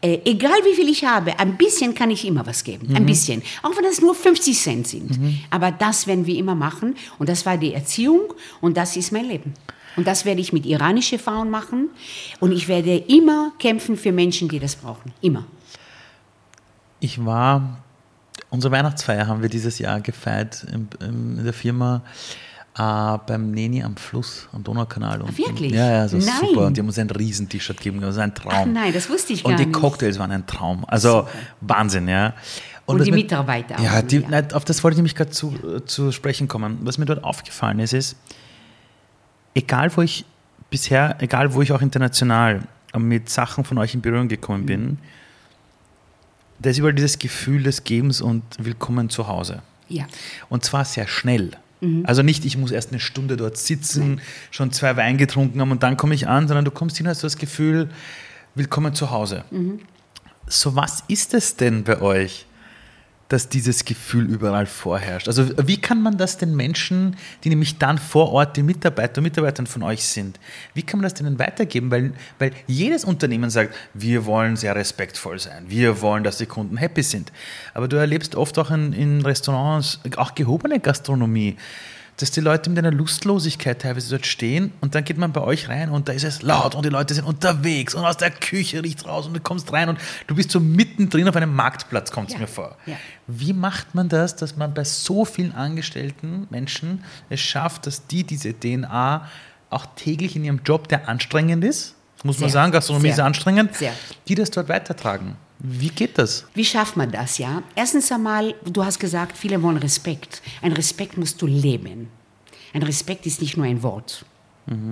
äh, 0.00 0.20
egal 0.24 0.56
wie 0.64 0.74
viel 0.76 0.88
ich 0.88 1.04
habe, 1.04 1.36
ein 1.40 1.56
bisschen 1.56 1.96
kann 1.96 2.12
ich 2.12 2.24
immer 2.24 2.46
was 2.46 2.62
geben. 2.62 2.94
Ein 2.94 3.06
bisschen. 3.06 3.42
Auch 3.64 3.76
wenn 3.76 3.82
das 3.82 4.00
nur 4.00 4.14
50 4.14 4.56
Cent 4.56 4.86
sind. 4.86 5.18
Aber 5.50 5.72
das 5.72 6.06
werden 6.06 6.26
wir 6.26 6.36
immer 6.36 6.54
machen. 6.54 6.94
Und 7.18 7.28
das 7.28 7.44
war 7.44 7.56
die 7.56 7.74
Erziehung 7.74 8.20
und 8.60 8.76
das 8.76 8.96
ist 8.96 9.10
mein 9.10 9.26
Leben. 9.26 9.54
Und 9.96 10.06
das 10.06 10.24
werde 10.24 10.40
ich 10.40 10.52
mit 10.52 10.64
iranischen 10.64 11.18
Frauen 11.18 11.50
machen. 11.50 11.90
Und 12.38 12.52
ich 12.52 12.68
werde 12.68 12.98
immer 13.08 13.52
kämpfen 13.58 13.96
für 13.96 14.12
Menschen, 14.12 14.48
die 14.48 14.60
das 14.60 14.76
brauchen. 14.76 15.12
Immer. 15.22 15.44
Ich 17.00 17.24
war, 17.24 17.78
unsere 18.50 18.72
Weihnachtsfeier 18.72 19.26
haben 19.26 19.42
wir 19.42 19.48
dieses 19.48 19.78
Jahr 19.78 20.00
gefeiert 20.00 20.66
im, 20.72 20.88
in 21.00 21.44
der 21.44 21.52
Firma 21.52 22.02
äh, 22.76 23.18
beim 23.26 23.50
Neni 23.52 23.82
am 23.82 23.96
Fluss, 23.96 24.48
am 24.52 24.64
Donaukanal. 24.64 25.22
Und, 25.22 25.36
wirklich? 25.38 25.72
Ja, 25.72 25.90
ja, 25.90 26.08
so 26.08 26.16
Nein. 26.16 26.28
super. 26.40 26.66
Und 26.66 26.76
die 26.76 26.80
haben 26.80 26.88
uns 26.88 26.98
ein 26.98 27.10
Riesen-T-Shirt 27.10 27.76
gegeben, 27.76 28.00
das 28.00 28.16
war 28.16 28.24
ein 28.24 28.34
Traum. 28.34 28.52
Ach 28.54 28.66
nein, 28.66 28.92
das 28.92 29.08
wusste 29.08 29.32
ich 29.32 29.44
Und 29.44 29.52
gar 29.52 29.58
die 29.58 29.66
nicht. 29.66 29.78
Cocktails 29.78 30.18
waren 30.18 30.30
ein 30.32 30.46
Traum. 30.46 30.84
Also 30.86 31.28
Wahnsinn, 31.60 32.08
ja. 32.08 32.34
Und 32.86 32.98
was 33.00 33.04
die 33.04 33.10
mir- 33.10 33.16
Mitarbeiter 33.18 33.78
auch, 33.78 33.82
Ja, 33.82 34.00
die, 34.02 34.18
ja. 34.20 34.28
Nein, 34.28 34.52
auf 34.52 34.64
das 34.64 34.82
wollte 34.82 34.94
ich 34.94 34.98
nämlich 34.98 35.14
gerade 35.14 35.30
zu, 35.30 35.52
äh, 35.76 35.84
zu 35.84 36.10
sprechen 36.12 36.48
kommen. 36.48 36.78
Was 36.82 36.98
mir 36.98 37.04
dort 37.04 37.22
aufgefallen 37.22 37.78
ist, 37.80 37.92
ist, 37.92 38.16
egal 39.54 39.94
wo 39.96 40.02
ich 40.02 40.24
bisher, 40.70 41.16
egal 41.20 41.54
wo 41.54 41.62
ich 41.62 41.72
auch 41.72 41.82
international 41.82 42.62
mit 42.96 43.28
Sachen 43.28 43.64
von 43.64 43.76
euch 43.78 43.94
in 43.94 44.00
Berührung 44.00 44.28
gekommen 44.28 44.66
bin, 44.66 44.98
da 46.58 46.70
ist 46.70 46.78
überall 46.78 46.94
dieses 46.94 47.18
Gefühl 47.18 47.62
des 47.62 47.84
Gebens 47.84 48.20
und 48.20 48.42
Willkommen 48.58 49.10
zu 49.10 49.28
Hause. 49.28 49.62
Ja. 49.88 50.06
Und 50.48 50.64
zwar 50.64 50.84
sehr 50.84 51.06
schnell. 51.06 51.52
Mhm. 51.80 52.04
Also 52.06 52.22
nicht, 52.22 52.44
ich 52.44 52.56
muss 52.56 52.70
erst 52.70 52.90
eine 52.90 53.00
Stunde 53.00 53.36
dort 53.36 53.56
sitzen, 53.56 54.20
schon 54.50 54.72
zwei 54.72 54.96
Wein 54.96 55.18
getrunken 55.18 55.60
haben 55.60 55.70
und 55.70 55.82
dann 55.82 55.96
komme 55.96 56.14
ich 56.14 56.26
an, 56.26 56.48
sondern 56.48 56.64
du 56.64 56.70
kommst 56.70 56.96
hin 56.96 57.06
und 57.06 57.10
hast 57.10 57.22
das 57.22 57.38
Gefühl, 57.38 57.88
willkommen 58.54 58.94
zu 58.94 59.10
Hause. 59.10 59.44
So, 60.46 60.74
was 60.74 61.04
ist 61.08 61.34
es 61.34 61.56
denn 61.56 61.84
bei 61.84 62.00
euch, 62.00 62.46
dass 63.28 63.48
dieses 63.48 63.84
Gefühl 63.84 64.24
überall 64.24 64.66
vorherrscht? 64.66 65.28
Also, 65.28 65.50
wie 65.66 65.76
kann 65.76 66.02
man 66.02 66.16
das 66.16 66.38
den 66.38 66.56
Menschen, 66.56 67.16
die 67.44 67.50
nämlich 67.50 67.78
dann 67.78 67.98
vor 67.98 68.32
Ort 68.32 68.56
die 68.56 68.62
Mitarbeiter 68.62 69.18
und 69.18 69.24
Mitarbeiter 69.24 69.64
von 69.66 69.82
euch 69.82 70.04
sind, 70.04 70.40
wie 70.74 70.82
kann 70.82 70.98
man 70.98 71.04
das 71.04 71.14
denen 71.14 71.38
weitergeben? 71.38 71.90
Weil, 71.90 72.12
weil 72.38 72.52
jedes 72.66 73.04
Unternehmen 73.04 73.50
sagt, 73.50 73.74
wir 73.94 74.24
wollen 74.24 74.56
sehr 74.56 74.74
respektvoll 74.74 75.38
sein, 75.38 75.64
wir 75.68 76.00
wollen, 76.00 76.24
dass 76.24 76.38
die 76.38 76.46
Kunden 76.46 76.76
happy 76.76 77.02
sind. 77.02 77.32
Aber 77.74 77.86
du 77.88 77.96
erlebst 77.96 78.34
oft 78.34 78.58
auch 78.58 78.70
in, 78.70 78.92
in 78.92 79.20
Restaurants, 79.22 80.00
auch 80.16 80.34
gehobene 80.34 80.80
Gastronomie, 80.80 81.56
dass 82.18 82.30
die 82.32 82.40
Leute 82.40 82.68
mit 82.68 82.78
einer 82.80 82.90
Lustlosigkeit 82.90 83.80
teilweise 83.80 84.10
dort 84.10 84.26
stehen 84.26 84.72
und 84.80 84.94
dann 84.94 85.04
geht 85.04 85.18
man 85.18 85.32
bei 85.32 85.40
euch 85.40 85.68
rein 85.68 85.88
und 85.90 86.08
da 86.08 86.12
ist 86.12 86.24
es 86.24 86.42
laut 86.42 86.74
und 86.74 86.84
die 86.84 86.88
Leute 86.90 87.14
sind 87.14 87.24
unterwegs 87.24 87.94
und 87.94 88.04
aus 88.04 88.16
der 88.16 88.30
Küche 88.30 88.82
riecht 88.82 89.06
raus 89.06 89.26
und 89.26 89.34
du 89.34 89.40
kommst 89.40 89.72
rein 89.72 89.88
und 89.88 89.98
du 90.26 90.34
bist 90.34 90.50
so 90.50 90.58
mittendrin 90.60 91.28
auf 91.28 91.36
einem 91.36 91.54
Marktplatz, 91.54 92.10
kommt 92.10 92.28
es 92.28 92.34
Ja, 92.34 92.40
mir 92.40 92.46
vor. 92.48 92.76
ja. 92.86 92.96
Wie 93.28 93.52
macht 93.52 93.94
man 93.94 94.08
das, 94.08 94.36
dass 94.36 94.56
man 94.56 94.74
bei 94.74 94.84
so 94.84 95.24
vielen 95.24 95.52
angestellten 95.54 96.46
Menschen 96.50 97.04
es 97.30 97.40
schafft, 97.40 97.86
dass 97.86 98.06
die 98.06 98.24
diese 98.24 98.52
DNA 98.52 99.28
auch 99.70 99.86
täglich 99.96 100.34
in 100.34 100.44
ihrem 100.44 100.60
Job, 100.64 100.88
der 100.88 101.08
anstrengend 101.08 101.62
ist, 101.64 101.94
muss 102.24 102.40
man 102.40 102.48
Sehr, 102.48 102.54
sagen, 102.62 102.72
Gastronomie 102.72 103.10
ist 103.10 103.16
sehr, 103.16 103.24
anstrengend, 103.26 103.74
sehr. 103.76 103.92
die 104.26 104.34
das 104.34 104.50
dort 104.50 104.68
weitertragen? 104.68 105.36
Wie 105.58 105.88
geht 105.88 106.18
das? 106.18 106.46
Wie 106.54 106.64
schafft 106.64 106.96
man 106.96 107.10
das, 107.10 107.38
ja? 107.38 107.62
Erstens 107.74 108.12
einmal, 108.12 108.54
du 108.64 108.84
hast 108.84 109.00
gesagt, 109.00 109.36
viele 109.36 109.60
wollen 109.62 109.76
Respekt. 109.76 110.40
Ein 110.62 110.72
Respekt 110.72 111.16
musst 111.16 111.42
du 111.42 111.46
leben. 111.46 112.08
Ein 112.72 112.82
Respekt 112.82 113.26
ist 113.26 113.40
nicht 113.40 113.56
nur 113.56 113.66
ein 113.66 113.82
Wort. 113.82 114.24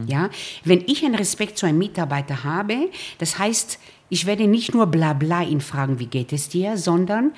Ja? 0.07 0.31
Wenn 0.65 0.83
ich 0.87 1.05
einen 1.05 1.15
Respekt 1.15 1.59
zu 1.59 1.67
einem 1.67 1.79
Mitarbeiter 1.79 2.45
habe, 2.45 2.91
das 3.19 3.39
heißt, 3.39 3.79
ich 4.09 4.27
werde 4.27 4.47
nicht 4.47 4.75
nur 4.75 4.87
bla 4.87 5.13
bla 5.13 5.43
ihn 5.43 5.61
fragen, 5.61 5.99
wie 5.99 6.07
geht 6.07 6.33
es 6.33 6.49
dir, 6.49 6.77
sondern 6.77 7.33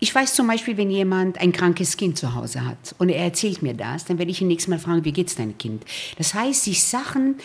ich 0.00 0.14
weiß 0.14 0.34
zum 0.34 0.46
Beispiel, 0.46 0.76
wenn 0.76 0.90
jemand 0.90 1.38
ein 1.38 1.52
krankes 1.52 1.96
Kind 1.96 2.18
zu 2.18 2.34
Hause 2.34 2.64
hat 2.64 2.94
und 2.98 3.08
er 3.08 3.24
erzählt 3.24 3.62
mir 3.62 3.74
das, 3.74 4.04
dann 4.04 4.18
werde 4.18 4.30
ich 4.30 4.40
ihn 4.40 4.48
nächstes 4.48 4.68
Mal 4.68 4.78
fragen, 4.78 5.04
wie 5.04 5.12
geht's 5.12 5.34
deinem 5.34 5.56
Kind? 5.56 5.84
Das 6.18 6.34
heißt, 6.34 6.64
sich 6.64 6.82
Sachen 6.82 7.36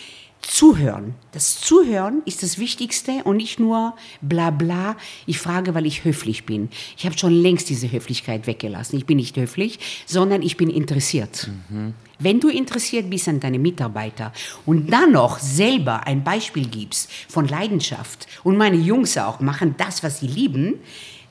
zuhören. 0.41 1.15
Das 1.31 1.61
Zuhören 1.61 2.21
ist 2.25 2.43
das 2.43 2.57
Wichtigste 2.57 3.23
und 3.23 3.37
nicht 3.37 3.59
nur 3.59 3.95
bla 4.21 4.49
bla. 4.49 4.95
Ich 5.25 5.39
frage, 5.39 5.75
weil 5.75 5.85
ich 5.85 6.03
höflich 6.03 6.45
bin. 6.45 6.69
Ich 6.97 7.05
habe 7.05 7.17
schon 7.17 7.33
längst 7.33 7.69
diese 7.69 7.91
Höflichkeit 7.91 8.47
weggelassen. 8.47 8.97
Ich 8.97 9.05
bin 9.05 9.17
nicht 9.17 9.37
höflich, 9.37 9.79
sondern 10.05 10.41
ich 10.41 10.57
bin 10.57 10.69
interessiert. 10.69 11.49
Wenn 12.19 12.39
du 12.39 12.49
interessiert 12.49 13.09
bist 13.09 13.27
an 13.27 13.39
deine 13.39 13.59
Mitarbeiter 13.59 14.33
und 14.65 14.91
dann 14.91 15.13
noch 15.13 15.39
selber 15.39 16.05
ein 16.05 16.23
Beispiel 16.23 16.67
gibst 16.67 17.09
von 17.29 17.47
Leidenschaft 17.47 18.27
und 18.43 18.57
meine 18.57 18.77
Jungs 18.77 19.17
auch 19.17 19.39
machen 19.39 19.75
das, 19.77 20.03
was 20.03 20.19
sie 20.19 20.27
lieben, 20.27 20.79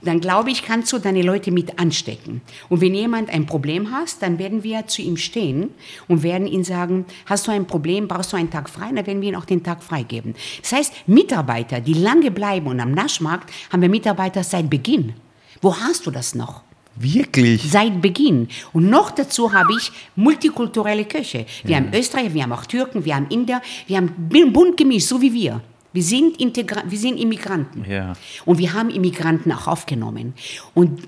dann 0.02 0.20
glaube 0.20 0.50
ich, 0.50 0.62
kannst 0.62 0.92
du 0.92 0.98
deine 0.98 1.22
Leute 1.22 1.50
mit 1.50 1.78
anstecken. 1.78 2.40
Und 2.68 2.80
wenn 2.80 2.94
jemand 2.94 3.30
ein 3.30 3.46
Problem 3.46 3.90
hast, 3.90 4.22
dann 4.22 4.38
werden 4.38 4.62
wir 4.62 4.86
zu 4.86 5.02
ihm 5.02 5.16
stehen 5.16 5.70
und 6.06 6.22
werden 6.22 6.46
ihn 6.46 6.64
sagen, 6.64 7.04
hast 7.26 7.46
du 7.46 7.52
ein 7.52 7.66
Problem, 7.66 8.08
brauchst 8.08 8.32
du 8.32 8.36
einen 8.36 8.50
Tag 8.50 8.70
frei, 8.70 8.90
dann 8.92 9.06
werden 9.06 9.20
wir 9.20 9.30
ihm 9.30 9.34
auch 9.34 9.44
den 9.44 9.62
Tag 9.62 9.82
freigeben. 9.82 10.34
Das 10.62 10.72
heißt, 10.72 10.92
Mitarbeiter, 11.06 11.80
die 11.80 11.94
lange 11.94 12.30
bleiben 12.30 12.66
und 12.66 12.80
am 12.80 12.92
Naschmarkt 12.92 13.50
haben 13.72 13.82
wir 13.82 13.88
Mitarbeiter 13.88 14.44
seit 14.44 14.70
Beginn. 14.70 15.14
Wo 15.60 15.76
hast 15.76 16.06
du 16.06 16.10
das 16.10 16.34
noch? 16.34 16.62
Wirklich? 17.00 17.70
Seit 17.70 18.00
Beginn. 18.02 18.48
Und 18.72 18.90
noch 18.90 19.12
dazu 19.12 19.52
habe 19.52 19.72
ich 19.76 19.92
multikulturelle 20.16 21.04
Köche. 21.04 21.46
Wir 21.62 21.76
haben 21.76 21.90
Österreicher, 21.94 22.34
wir 22.34 22.42
haben 22.42 22.52
auch 22.52 22.66
Türken, 22.66 23.04
wir 23.04 23.14
haben 23.14 23.28
Inder, 23.28 23.62
wir 23.86 23.96
haben 23.96 24.12
bunt 24.52 24.76
gemischt, 24.76 25.08
so 25.08 25.20
wie 25.20 25.32
wir. 25.32 25.60
Wir 25.98 26.04
sind, 26.04 26.40
Integra 26.40 26.84
wir 26.86 26.96
sind 26.96 27.16
Immigranten. 27.16 27.84
Ja. 27.90 28.12
Und 28.44 28.58
wir 28.58 28.72
haben 28.72 28.88
Immigranten 28.88 29.50
auch 29.50 29.66
aufgenommen. 29.66 30.32
Und 30.72 31.02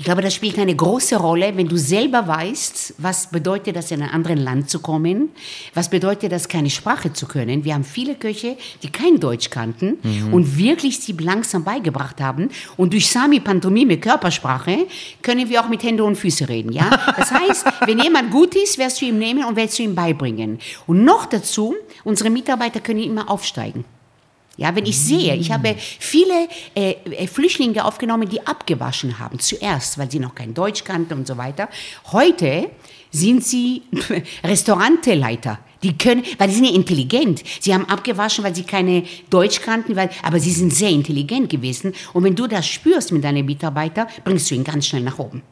ich 0.00 0.04
glaube, 0.04 0.22
das 0.22 0.34
spielt 0.34 0.58
eine 0.58 0.74
große 0.74 1.16
Rolle, 1.16 1.58
wenn 1.58 1.68
du 1.68 1.76
selber 1.76 2.26
weißt, 2.26 2.94
was 2.96 3.26
bedeutet 3.26 3.76
das, 3.76 3.90
in 3.90 4.00
ein 4.00 4.08
anderes 4.08 4.40
Land 4.40 4.70
zu 4.70 4.78
kommen, 4.78 5.28
was 5.74 5.90
bedeutet 5.90 6.32
das, 6.32 6.48
keine 6.48 6.70
Sprache 6.70 7.12
zu 7.12 7.26
können. 7.26 7.66
Wir 7.66 7.74
haben 7.74 7.84
viele 7.84 8.14
Köche, 8.14 8.56
die 8.82 8.90
kein 8.90 9.20
Deutsch 9.20 9.50
kannten 9.50 9.98
und 10.32 10.56
wirklich 10.56 11.00
sie 11.00 11.12
langsam 11.12 11.64
beigebracht 11.64 12.18
haben. 12.22 12.48
Und 12.78 12.94
durch 12.94 13.10
Sami 13.10 13.40
Pantomime 13.40 13.98
Körpersprache 13.98 14.86
können 15.20 15.50
wir 15.50 15.62
auch 15.62 15.68
mit 15.68 15.82
Hände 15.82 16.02
und 16.02 16.16
Füße 16.16 16.48
reden. 16.48 16.72
Ja? 16.72 16.88
Das 17.20 17.30
heißt, 17.32 17.66
wenn 17.84 17.98
jemand 17.98 18.30
gut 18.30 18.54
ist, 18.54 18.78
wirst 18.78 19.02
du 19.02 19.04
ihm 19.04 19.18
nehmen 19.18 19.44
und 19.44 19.54
wirst 19.56 19.78
du 19.78 19.82
ihm 19.82 19.94
beibringen. 19.94 20.60
Und 20.86 21.04
noch 21.04 21.26
dazu, 21.26 21.74
unsere 22.04 22.30
Mitarbeiter 22.30 22.80
können 22.80 23.02
immer 23.02 23.28
aufsteigen. 23.28 23.84
Ja, 24.60 24.76
wenn 24.76 24.84
ich 24.84 24.98
sehe, 24.98 25.34
ich 25.36 25.50
habe 25.50 25.74
viele 25.78 26.46
äh, 26.74 26.90
äh, 26.90 27.26
Flüchtlinge 27.26 27.82
aufgenommen, 27.82 28.28
die 28.28 28.46
abgewaschen 28.46 29.18
haben, 29.18 29.38
zuerst, 29.38 29.96
weil 29.96 30.10
sie 30.10 30.18
noch 30.18 30.34
kein 30.34 30.52
Deutsch 30.52 30.84
kannten 30.84 31.14
und 31.14 31.26
so 31.26 31.38
weiter. 31.38 31.70
Heute 32.12 32.70
sind 33.10 33.42
sie 33.42 33.84
Restauranteleiter. 34.44 35.60
Die 35.82 35.96
können, 35.96 36.24
weil 36.36 36.50
sie 36.50 36.56
sind 36.56 36.66
ja 36.66 36.74
intelligent. 36.74 37.42
Sie 37.58 37.72
haben 37.72 37.86
abgewaschen, 37.86 38.44
weil 38.44 38.54
sie 38.54 38.64
keine 38.64 39.04
Deutsch 39.30 39.62
kannten, 39.62 39.96
weil, 39.96 40.10
aber 40.22 40.38
sie 40.38 40.50
sind 40.50 40.74
sehr 40.74 40.90
intelligent 40.90 41.48
gewesen. 41.48 41.94
Und 42.12 42.24
wenn 42.24 42.36
du 42.36 42.46
das 42.46 42.66
spürst 42.66 43.12
mit 43.12 43.24
deinen 43.24 43.46
Mitarbeitern, 43.46 44.08
bringst 44.24 44.50
du 44.50 44.56
ihn 44.56 44.64
ganz 44.64 44.86
schnell 44.86 45.02
nach 45.02 45.18
oben. 45.18 45.42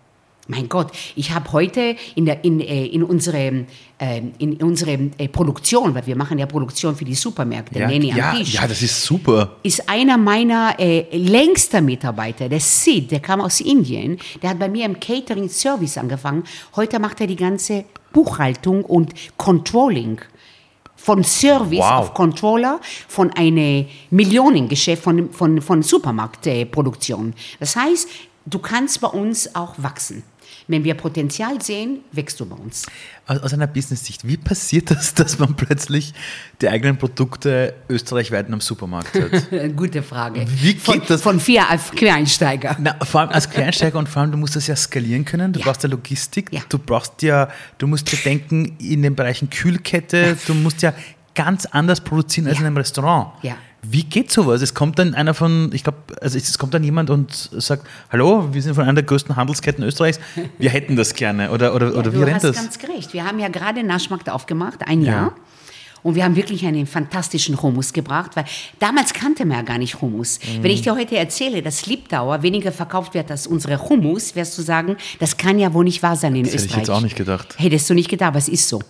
Mein 0.51 0.69
Gott, 0.69 0.93
ich 1.15 1.31
habe 1.33 1.53
heute 1.53 1.95
in, 2.15 2.25
der, 2.25 2.43
in, 2.43 2.61
äh, 2.61 2.87
in 2.87 3.03
unsere, 3.03 3.67
äh, 3.99 4.23
in 4.39 4.55
unsere 4.63 4.93
äh, 5.19 5.29
Produktion, 5.29 5.95
weil 5.95 6.07
wir 6.07 6.17
machen 6.17 6.39
ja 6.39 6.47
Produktion 6.47 6.97
für 6.97 7.05
die 7.05 7.15
Supermärkte, 7.15 7.79
Ja, 7.79 7.87
am 7.87 8.03
ja, 8.03 8.35
Tisch, 8.35 8.55
ja, 8.55 8.67
das 8.67 8.81
ist 8.81 9.05
super. 9.05 9.57
ist 9.63 9.89
einer 9.91 10.17
meiner 10.17 10.75
äh, 10.81 11.05
längster 11.17 11.83
Mitarbeiter, 11.83 12.49
der 12.49 12.61
Sid, 12.61 13.11
der 13.11 13.21
kam 13.21 13.43
aus 13.43 13.61
Indien, 13.61 14.19
der 14.43 14.51
hat 14.51 14.59
bei 14.59 14.71
mir 14.71 14.87
im 14.87 14.99
Catering-Service 14.99 15.99
angefangen. 15.99 16.45
Heute 16.77 16.99
macht 16.99 17.21
er 17.21 17.27
die 17.27 17.37
ganze 17.37 17.85
Buchhaltung 18.13 18.85
und 18.85 19.13
Controlling. 19.37 20.19
Von 20.97 21.23
Service 21.23 21.79
Wow. 21.79 21.91
auf 21.93 22.15
Controller, 22.15 22.81
von 23.07 23.31
einem 23.35 23.87
Millionengeschäft, 24.11 25.01
von, 25.03 25.31
von, 25.33 25.63
von 25.63 25.83
Supermarktproduktion. 25.83 27.35
Das 27.61 27.77
heißt, 27.77 28.09
du 28.47 28.59
kannst 28.59 29.01
bei 29.01 29.09
uns 29.09 29.55
auch 29.55 29.75
wachsen. 29.79 30.25
Wenn 30.71 30.85
wir 30.85 30.93
Potenzial 30.95 31.63
sehen, 31.63 32.01
wächst 32.13 32.39
du 32.41 32.45
bei 32.47 32.55
uns. 32.57 32.85
Aus, 33.27 33.55
einer 33.55 33.67
Business-Sicht, 33.67 34.27
wie 34.29 34.37
passiert 34.37 34.91
das, 34.93 35.15
dass 35.15 35.39
man 35.39 35.55
plötzlich 35.57 36.13
die 36.61 36.69
eigenen 36.69 36.99
Produkte 36.99 37.75
österreichweit 37.89 38.47
in 38.49 38.53
einem 38.53 38.61
Supermarkt 38.61 39.15
hat? 39.15 39.51
Gute 39.77 40.03
Frage. 40.03 40.45
Wie 40.47 40.75
geht 40.75 40.83
von, 40.83 41.03
das? 41.09 41.23
Von 41.23 41.41
vier 41.41 41.69
als 41.69 41.91
Quereinsteiger. 41.91 42.77
Na, 42.81 42.97
vor 43.03 43.23
allem 43.23 43.31
als 43.31 43.49
Quereinsteiger 43.49 43.99
und 43.99 44.09
vor 44.11 44.21
allem, 44.23 44.31
du 44.33 44.37
musst 44.39 44.57
das 44.57 44.67
ja 44.67 44.77
skalieren 44.77 45.25
können, 45.25 45.55
du 45.55 45.59
Ja. 45.61 45.65
brauchst 45.67 45.83
ja 45.85 45.89
Logistik, 45.89 46.53
Ja. 46.53 46.61
du 46.69 46.79
brauchst 46.79 47.23
ja, 47.23 47.49
du 47.79 47.87
musst 47.87 48.13
ja 48.13 48.19
denken 48.23 48.77
in 48.79 49.03
den 49.03 49.15
Bereichen 49.17 49.49
Kühlkette, 49.49 50.37
du 50.47 50.53
musst 50.55 50.83
ja 50.83 50.93
ganz 51.38 51.66
anders 51.66 52.01
produzieren 52.01 52.46
als 52.48 52.57
Ja. 52.57 52.61
in 52.62 52.66
einem 52.66 52.77
Restaurant. 52.77 53.29
Ja. 53.42 53.55
Wie 53.83 54.03
geht 54.03 54.33
sowas? 54.33 54.61
Es 54.61 54.74
kommt 54.74 54.98
dann 54.98 55.14
einer 55.14 55.35
von, 55.35 55.70
ich 55.72 55.85
glaube, 55.85 55.98
also 56.20 56.37
es 56.37 56.59
kommt 56.59 56.74
dann 56.74 56.83
jemand 56.83 57.11
und 57.11 57.33
sagt, 57.53 57.87
hallo, 58.11 58.48
wir 58.53 58.61
sind 58.61 58.74
von 58.74 58.83
einer 58.83 58.94
der 58.94 59.05
größten 59.05 59.37
Handelsketten 59.37 59.85
Österreichs, 59.85 60.18
wir 60.59 60.70
hätten 60.70 60.96
das 60.96 61.14
gerne. 61.14 61.53
Oder, 61.53 61.74
oder, 61.77 61.94
oder 61.96 62.12
wie 62.12 62.16
du 62.16 62.22
rennt 62.24 62.35
hast 62.37 62.44
das? 62.44 62.57
ganz 62.57 62.79
gerecht. 62.79 63.12
Wir 63.12 63.24
haben 63.24 63.38
ja 63.38 63.46
gerade 63.48 63.85
Naschmarkt 63.85 64.29
aufgemacht, 64.31 64.81
ein 64.87 65.03
Ja. 65.03 65.12
Jahr. 65.12 65.33
Und 66.05 66.14
wir 66.14 66.22
haben 66.24 66.37
wirklich 66.37 66.64
einen 66.64 66.87
fantastischen 66.87 67.61
Hummus 67.61 67.92
gebracht, 67.92 68.33
weil 68.37 68.44
damals 68.79 69.12
kannte 69.12 69.44
man 69.44 69.59
ja 69.59 69.62
gar 69.64 69.79
nicht 69.79 70.01
Hummus. 70.01 70.38
Mhm. 70.38 70.62
Wenn 70.62 70.70
ich 70.70 70.83
dir 70.83 70.94
heute 70.94 71.16
erzähle, 71.16 71.61
dass 71.61 71.87
Liebdauer 71.87 72.42
weniger 72.42 72.70
verkauft 72.70 73.14
wird 73.14 73.31
als 73.33 73.48
unsere 73.48 73.81
Hummus, 73.88 74.37
wirst 74.37 74.57
du 74.59 74.62
sagen, 74.62 74.96
das 75.18 75.37
kann 75.37 75.59
ja 75.59 75.72
wohl 75.74 75.83
nicht 75.85 76.01
wahr 76.03 76.14
sein 76.16 76.37
in 76.37 76.44
Das 76.44 76.53
hätte 76.53 76.62
Österreich. 76.64 76.83
ich 76.83 76.88
jetzt 76.88 76.96
auch 76.96 77.01
nicht 77.01 77.16
gedacht. 77.16 77.55
Hättest 77.59 77.90
du 77.90 77.94
nicht 77.94 78.09
gedacht, 78.09 78.29
aber 78.29 78.38
es 78.38 78.48
ist 78.48 78.68
so. 78.68 78.81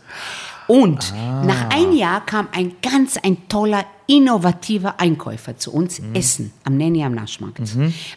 Und 0.68 1.12
Ah. 1.14 1.44
nach 1.44 1.70
einem 1.70 1.92
Jahr 1.92 2.20
kam 2.24 2.46
ein 2.52 2.76
ganz 2.82 3.16
ein 3.16 3.48
toller, 3.48 3.84
innovativer 4.10 4.98
Einkäufer 4.98 5.58
zu 5.58 5.70
uns, 5.70 6.00
Mhm. 6.00 6.14
Essen, 6.14 6.52
am 6.64 6.78
Nenni 6.78 7.04
am 7.04 7.14
Naschmarkt. 7.14 7.60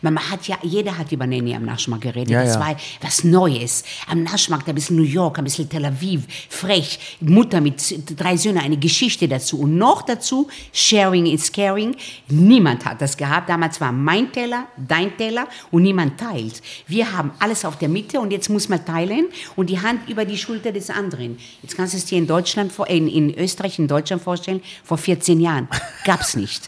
Man 0.02 0.18
hat 0.32 0.48
ja, 0.48 0.58
jeder 0.64 0.98
hat 0.98 1.12
über 1.12 1.28
Nenni 1.28 1.54
am 1.54 1.66
Naschmarkt 1.66 2.04
geredet. 2.06 2.30
Ja, 2.30 2.46
das 2.46 2.56
ja. 2.56 2.60
war 2.62 2.76
was 3.02 3.26
Neues. 3.26 3.84
Am 4.08 4.24
Naschmarkt 4.24 4.70
ein 4.70 4.76
bisschen 4.76 4.96
New 4.96 5.04
York, 5.04 5.38
ein 5.38 5.44
bisschen 5.44 5.68
Tel 5.68 5.84
Aviv, 5.84 6.22
frech, 6.50 7.18
Mutter 7.20 7.60
mit 7.60 7.84
drei 8.18 8.38
Söhnen, 8.38 8.60
eine 8.64 8.78
Geschichte 8.78 9.28
dazu. 9.28 9.60
Und 9.60 9.78
noch 9.78 10.04
dazu, 10.04 10.48
Sharing 10.72 11.26
is 11.26 11.52
Caring. 11.52 11.94
Niemand 12.30 12.86
hat 12.86 13.02
das 13.02 13.18
gehabt. 13.18 13.50
Damals 13.50 13.82
war 13.82 13.92
mein 13.92 14.32
Teller, 14.32 14.68
dein 14.78 15.18
Teller 15.18 15.46
und 15.72 15.84
niemand 15.84 16.18
teilt. 16.18 16.62
Wir 16.88 17.12
haben 17.12 17.32
alles 17.40 17.66
auf 17.66 17.78
der 17.78 17.90
Mitte 17.90 18.22
und 18.22 18.32
jetzt 18.32 18.50
muss 18.50 18.70
man 18.70 18.86
teilen 18.86 19.26
und 19.58 19.70
die 19.70 19.82
Hand 19.82 20.08
über 20.10 20.24
die 20.24 20.38
Schulter 20.38 20.72
des 20.72 20.90
anderen. 20.90 21.38
Jetzt 21.62 21.76
kannst 21.76 21.94
du 21.94 21.98
es 21.98 22.06
dir 22.06 22.18
in 22.18 22.28
Deutschland, 22.28 22.72
in, 22.88 23.10
in 23.10 23.38
Österreich, 23.38 23.78
in 23.78 23.90
Deutschland 23.90 24.24
vorstellen, 24.24 24.62
vor 24.86 24.98
14 24.98 25.42
Jahren. 25.42 25.68
Gab's 26.04 26.36
nicht. 26.36 26.68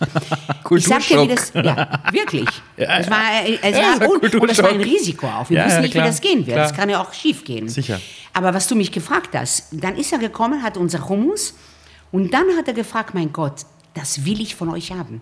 Ich 0.76 0.86
sag 0.86 1.06
dir, 1.08 1.22
wie 1.24 1.28
das, 1.28 1.52
ja, 1.56 2.00
wirklich. 2.12 2.48
Ja, 2.78 3.00
es 3.00 3.10
war, 3.10 3.44
äh, 3.46 3.58
es 3.62 3.78
Ja, 3.78 4.00
war, 4.00 4.10
und, 4.10 4.36
und 4.36 4.50
es 4.52 4.62
war 4.62 4.70
ein. 4.70 4.82
Risiko 4.82 5.28
auch. 5.28 5.50
Wir 5.50 5.60
Ja, 5.60 5.66
wissen 5.68 5.82
nicht, 5.82 5.92
klar, 5.94 6.06
wie 6.06 6.10
das 6.10 6.22
gehen 6.22 6.46
wird. 6.46 6.58
Das 6.58 6.72
klar. 6.72 6.80
kann 6.82 6.90
ja 6.90 7.02
auch 7.02 7.14
schief 7.14 7.44
gehen. 7.44 7.68
Sicher. 7.70 8.00
Aber 8.34 8.54
was 8.54 8.68
du 8.68 8.76
mich 8.76 8.92
gefragt 8.92 9.30
hast, 9.36 9.68
dann 9.72 9.96
ist 9.98 10.12
er 10.12 10.20
gekommen, 10.20 10.62
hat 10.64 10.78
unser 10.78 11.08
Hummus 11.10 11.56
und 12.12 12.34
dann 12.34 12.46
hat 12.58 12.68
er 12.68 12.74
gefragt, 12.74 13.14
mein 13.14 13.32
Gott, 13.34 13.62
das 13.94 14.26
will 14.26 14.42
ich 14.42 14.56
von 14.56 14.70
euch 14.70 14.92
haben. 14.92 15.22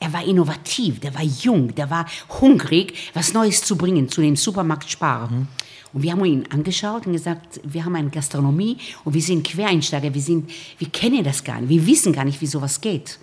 Er 0.00 0.12
war 0.12 0.24
innovativ, 0.24 1.00
der 1.00 1.14
war 1.14 1.22
jung, 1.22 1.74
der 1.74 1.90
war 1.90 2.06
hungrig, 2.40 2.94
was 3.14 3.32
Neues 3.32 3.62
zu 3.62 3.76
bringen 3.76 4.08
zu 4.08 4.20
dem 4.20 4.36
Supermarkt 4.36 4.90
Spar. 4.90 5.30
Mhm. 5.30 5.48
Und 5.94 6.02
wir 6.02 6.12
haben 6.12 6.24
ihn 6.24 6.44
angeschaut 6.50 7.06
und 7.06 7.12
gesagt, 7.12 7.60
wir 7.62 7.84
haben 7.84 7.94
eine 7.94 8.10
Gastronomie 8.10 8.76
und 9.04 9.14
wir 9.14 9.22
sind 9.22 9.46
Quereinsteiger, 9.46 10.12
wir, 10.12 10.20
sind, 10.20 10.50
wir 10.78 10.88
kennen 10.88 11.22
das 11.22 11.42
gar 11.42 11.60
nicht, 11.60 11.70
wir 11.70 11.86
wissen 11.86 12.12
gar 12.12 12.24
nicht, 12.24 12.40
wie 12.40 12.46
sowas 12.46 12.80
geht. 12.80 13.18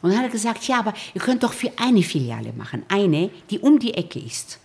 Und 0.00 0.10
dann 0.10 0.18
hat 0.18 0.26
er 0.26 0.32
gesagt, 0.32 0.66
ja, 0.66 0.78
aber 0.78 0.94
ihr 1.14 1.20
könnt 1.20 1.42
doch 1.42 1.52
für 1.52 1.70
eine 1.76 2.02
Filiale 2.02 2.52
machen, 2.54 2.84
eine, 2.88 3.30
die 3.50 3.58
um 3.58 3.78
die 3.78 3.94
Ecke 3.94 4.18
ist. 4.18 4.58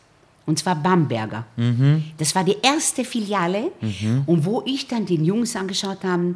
Und 0.45 0.59
zwar 0.59 0.75
Bamberger. 0.75 1.45
Mhm. 1.55 2.03
Das 2.17 2.33
war 2.35 2.43
die 2.43 2.57
erste 2.61 3.05
Filiale. 3.05 3.71
Mhm. 3.79 4.23
Und 4.25 4.45
wo 4.45 4.63
ich 4.65 4.87
dann 4.87 5.05
den 5.05 5.23
Jungs 5.23 5.55
angeschaut 5.55 6.03
habe, 6.03 6.35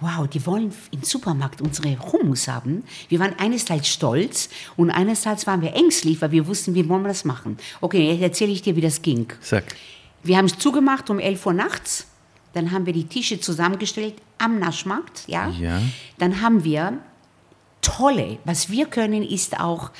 wow, 0.00 0.28
die 0.28 0.44
wollen 0.46 0.72
im 0.90 1.02
Supermarkt 1.02 1.60
unsere 1.60 1.98
Hummus 2.12 2.46
haben. 2.46 2.84
Wir 3.08 3.18
waren 3.18 3.34
einerseits 3.38 3.88
stolz 3.88 4.48
und 4.76 4.90
einerseits 4.90 5.46
waren 5.46 5.60
wir 5.60 5.74
ängstlich, 5.74 6.20
weil 6.20 6.30
wir 6.30 6.46
wussten, 6.46 6.74
wie 6.74 6.88
wollen 6.88 7.02
wir 7.02 7.08
das 7.08 7.24
machen. 7.24 7.56
Okay, 7.80 8.12
jetzt 8.12 8.22
erzähle 8.22 8.52
ich 8.52 8.62
dir, 8.62 8.76
wie 8.76 8.80
das 8.80 9.02
ging. 9.02 9.26
Sag. 9.40 9.64
Wir 10.22 10.36
haben 10.36 10.46
es 10.46 10.58
zugemacht 10.58 11.10
um 11.10 11.18
11 11.18 11.46
Uhr 11.46 11.52
nachts. 11.52 12.06
Dann 12.54 12.72
haben 12.72 12.86
wir 12.86 12.92
die 12.92 13.04
Tische 13.04 13.40
zusammengestellt 13.40 14.14
am 14.38 14.58
Naschmarkt. 14.58 15.24
Ja? 15.26 15.48
ja. 15.50 15.80
Dann 16.18 16.40
haben 16.40 16.64
wir 16.64 16.98
tolle, 17.82 18.38
was 18.44 18.70
wir 18.70 18.86
können, 18.86 19.22
ist 19.22 19.60
auch 19.60 19.90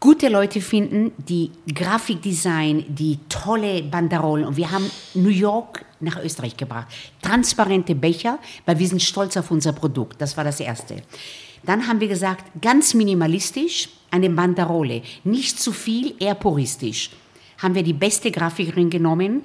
gute 0.00 0.28
Leute 0.28 0.60
finden, 0.60 1.12
die 1.18 1.50
Grafikdesign, 1.74 2.84
die 2.88 3.18
tolle 3.28 3.82
Banderollen. 3.82 4.46
Und 4.46 4.56
wir 4.56 4.70
haben 4.70 4.88
New 5.14 5.28
York 5.28 5.84
nach 6.00 6.22
Österreich 6.22 6.56
gebracht. 6.56 6.86
Transparente 7.22 7.94
Becher, 7.94 8.38
weil 8.66 8.78
wir 8.78 8.86
sind 8.86 9.02
stolz 9.02 9.36
auf 9.36 9.50
unser 9.50 9.72
Produkt. 9.72 10.20
Das 10.20 10.36
war 10.36 10.44
das 10.44 10.60
Erste. 10.60 11.02
Dann 11.64 11.88
haben 11.88 12.00
wir 12.00 12.08
gesagt, 12.08 12.44
ganz 12.60 12.94
minimalistisch, 12.94 13.88
eine 14.10 14.30
Banderole. 14.30 15.02
Nicht 15.24 15.60
zu 15.60 15.72
viel, 15.72 16.14
eher 16.20 16.34
puristisch. 16.34 17.10
Haben 17.58 17.74
wir 17.74 17.82
die 17.82 17.92
beste 17.92 18.30
Grafikerin 18.30 18.90
genommen, 18.90 19.42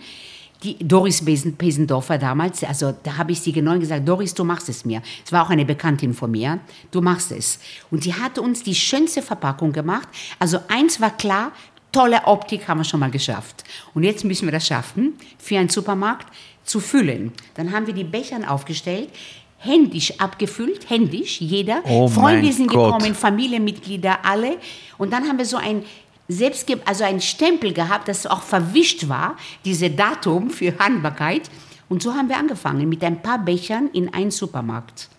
die 0.64 0.78
Doris 0.80 1.24
Pesendorfer 1.57 2.18
damals, 2.18 2.64
also 2.64 2.93
da 3.03 3.18
habe 3.18 3.34
ich 3.34 3.41
sie 3.41 3.51
genommen 3.51 3.78
und 3.78 3.82
gesagt, 3.82 4.07
Doris, 4.07 4.34
du 4.34 4.43
machst 4.43 4.70
es 4.70 4.86
mir. 4.86 5.01
Es 5.26 5.32
war 5.32 5.45
auch 5.45 5.49
eine 5.49 5.66
Bekanntin 5.66 6.14
von 6.14 6.32
mir, 6.32 6.59
du 6.91 7.01
machst 7.01 7.32
es. 7.32 7.59
Und 7.91 8.05
die 8.05 8.14
hatte 8.14 8.41
uns 8.41 8.64
die 8.64 8.76
schönste 8.76 9.22
Verpackung 9.22 9.74
gemacht. 9.74 10.07
Also 10.39 10.59
eins 10.70 11.01
war 11.01 11.16
klar, 11.18 11.51
tolle 11.91 12.26
Optik 12.26 12.68
haben 12.68 12.80
wir 12.80 12.86
schon 12.86 13.01
mal 13.01 13.11
geschafft. 13.11 13.64
Und 13.93 14.03
jetzt 14.03 14.24
müssen 14.24 14.47
wir 14.47 14.51
das 14.51 14.66
schaffen, 14.66 15.14
für 15.38 15.57
einen 15.57 15.70
Supermarkt 15.70 16.28
zu 16.64 16.80
füllen. 16.80 17.34
Dann 17.55 17.72
haben 17.72 17.88
wir 17.88 17.93
die 17.93 18.05
Bechern 18.05 18.45
aufgestellt, 18.45 19.09
händisch 19.57 20.20
abgefüllt, 20.20 20.89
händisch, 20.89 21.39
jeder. 21.41 21.82
Oh 21.86 22.07
Freunde 22.07 22.51
sind 22.51 22.68
Gott. 22.68 22.93
gekommen, 22.93 23.16
Familienmitglieder, 23.16 24.26
alle. 24.26 24.57
Und 24.97 25.11
dann 25.14 25.28
haben 25.28 25.38
wir 25.38 25.45
so 25.45 25.57
ein 25.57 25.84
selbst 26.28 26.72
also 26.86 27.04
einen 27.04 27.22
Stempel 27.22 27.74
gehabt, 27.74 28.08
das 28.08 28.26
auch 28.26 28.42
verwischt 28.42 29.10
war, 29.10 29.36
diese 29.66 29.90
Datum 29.90 30.50
für 30.50 30.78
Handbarkeit. 30.80 31.50
Und 31.90 32.02
so 32.02 32.14
haben 32.14 32.30
wir 32.30 32.38
angefangen 32.38 32.88
mit 32.88 33.04
ein 33.04 33.22
paar 33.22 33.40
Bechern 33.40 33.90
in 33.94 34.14
einen 34.14 34.32
Supermarkt. 34.32 35.10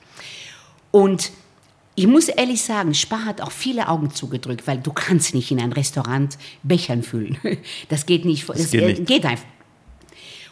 Und 0.91 1.31
ich 1.95 2.07
muss 2.07 2.29
ehrlich 2.29 2.63
sagen, 2.63 2.95
Spar 2.95 3.25
hat 3.25 3.41
auch 3.41 3.53
viele 3.53 3.89
Augen 3.89 4.11
zugedrückt, 4.11 4.67
weil 4.67 4.79
du 4.79 4.93
kannst 4.93 5.35
nicht 5.35 5.51
in 5.51 5.61
ein 5.61 5.73
Restaurant 5.73 6.37
Bechern 6.63 7.03
füllen. 7.03 7.39
Das 7.89 8.07
geht 8.07 8.25
nicht. 8.25 8.49
Das, 8.49 8.57
das 8.57 8.71
geht, 8.71 8.99
nicht. 8.99 9.07
geht 9.07 9.27
einfach. 9.27 9.47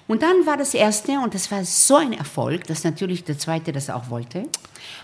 Und 0.09 0.23
dann 0.23 0.47
war 0.47 0.57
das 0.57 0.75
erste, 0.75 1.13
und 1.21 1.33
das 1.35 1.51
war 1.51 1.65
so 1.65 1.97
ein 1.97 2.13
Erfolg, 2.13 2.67
dass 2.67 2.85
natürlich 2.85 3.25
der 3.25 3.39
zweite 3.39 3.73
das 3.73 3.89
auch 3.89 4.11
wollte. 4.11 4.45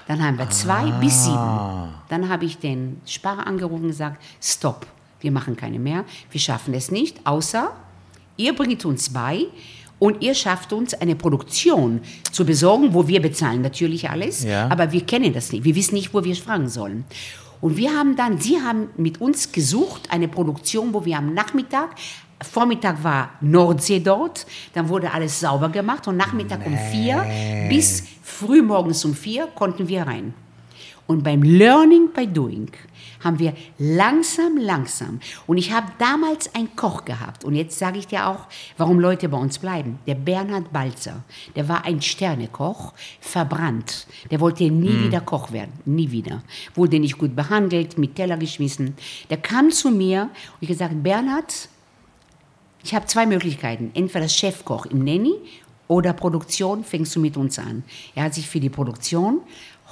Dann 0.07 0.23
haben 0.23 0.39
wir 0.39 0.51
zwei 0.51 0.93
ah. 0.93 0.99
bis 1.01 1.25
sieben. 1.25 1.95
Dann 2.09 2.29
habe 2.29 2.45
ich 2.45 2.59
den 2.59 3.01
Sparer 3.07 3.47
angerufen 3.47 3.85
und 3.85 3.91
gesagt, 3.91 4.23
stopp 4.41 4.87
wir 5.21 5.33
machen 5.33 5.57
keine 5.57 5.79
mehr, 5.79 6.05
wir 6.31 6.41
schaffen 6.41 6.75
es 6.75 6.91
nicht, 6.91 7.19
außer 7.25 7.73
ihr 8.37 8.55
bringt 8.55 8.85
uns 8.85 9.11
bei 9.13 9.47
und 9.99 10.23
ihr 10.23 10.35
schafft 10.35 10.73
uns 10.73 10.95
eine 10.95 11.17
Produktion 11.17 12.01
zu 12.31 12.45
besorgen, 12.45 12.95
wo 12.95 13.09
wir 13.09 13.21
bezahlen 13.21 13.63
natürlich 13.63 14.09
alles, 14.11 14.45
ja. 14.45 14.69
aber 14.71 14.93
wir 14.93 15.03
kennen 15.03 15.33
das 15.33 15.53
nicht, 15.53 15.65
wir 15.65 15.75
wissen 15.75 15.95
nicht, 15.95 16.15
wo 16.15 16.23
wir 16.25 16.37
fragen 16.37 16.69
sollen. 16.69 17.05
Und 17.61 17.77
wir 17.77 17.91
haben 17.91 18.15
dann, 18.15 18.39
sie 18.39 18.61
haben 18.61 18.89
mit 18.97 19.21
uns 19.21 19.51
gesucht, 19.51 20.11
eine 20.11 20.29
Produktion, 20.29 20.95
wo 20.95 21.05
wir 21.05 21.19
am 21.19 21.35
Nachmittag 21.35 21.97
Vormittag 22.41 23.03
war 23.03 23.31
Nordsee 23.41 23.99
dort, 23.99 24.47
dann 24.73 24.89
wurde 24.89 25.13
alles 25.13 25.41
sauber 25.41 25.71
gemacht 25.71 26.07
und 26.07 26.17
Nachmittag 26.17 26.61
nee. 26.61 26.67
um 26.67 26.79
vier 26.93 27.69
bis 27.69 28.05
frühmorgens 28.23 29.05
um 29.05 29.15
vier 29.15 29.49
konnten 29.49 29.89
wir 29.89 30.03
rein. 30.03 30.35
Und 31.07 31.25
beim 31.25 31.43
Learning 31.43 32.11
by 32.15 32.27
Doing 32.27 32.71
haben 33.21 33.39
wir 33.39 33.55
langsam, 33.79 34.57
langsam. 34.57 35.21
Und 35.47 35.59
ich 35.59 35.73
habe 35.73 35.87
damals 35.99 36.55
einen 36.55 36.75
Koch 36.77 37.05
gehabt. 37.05 37.45
Und 37.45 37.55
jetzt 37.55 37.79
sage 37.79 37.99
ich 37.99 38.07
dir 38.07 38.27
auch, 38.27 38.47
warum 38.77 39.01
Leute 39.01 39.29
bei 39.29 39.39
uns 39.39 39.59
bleiben. 39.59 39.99
Der 40.07 40.15
Bernhard 40.15 40.73
Balzer, 40.73 41.23
der 41.57 41.69
war 41.69 41.85
ein 41.85 42.03
Sternekoch, 42.03 42.95
verbrannt. 43.21 44.07
Der 44.31 44.41
wollte 44.41 44.65
nie 44.65 44.91
mhm. 44.91 45.05
wieder 45.05 45.21
Koch 45.21 45.53
werden. 45.53 45.73
Nie 45.85 46.11
wieder. 46.11 46.43
Wurde 46.75 46.99
nicht 46.99 47.19
gut 47.19 47.35
behandelt, 47.35 47.99
mit 47.99 48.17
Teller 48.17 48.37
geschmissen. 48.37 48.95
Der 49.31 49.39
kam 49.39 49.71
zu 49.71 49.91
mir 49.91 50.23
und 50.23 50.31
ich 50.61 50.69
gesagt, 50.69 51.03
Bernhard, 51.03 51.69
ich 52.83 52.95
habe 52.95 53.07
zwei 53.07 53.27
Möglichkeiten. 53.27 53.91
Entweder 53.95 54.25
das 54.25 54.37
Chefkoch 54.37 54.87
im 54.87 55.05
Nenny 55.05 55.35
oder 55.89 56.13
Produktion, 56.13 56.85
fängst 56.85 57.17
du 57.17 57.21
mit 57.21 57.37
uns 57.37 57.59
an. 57.59 57.83
Er 58.15 58.25
hat 58.25 58.35
sich 58.35 58.49
für 58.49 58.61
die 58.61 58.69
Produktion 58.69 59.41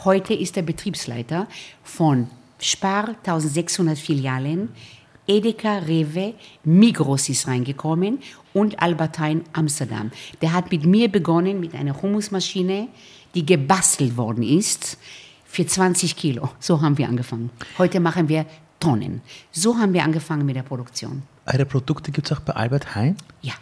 Heute 0.05 0.35
ist 0.35 0.57
er 0.57 0.63
Betriebsleiter 0.63 1.49
von 1.83 2.29
Spar 2.59 3.17
1600 3.25 3.99
Filialen, 3.99 4.71
Edeka, 5.27 5.79
Rewe, 5.79 6.35
Migros 6.65 7.29
ist 7.29 7.49
reingekommen 7.49 8.21
und 8.55 8.81
Albertine 8.81 9.43
Amsterdam. 9.53 10.11
Der 10.41 10.53
hat 10.53 10.71
mit 10.71 10.87
mir 10.87 11.11
begonnen 11.11 11.61
mit 11.61 11.75
einer 11.75 12.01
Hummusmaschine, 12.01 12.89
die 13.35 13.45
gebastelt 13.45 14.17
worden 14.17 14.43
ist 14.43 14.99
für 15.45 15.67
20 15.67 16.17
Kilo. 16.17 16.51
So 16.61 16.81
haben 16.81 16.97
wir 16.97 17.09
angefangen. 17.09 17.51
Heute 17.79 18.01
machen 18.01 18.29
wir 18.29 18.47
Tonnen. 18.79 19.21
So 19.51 19.79
haben 19.79 19.93
wir 19.93 20.05
angefangen 20.05 20.47
mit 20.47 20.57
der 20.57 20.63
Produktion. 20.63 21.23
Eure 21.47 21.65
Produkte 21.65 22.13
gibt 22.13 22.31
es 22.31 22.37
auch 22.37 22.41
bei 22.41 22.53
Albert 22.53 22.95
Heijn? 22.95 23.17
Ja. 23.43 23.55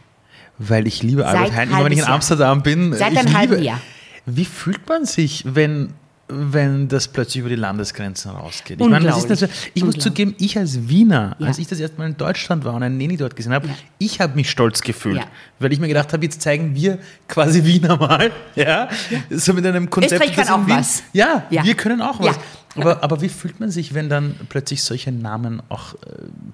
Weil 0.59 0.87
ich 0.87 1.03
liebe 1.03 1.27
Albert 1.27 1.55
Heijn, 1.55 1.71
immer 1.71 1.85
wenn 1.85 1.93
ich 1.93 1.99
in 1.99 2.05
Amsterdam 2.05 2.63
bin. 2.63 2.93
Seit 2.93 3.17
einem 3.17 3.37
halben 3.37 3.63
Jahr. 3.63 3.81
Wie 4.27 4.45
fühlt 4.45 4.89
man 4.89 5.05
sich, 5.05 5.45
wenn 5.47 5.93
wenn 6.29 6.89
das 6.89 7.09
plötzlich 7.09 7.41
über 7.41 7.51
die 7.51 7.57
Landesgrenzen 7.57 8.31
rausgeht. 8.31 8.81
Ich, 8.81 8.89
meine, 8.89 9.07
das 9.07 9.25
ist 9.25 9.41
so, 9.41 9.47
ich 9.75 9.85
muss 9.85 9.97
zugeben, 9.97 10.35
ich 10.39 10.57
als 10.57 10.89
Wiener, 10.89 11.37
ja. 11.39 11.49
als 11.49 11.59
ich 11.59 11.67
das 11.67 11.79
erste 11.79 11.99
Mal 11.99 12.07
in 12.07 12.17
Deutschland 12.17 12.65
war 12.65 12.75
und 12.75 12.83
einen 12.83 12.97
Neni 12.97 13.17
dort 13.17 13.37
gesehen 13.37 13.53
habe, 13.53 13.69
ja. 13.69 13.75
ich 13.99 14.21
habe 14.21 14.35
mich 14.35 14.51
stolz 14.51 14.81
gefühlt, 14.81 15.19
ja. 15.19 15.25
weil 15.59 15.73
ich 15.73 15.81
mir 15.81 15.89
gedacht 15.89 16.13
habe, 16.13 16.25
jetzt 16.25 16.41
zeigen 16.41 16.75
wir 16.75 16.99
quasi 17.29 17.65
Wiener 17.65 17.97
mal, 17.97 18.31
ja, 18.55 18.89
so 19.31 19.53
mit 19.53 19.67
einem 19.67 19.91
Konzept. 19.91 20.23
Österreich 20.23 20.35
kann 20.35 20.49
auch 20.49 20.67
Wien, 20.67 20.77
was. 20.77 21.03
Ja, 21.13 21.45
wir 21.51 21.75
können 21.75 22.01
auch 22.01 22.21
was. 22.21 22.39
Aber, 22.77 23.05
aber 23.05 23.21
wie 23.21 23.29
fühlt 23.29 23.61
man 23.61 23.71
sich, 23.71 23.95
wenn 23.95 24.09
dann 24.09 24.35
plötzlich 24.49 24.83
solche 24.83 25.13
Namen 25.13 25.63
auch 25.69 25.95
äh, 25.95 25.99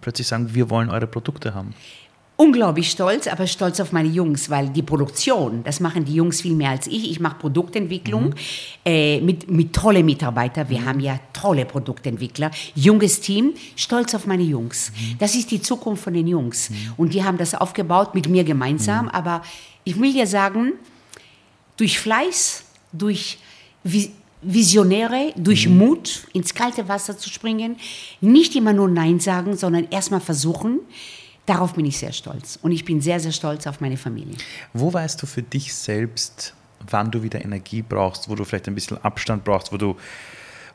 plötzlich 0.00 0.26
sagen, 0.26 0.54
wir 0.54 0.68
wollen 0.68 0.90
eure 0.90 1.06
Produkte 1.06 1.54
haben? 1.54 1.74
Unglaublich 2.40 2.90
stolz, 2.90 3.26
aber 3.26 3.46
stolz 3.46 3.80
auf 3.80 3.92
meine 3.92 4.08
Jungs, 4.08 4.48
weil 4.48 4.70
die 4.70 4.80
Produktion, 4.80 5.62
das 5.62 5.78
machen 5.78 6.06
die 6.06 6.14
Jungs 6.14 6.40
viel 6.40 6.54
mehr 6.54 6.70
als 6.70 6.86
ich. 6.86 7.10
Ich 7.10 7.20
mache 7.20 7.36
Produktentwicklung 7.36 8.30
mhm. 8.30 8.34
äh, 8.82 9.20
mit, 9.20 9.50
mit 9.50 9.74
tollen 9.74 10.06
Mitarbeitern. 10.06 10.70
Wir 10.70 10.80
mhm. 10.80 10.86
haben 10.86 11.00
ja 11.00 11.20
tolle 11.34 11.66
Produktentwickler, 11.66 12.50
junges 12.74 13.20
Team, 13.20 13.52
stolz 13.76 14.14
auf 14.14 14.26
meine 14.26 14.42
Jungs. 14.42 14.90
Mhm. 14.90 15.18
Das 15.18 15.34
ist 15.34 15.50
die 15.50 15.60
Zukunft 15.60 16.02
von 16.02 16.14
den 16.14 16.26
Jungs. 16.26 16.70
Mhm. 16.70 16.76
Und 16.96 17.12
die 17.12 17.22
haben 17.22 17.36
das 17.36 17.54
aufgebaut 17.54 18.14
mit 18.14 18.26
mir 18.26 18.42
gemeinsam. 18.42 19.04
Mhm. 19.04 19.10
Aber 19.10 19.42
ich 19.84 20.00
will 20.00 20.14
dir 20.14 20.26
sagen, 20.26 20.72
durch 21.76 21.98
Fleiß, 21.98 22.64
durch 22.90 23.36
Visionäre, 24.40 25.34
durch 25.36 25.68
mhm. 25.68 25.76
Mut 25.76 26.26
ins 26.32 26.54
kalte 26.54 26.88
Wasser 26.88 27.18
zu 27.18 27.28
springen, 27.28 27.76
nicht 28.22 28.56
immer 28.56 28.72
nur 28.72 28.88
Nein 28.88 29.20
sagen, 29.20 29.58
sondern 29.58 29.88
erstmal 29.90 30.20
versuchen, 30.20 30.80
Darauf 31.50 31.74
bin 31.74 31.84
ich 31.84 31.98
sehr 31.98 32.12
stolz. 32.12 32.60
Und 32.62 32.70
ich 32.70 32.84
bin 32.84 33.00
sehr, 33.00 33.18
sehr 33.18 33.32
stolz 33.32 33.66
auf 33.66 33.80
meine 33.80 33.96
Familie. 33.96 34.36
Wo 34.72 34.92
weißt 34.92 35.20
du 35.20 35.26
für 35.26 35.42
dich 35.42 35.74
selbst, 35.74 36.54
wann 36.88 37.10
du 37.10 37.24
wieder 37.24 37.44
Energie 37.44 37.82
brauchst, 37.82 38.28
wo 38.28 38.36
du 38.36 38.44
vielleicht 38.44 38.68
ein 38.68 38.76
bisschen 38.76 39.02
Abstand 39.02 39.42
brauchst, 39.42 39.72
wo 39.72 39.76
du 39.76 39.96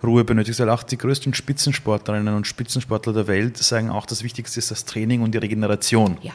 Ruhe 0.03 0.23
benötigst? 0.23 0.59
Weil 0.59 0.69
auch 0.69 0.83
die 0.83 0.97
größten 0.97 1.33
Spitzensportlerinnen 1.33 2.33
und 2.35 2.47
Spitzensportler 2.47 3.13
der 3.13 3.27
Welt 3.27 3.57
sagen 3.57 3.89
auch, 3.89 4.05
das 4.05 4.23
Wichtigste 4.23 4.59
ist 4.59 4.71
das 4.71 4.85
Training 4.85 5.21
und 5.21 5.33
die 5.33 5.37
Regeneration. 5.37 6.17
Ja. 6.21 6.33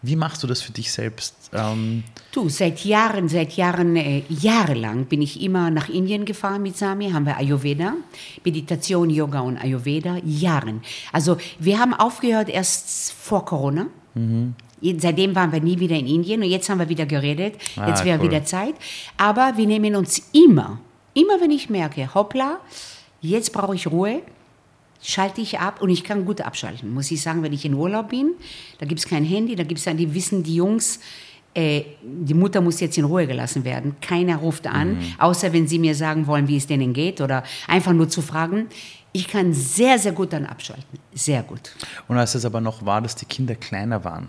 Wie 0.00 0.14
machst 0.14 0.42
du 0.42 0.46
das 0.46 0.62
für 0.62 0.70
dich 0.70 0.92
selbst? 0.92 1.34
Ähm 1.52 2.04
du, 2.30 2.48
seit 2.48 2.84
Jahren, 2.84 3.28
seit 3.28 3.56
Jahren, 3.56 3.96
äh, 3.96 4.22
jahrelang 4.28 5.06
bin 5.06 5.22
ich 5.22 5.42
immer 5.42 5.70
nach 5.70 5.88
Indien 5.88 6.24
gefahren 6.24 6.62
mit 6.62 6.76
Sami, 6.76 7.10
haben 7.10 7.26
wir 7.26 7.36
Ayurveda, 7.36 7.94
Meditation, 8.44 9.10
Yoga 9.10 9.40
und 9.40 9.56
Ayurveda, 9.56 10.18
Jahren. 10.24 10.82
Also 11.12 11.36
wir 11.58 11.80
haben 11.80 11.94
aufgehört 11.94 12.48
erst 12.48 13.12
vor 13.12 13.44
Corona. 13.44 13.86
Mhm. 14.14 14.54
Seitdem 14.98 15.34
waren 15.34 15.50
wir 15.50 15.60
nie 15.60 15.80
wieder 15.80 15.96
in 15.96 16.06
Indien 16.06 16.42
und 16.42 16.48
jetzt 16.48 16.68
haben 16.68 16.78
wir 16.78 16.88
wieder 16.88 17.06
geredet. 17.06 17.54
Ah, 17.76 17.88
jetzt 17.88 18.04
wäre 18.04 18.18
cool. 18.18 18.26
wieder 18.26 18.44
Zeit. 18.44 18.74
Aber 19.16 19.54
wir 19.56 19.66
nehmen 19.66 19.96
uns 19.96 20.22
immer, 20.32 20.78
immer 21.14 21.40
wenn 21.40 21.50
ich 21.50 21.68
merke, 21.68 22.14
hoppla, 22.14 22.60
Jetzt 23.20 23.52
brauche 23.52 23.74
ich 23.74 23.86
Ruhe, 23.86 24.22
schalte 25.02 25.40
ich 25.40 25.58
ab 25.58 25.80
und 25.82 25.90
ich 25.90 26.04
kann 26.04 26.24
gut 26.24 26.40
abschalten, 26.40 26.92
muss 26.92 27.10
ich 27.10 27.22
sagen, 27.22 27.42
wenn 27.42 27.52
ich 27.52 27.64
in 27.64 27.74
Urlaub 27.74 28.08
bin. 28.10 28.32
Da 28.78 28.86
gibt 28.86 29.00
es 29.00 29.06
kein 29.08 29.24
Handy, 29.24 29.54
da 29.56 29.62
gibt 29.64 29.78
es 29.78 29.84
dann, 29.84 29.96
die 29.96 30.12
wissen 30.14 30.42
die 30.42 30.54
Jungs, 30.56 31.00
äh, 31.54 31.82
die 32.02 32.34
Mutter 32.34 32.60
muss 32.60 32.78
jetzt 32.80 32.98
in 32.98 33.04
Ruhe 33.04 33.26
gelassen 33.26 33.64
werden. 33.64 33.96
Keiner 34.00 34.36
ruft 34.36 34.66
an, 34.66 34.94
Mhm. 34.94 35.00
außer 35.18 35.52
wenn 35.52 35.66
sie 35.66 35.78
mir 35.78 35.94
sagen 35.94 36.26
wollen, 36.26 36.46
wie 36.48 36.56
es 36.56 36.66
denen 36.66 36.92
geht 36.92 37.20
oder 37.20 37.42
einfach 37.66 37.92
nur 37.92 38.08
zu 38.08 38.22
fragen. 38.22 38.66
Ich 39.12 39.26
kann 39.26 39.54
sehr, 39.54 39.98
sehr 39.98 40.12
gut 40.12 40.32
dann 40.34 40.44
abschalten. 40.44 40.98
Sehr 41.14 41.42
gut. 41.42 41.72
Und 42.08 42.18
als 42.18 42.34
es 42.34 42.44
aber 42.44 42.60
noch 42.60 42.84
war, 42.84 43.00
dass 43.00 43.14
die 43.16 43.24
Kinder 43.24 43.54
kleiner 43.54 44.04
waren, 44.04 44.28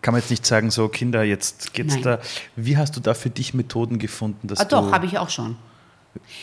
kann 0.00 0.12
man 0.12 0.20
jetzt 0.22 0.30
nicht 0.30 0.46
sagen, 0.46 0.70
so 0.70 0.88
Kinder, 0.88 1.22
jetzt 1.22 1.74
geht's 1.74 1.94
Mhm. 1.96 2.00
Nein. 2.02 2.18
da. 2.18 2.20
Wie 2.56 2.76
hast 2.78 2.96
du 2.96 3.00
da 3.00 3.12
für 3.14 3.30
dich 3.30 3.52
Methoden 3.52 3.98
gefunden, 3.98 4.48
dass 4.48 4.60
Ah, 4.60 4.64
doch, 4.64 4.90
habe 4.92 5.04
ich 5.06 5.18
auch 5.18 5.28
schon. 5.28 5.56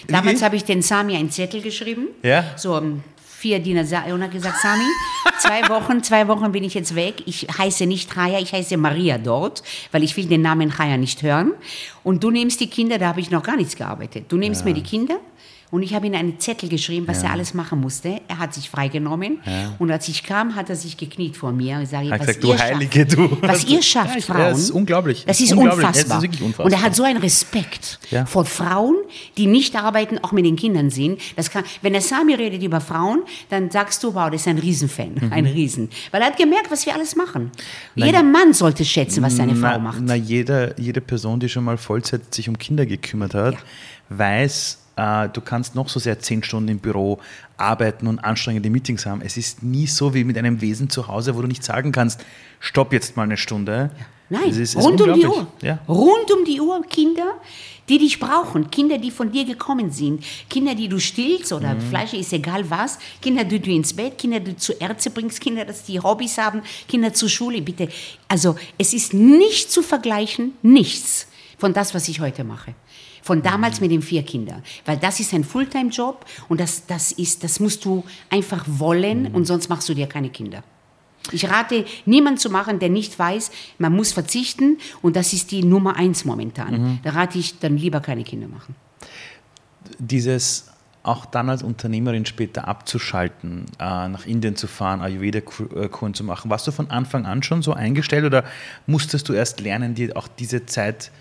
Damals 0.08 0.42
habe 0.42 0.56
ich 0.56 0.64
den 0.64 0.82
Sami 0.82 1.16
einen 1.16 1.32
Zettel 1.32 1.62
geschrieben. 1.62 2.08
Ja? 2.24 2.44
So 2.56 2.82
vier 3.46 3.60
Diener 3.60 3.86
und 4.12 4.24
hat 4.24 4.32
gesagt, 4.32 4.60
Sami, 4.60 4.86
zwei 5.40 5.68
Wochen, 5.70 6.02
zwei 6.02 6.28
Wochen 6.28 6.52
bin 6.52 6.64
ich 6.64 6.74
jetzt 6.74 6.96
weg. 6.96 7.16
Ich 7.26 7.48
heiße 7.58 7.86
nicht 7.86 8.12
Chaya, 8.12 8.40
ich 8.40 8.54
heiße 8.54 8.76
Maria 8.78 9.18
dort, 9.18 9.62
weil 9.92 10.04
ich 10.04 10.18
will 10.18 10.26
den 10.26 10.42
Namen 10.42 10.72
Chaya 10.72 10.98
nicht 10.98 11.22
hören. 11.22 11.52
Und 12.04 12.24
du 12.24 12.32
nimmst 12.32 12.60
die 12.60 12.68
Kinder, 12.68 12.98
da 12.98 13.10
habe 13.10 13.20
ich 13.20 13.30
noch 13.30 13.44
gar 13.44 13.56
nichts 13.56 13.76
gearbeitet. 13.76 14.26
Du 14.30 14.38
nimmst 14.38 14.66
mir 14.66 14.74
die 14.74 14.82
Kinder 14.82 15.20
und 15.76 15.84
ich 15.84 15.94
habe 15.94 16.08
ihm 16.08 16.14
einen 16.16 16.40
Zettel 16.40 16.70
geschrieben, 16.70 17.08
was 17.08 17.22
er 17.24 17.32
alles 17.32 17.54
machen 17.54 17.80
musste. 17.82 18.22
Er 18.28 18.40
hat 18.40 18.54
sich 18.54 18.70
freigenommen 18.70 19.40
und 19.80 19.92
als 19.92 20.08
ich 20.08 20.24
kam, 20.24 20.56
hat 20.56 20.70
er 20.70 20.76
sich 20.76 20.98
gekniet 20.98 21.36
vor 21.38 21.52
mir. 21.52 21.82
Ich 21.82 21.90
sage, 21.90 22.10
Hat 22.10 22.20
was 22.22 22.28
gesagt, 22.40 22.44
du 22.44 22.58
Heilige, 22.58 23.06
du. 23.06 23.38
Was 23.42 23.66
ihr 23.66 23.82
schafft, 23.82 24.16
Ja, 24.16 24.22
Frauen. 24.22 24.40
ja, 24.40 24.50
das 24.50 24.60
ist 24.60 24.72
unglaublich. 24.72 25.26
Das 25.26 25.38
Das 25.38 25.42
ist 25.48 25.54
unglaublich. 25.54 25.86
Es 25.88 25.96
ist 25.96 26.02
unfassbar. 26.02 26.46
unfassbar. 26.46 26.66
Und 26.66 26.72
er 26.72 26.82
hat 26.82 26.96
so 26.96 27.04
einen 27.04 27.20
Respekt 27.20 28.00
Ja. 28.10 28.26
vor 28.26 28.46
Frauen, 28.46 28.96
die 29.38 29.48
nicht 29.48 29.76
arbeiten, 29.76 30.18
auch 30.24 30.32
mit 30.32 30.46
den 30.46 30.56
Kindern 30.56 30.90
sind. 30.90 31.20
Das 31.36 31.50
kann, 31.52 31.64
wenn 31.82 31.94
der 31.94 32.02
Sami 32.02 32.34
redet 32.34 32.64
über 32.64 32.82
Frauen, 32.82 33.24
dann 33.50 33.70
sagst 33.70 34.04
du, 34.04 34.14
wow, 34.16 34.30
das 34.32 34.42
ist 34.42 34.48
ein 34.48 34.58
Riesenfan, 34.58 35.16
Mhm. 35.22 35.34
ein 35.34 35.46
Riesen. 35.46 35.90
Weil 36.12 36.22
er 36.22 36.28
hat 36.28 36.38
gemerkt, 36.38 36.72
was 36.72 36.86
wir 36.86 36.94
alles 36.96 37.16
machen. 37.16 37.52
Jeder 37.96 38.24
Mann 38.24 38.54
sollte 38.54 38.86
schätzen, 38.86 39.22
was 39.24 39.36
seine 39.36 39.54
na, 39.54 39.72
Frau 39.72 39.80
macht. 39.80 40.00
Na, 40.02 40.16
jeder, 40.16 40.80
jede 40.80 41.02
Person, 41.02 41.40
die 41.40 41.50
schon 41.50 41.64
mal 41.66 41.78
Vollzeit 41.78 42.34
sich 42.34 42.48
um 42.48 42.58
Kinder 42.58 42.86
gekümmert 42.86 43.34
hat, 43.34 43.54
Ja. 43.56 43.60
weiß, 44.10 44.80
du 44.96 45.42
kannst 45.44 45.76
noch 45.76 45.90
so 45.90 46.00
sehr 46.00 46.20
zehn 46.20 46.42
Stunden 46.44 46.70
im 46.70 46.80
Büro 46.80 47.20
arbeiten 47.58 48.08
und 48.08 48.20
anstrengende 48.20 48.70
Meetings 48.70 49.06
haben. 49.06 49.22
Es 49.22 49.36
ist 49.38 49.62
nie 49.62 49.88
so 49.88 50.14
wie 50.14 50.24
mit 50.24 50.38
einem 50.38 50.62
Wesen 50.62 50.90
zu 50.90 51.08
Hause, 51.08 51.36
wo 51.36 51.42
du 51.42 51.48
nicht 51.48 51.64
sagen 51.64 51.92
kannst, 51.92 52.24
stopp 52.60 52.94
jetzt 52.94 53.18
mal 53.18 53.24
eine 53.24 53.36
Stunde. 53.38 53.92
Nein, 54.30 54.50
Es 54.50 54.58
ist, 54.58 54.76
ist 54.76 54.84
rund 54.84 55.00
um 55.02 55.14
die. 55.14 55.26
Uhr. 55.26 55.48
Ja. 55.62 55.80
Rund 55.88 56.32
um 56.32 56.46
die 56.46 56.60
Uhr 56.60 56.82
Kinder, 56.90 57.34
die 57.88 58.00
dich 58.00 58.20
brauchen. 58.20 58.72
Kinder, 58.72 58.98
die 58.98 59.12
von 59.12 59.32
dir 59.32 59.46
gekommen 59.46 59.92
sind. 59.92 60.24
Kinder, 60.50 60.74
die 60.74 60.88
du 60.88 61.00
stillst 61.00 61.54
oder 61.54 61.76
Mhm. 61.76 61.82
Fleisch 61.82 62.14
ist 62.14 62.34
egal 62.34 62.68
was. 62.70 62.98
Kinder, 63.22 63.44
die 63.44 63.60
du 63.60 63.70
ins 63.70 63.94
Bett, 63.94 64.18
Kinder, 64.18 64.40
die 64.40 64.54
du 64.54 64.58
zu 64.58 64.74
Ärzte 64.74 65.12
bringst, 65.12 65.42
Kinder, 65.42 65.64
dass 65.66 65.84
die 65.84 66.00
Hobbys 66.00 66.38
haben, 66.40 66.62
Kinder 66.88 67.14
zur 67.14 67.30
Schule, 67.30 67.62
bitte. 67.62 67.90
Also 68.28 68.56
es 68.80 68.94
ist 68.94 69.14
nicht 69.14 69.72
zu 69.72 69.84
vergleichen, 69.84 70.54
nichts 70.64 71.28
von 71.60 71.74
das, 71.74 71.94
was 71.94 72.08
ich 72.08 72.20
heute 72.22 72.44
mache. 72.44 72.74
Von 73.26 73.42
damals 73.42 73.82
mit 73.82 73.90
den 73.90 74.04
vier 74.04 74.22
Kindern. 74.22 74.62
Weil 74.86 74.98
das 74.98 75.20
ist 75.20 75.34
ein 75.34 75.44
Fulltime-Job 75.44 76.26
und 76.48 76.60
das, 76.60 76.86
das, 76.86 77.12
ist, 77.12 77.44
das 77.44 77.60
musst 77.60 77.84
du 77.84 78.04
einfach 78.30 78.64
wollen 78.68 79.34
und 79.34 79.46
sonst 79.46 79.68
machst 79.68 79.90
du 79.90 79.96
dir 79.96 80.06
keine 80.06 80.30
Kinder. 80.30 80.64
Ich 81.32 81.50
rate, 81.50 81.86
niemand 82.06 82.40
zu 82.40 82.52
machen, 82.52 82.78
der 82.78 82.90
nicht 82.90 83.18
weiß, 83.18 83.50
man 83.80 83.94
muss 83.94 84.12
verzichten 84.12 84.78
und 85.02 85.16
das 85.16 85.34
ist 85.34 85.50
die 85.50 85.64
Nummer 85.64 85.96
eins 85.96 86.24
momentan. 86.24 87.00
Da 87.02 87.10
rate 87.10 87.40
ich 87.40 87.58
dann 87.58 87.78
lieber 87.78 88.00
keine 88.00 88.24
Kinder 88.24 88.48
machen. 88.48 88.76
Dieses 89.98 90.68
auch 91.02 91.26
dann 91.26 91.50
als 91.50 91.64
Unternehmerin 91.64 92.28
später 92.28 92.68
abzuschalten, 92.68 93.66
äh, 93.80 94.08
nach 94.08 94.28
Indien 94.28 94.56
zu 94.56 94.68
fahren, 94.68 95.02
Ayurveda-Kuren 95.02 96.14
zu 96.14 96.24
machen, 96.24 96.52
warst 96.52 96.68
du 96.68 96.72
von 96.72 96.92
Anfang 96.92 97.26
an 97.26 97.42
schon 97.42 97.64
so 97.64 97.74
eingestellt 97.74 98.26
oder 98.26 98.44
musstest 98.88 99.30
du 99.30 99.34
erst 99.34 99.60
lernen, 99.62 99.96
dir 99.96 100.16
auch 100.16 100.28
diese 100.28 100.68
Zeit 100.68 101.12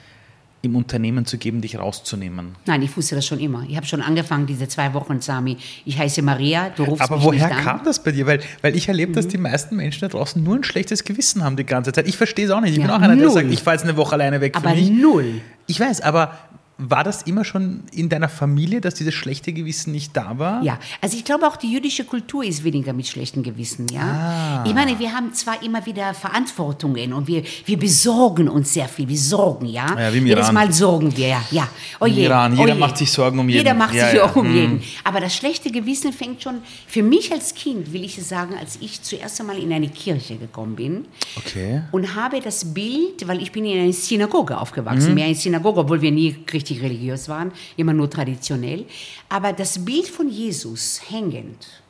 im 0.65 0.77
Unternehmen 0.77 1.27
zu 1.27 1.39
geben, 1.39 1.61
dich 1.61 1.79
rauszunehmen? 1.79 2.55
Nein, 2.67 2.83
ich 2.83 2.97
wusste 2.97 3.15
das 3.15 3.27
schon 3.27 3.39
immer. 3.41 3.65
Ich 3.69 3.77
habe 3.77 3.87
schon 3.87 4.01
angefangen, 4.03 4.47
diese 4.47 4.67
zwei 4.69 4.93
Wochen, 4.95 5.21
Sami. 5.21 5.57
Ich 5.85 5.99
heiße 5.99 6.23
Maria, 6.23 6.71
du 6.71 6.85
rufst 6.85 7.03
Aber 7.03 7.17
mich 7.17 7.25
woher 7.25 7.47
nicht 7.49 7.57
an. 7.59 7.65
kam 7.65 7.85
das 7.85 8.03
bei 8.03 8.13
dir? 8.13 8.27
Weil, 8.27 8.41
weil 8.63 8.75
ich 8.77 8.89
erlebe, 8.89 9.11
Mhm. 9.11 9.15
dass 9.17 9.29
die 9.29 9.39
meisten 9.39 9.77
Menschen 9.77 10.01
da 10.01 10.09
draußen 10.09 10.43
nur 10.43 10.57
ein 10.57 10.65
schlechtes 10.65 11.05
Gewissen 11.05 11.43
haben 11.45 11.57
die 11.57 11.65
ganze 11.65 11.93
Zeit. 11.93 12.09
Ich 12.09 12.17
verstehe 12.17 12.47
es 12.47 12.51
auch 12.51 12.61
nicht. 12.61 12.73
Ich 12.73 12.79
bin 12.79 12.89
Ja, 12.89 12.97
auch 12.97 13.01
einer, 13.01 13.17
der 13.17 13.27
null. 13.27 13.35
sagt, 13.35 13.51
ich 13.53 13.63
fahre 13.63 13.77
jetzt 13.77 13.85
eine 13.85 13.97
Woche 13.97 14.15
alleine 14.15 14.41
weg 14.41 14.57
Aber 14.57 14.71
für 14.71 14.77
mich. 14.77 14.91
null. 14.91 15.41
Ich 15.67 15.79
weiß, 15.81 16.01
aber 16.01 16.37
war 16.77 17.05
das 17.05 17.23
immer 17.23 17.45
schon 17.45 17.85
in 17.93 18.09
deiner 18.09 18.29
Familie, 18.29 18.81
dass 18.81 18.95
dieses 18.95 19.15
schlechte 19.15 19.53
Gewissen 19.53 19.93
nicht 19.93 20.17
da 20.17 20.39
war? 20.39 20.61
Ja, 20.65 20.79
also 21.01 21.17
ich 21.17 21.25
glaube 21.25 21.47
auch 21.47 21.55
die 21.57 21.71
jüdische 21.73 22.05
Kultur 22.05 22.43
ist 22.45 22.65
weniger 22.65 22.93
mit 22.93 23.07
schlechtem 23.07 23.45
Gewissen, 23.45 23.87
ja. 23.93 24.03
Ah. 24.03 24.65
Ich 24.67 24.75
meine, 24.75 24.99
wir 24.99 25.13
haben 25.13 25.33
zwar 25.35 25.63
immer 25.63 25.87
wieder 25.87 26.13
Verantwortungen 26.15 27.13
und 27.13 27.29
wir, 27.29 27.45
wir 27.65 27.79
besorgen 27.79 28.49
uns 28.49 28.73
sehr 28.73 28.89
viel, 28.89 29.09
wir 29.09 29.17
sorgen, 29.17 29.67
ja. 29.67 29.87
Ja, 29.99 30.13
wie 30.13 30.19
im 30.19 30.27
Jedes 30.27 30.45
Iran. 30.47 30.55
Mal 30.55 30.73
sorgen 30.73 31.17
wir, 31.17 31.29
ja. 31.29 31.43
ja. 31.53 31.69
Oh 32.01 32.07
je, 32.07 32.25
Iran, 32.25 32.55
oh 32.55 32.61
jeder 32.63 32.75
je. 32.75 32.81
macht 32.81 32.97
sich 32.99 33.11
Sorgen 33.11 33.39
um 33.39 33.49
jeden. 33.49 33.61
Jeder 33.65 33.75
macht 33.75 33.95
Ja, 33.95 34.07
sich 34.11 34.19
ja. 34.19 34.25
auch 34.25 34.35
um 34.37 34.47
Hm. 34.47 34.55
jeden. 34.55 34.83
Aber 35.05 35.21
das 35.21 35.35
schlechte 35.37 35.71
Gewissen 35.71 36.13
fängt 36.13 36.43
schon, 36.43 36.57
für 36.89 37.03
mich 37.05 37.31
als 37.33 37.55
Kind, 37.55 37.93
will 37.93 38.03
ich 38.05 38.21
sagen, 38.25 38.55
als 38.59 38.79
ich 38.81 39.01
zuerst 39.03 39.39
einmal 39.41 39.59
in 39.59 39.73
eine 39.73 39.89
Kirche 39.89 40.37
gekommen 40.37 40.75
bin, 40.75 41.05
Okay. 41.37 41.83
und 41.93 42.15
habe 42.17 42.41
das 42.41 42.75
Bild, 42.75 43.27
weil 43.29 43.41
ich 43.41 43.53
bin 43.53 43.65
in 43.65 43.81
einer 43.81 43.93
Synagoge 43.93 44.59
aufgewachsen, 44.59 45.11
Mhm. 45.11 45.15
mehr 45.15 45.29
in 45.29 45.35
Synagoge, 45.37 45.81
obwohl 45.81 46.03
wir 46.03 46.11
nie 46.11 46.33
richtig 46.65 46.83
religiös 46.83 47.29
waren, 47.29 47.53
immer 47.77 47.93
nur 47.93 48.09
traditionell. 48.09 48.87
Aber 49.29 49.53
das 49.53 49.85
Bild 49.85 50.09
von 50.09 50.29
Jesus 50.29 51.01
hängend, 51.09 51.83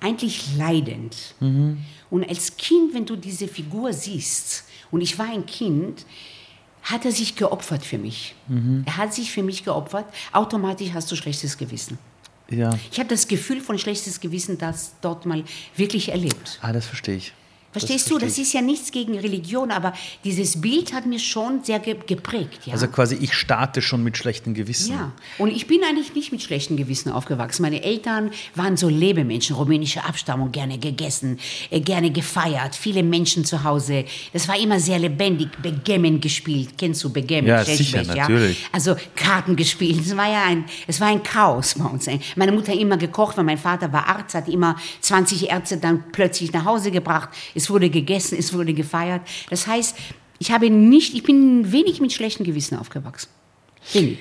eigentlich 0.00 0.56
leidend. 0.56 1.34
Mhm. 1.40 1.78
Und 2.10 2.28
als 2.28 2.56
Kind, 2.56 2.92
wenn 2.94 3.06
du 3.06 3.16
diese 3.16 3.46
Figur 3.46 3.92
siehst, 3.92 4.64
und 4.90 5.00
ich 5.00 5.18
war 5.18 5.26
ein 5.26 5.46
Kind, 5.46 6.04
hat 6.82 7.04
er 7.04 7.12
sich 7.12 7.36
geopfert 7.36 7.84
für 7.84 7.98
mich. 7.98 8.34
Mhm. 8.48 8.82
Er 8.86 8.96
hat 8.96 9.14
sich 9.14 9.30
für 9.30 9.42
mich 9.42 9.64
geopfert. 9.64 10.06
Automatisch 10.32 10.90
hast 10.92 11.12
du 11.12 11.16
schlechtes 11.16 11.56
Gewissen. 11.56 11.98
Ja. 12.48 12.70
Ich 12.90 12.98
habe 12.98 13.08
das 13.08 13.28
Gefühl 13.28 13.60
von 13.60 13.78
schlechtes 13.78 14.18
Gewissen, 14.18 14.58
das 14.58 14.94
dort 15.00 15.24
mal 15.24 15.44
wirklich 15.76 16.08
erlebt. 16.08 16.58
Ah, 16.62 16.72
das 16.72 16.86
verstehe 16.86 17.16
ich. 17.16 17.32
Verstehst 17.72 18.06
du? 18.10 18.18
verstehe 18.18 18.28
Das 18.28 18.38
ist 18.38 18.52
ja 18.52 18.62
nichts 18.62 18.90
gegen 18.90 19.16
Religion, 19.16 19.70
aber 19.70 19.92
dieses 20.24 20.60
Bild 20.60 20.92
hat 20.92 21.06
mir 21.06 21.20
schon 21.20 21.62
sehr 21.62 21.78
ge 21.78 21.96
geprägt. 22.06 22.66
Ja? 22.66 22.72
Also 22.72 22.88
quasi, 22.88 23.16
ich 23.20 23.32
starte 23.32 23.80
schon 23.80 24.02
mit 24.02 24.16
schlechtem 24.16 24.54
Gewissen. 24.54 24.92
ja, 24.92 25.12
und 25.38 25.50
ich 25.50 25.66
bin 25.66 25.84
eigentlich 25.84 26.14
nicht 26.14 26.32
mit 26.32 26.42
schlechtem 26.42 26.76
Gewissen 26.76 27.12
aufgewachsen. 27.12 27.62
Meine 27.62 27.82
Eltern 27.82 28.30
waren 28.56 28.76
so 28.76 28.88
Lebemenschen, 28.88 29.54
rumänische 29.54 30.04
Abstammung, 30.04 30.50
gerne 30.50 30.78
gegessen, 30.78 31.38
äh, 31.70 31.80
gerne 31.80 32.10
gefeiert, 32.10 32.74
viele 32.74 33.02
Menschen 33.04 33.44
zu 33.44 33.62
Hause. 33.62 34.04
Das 34.32 34.48
war 34.48 34.58
immer 34.58 34.80
sehr 34.80 34.98
lebendig, 34.98 35.50
Begemmen 35.62 36.20
gespielt. 36.20 36.70
Kennst 36.76 37.04
du 37.04 37.10
Begemmen? 37.10 37.48
Ja, 37.48 37.64
sicher, 37.64 38.02
natürlich. 38.02 38.66
Also 38.72 38.96
Karten 39.14 39.54
gespielt. 39.54 40.00
Es 40.00 40.16
war 40.16 40.30
ja 40.30 40.44
ein, 40.44 40.64
es 40.88 41.00
war 41.00 41.08
ein 41.08 41.22
Chaos 41.22 41.74
bei 41.76 41.84
uns. 41.84 42.08
Meine 42.34 42.50
Mutter 42.50 42.72
hat 42.72 42.78
immer 42.78 42.96
gekocht, 42.96 43.36
weil 43.36 43.44
mein 43.44 43.58
Vater 43.58 43.92
war 43.92 44.08
Arzt, 44.08 44.34
hat 44.34 44.48
immer 44.48 44.74
20 45.00 45.50
Ärzte 45.50 45.76
dann 45.76 46.10
plötzlich 46.10 46.52
nach 46.52 46.64
Hause 46.64 46.90
gebracht. 46.90 47.28
Es 47.60 47.68
wurde 47.68 47.90
gegessen, 47.90 48.38
es 48.38 48.54
wurde 48.54 48.72
gefeiert. 48.72 49.20
Das 49.50 49.66
heißt, 49.66 49.94
ich 50.38 50.50
habe 50.50 50.70
nicht, 50.70 51.14
ich 51.14 51.22
bin 51.22 51.70
wenig 51.70 52.00
mit 52.00 52.10
schlechtem 52.10 52.46
Gewissen 52.46 52.78
aufgewachsen. 52.78 53.28
Wenig. 53.92 54.18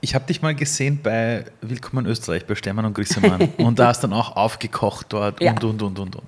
Ich 0.00 0.16
habe 0.16 0.26
dich 0.26 0.42
mal 0.42 0.52
gesehen 0.52 0.98
bei 1.00 1.44
Willkommen 1.60 2.04
in 2.04 2.10
Österreich, 2.10 2.44
bei 2.44 2.56
Stermann 2.56 2.84
und 2.84 2.94
Grissemann. 2.94 3.42
und 3.58 3.78
da 3.78 3.88
hast 3.88 4.00
dann 4.02 4.12
auch 4.12 4.34
aufgekocht 4.34 5.06
dort 5.10 5.40
Ja. 5.40 5.52
und, 5.52 5.62
und, 5.62 5.82
und, 5.82 5.98
und, 6.00 6.16
und. 6.16 6.24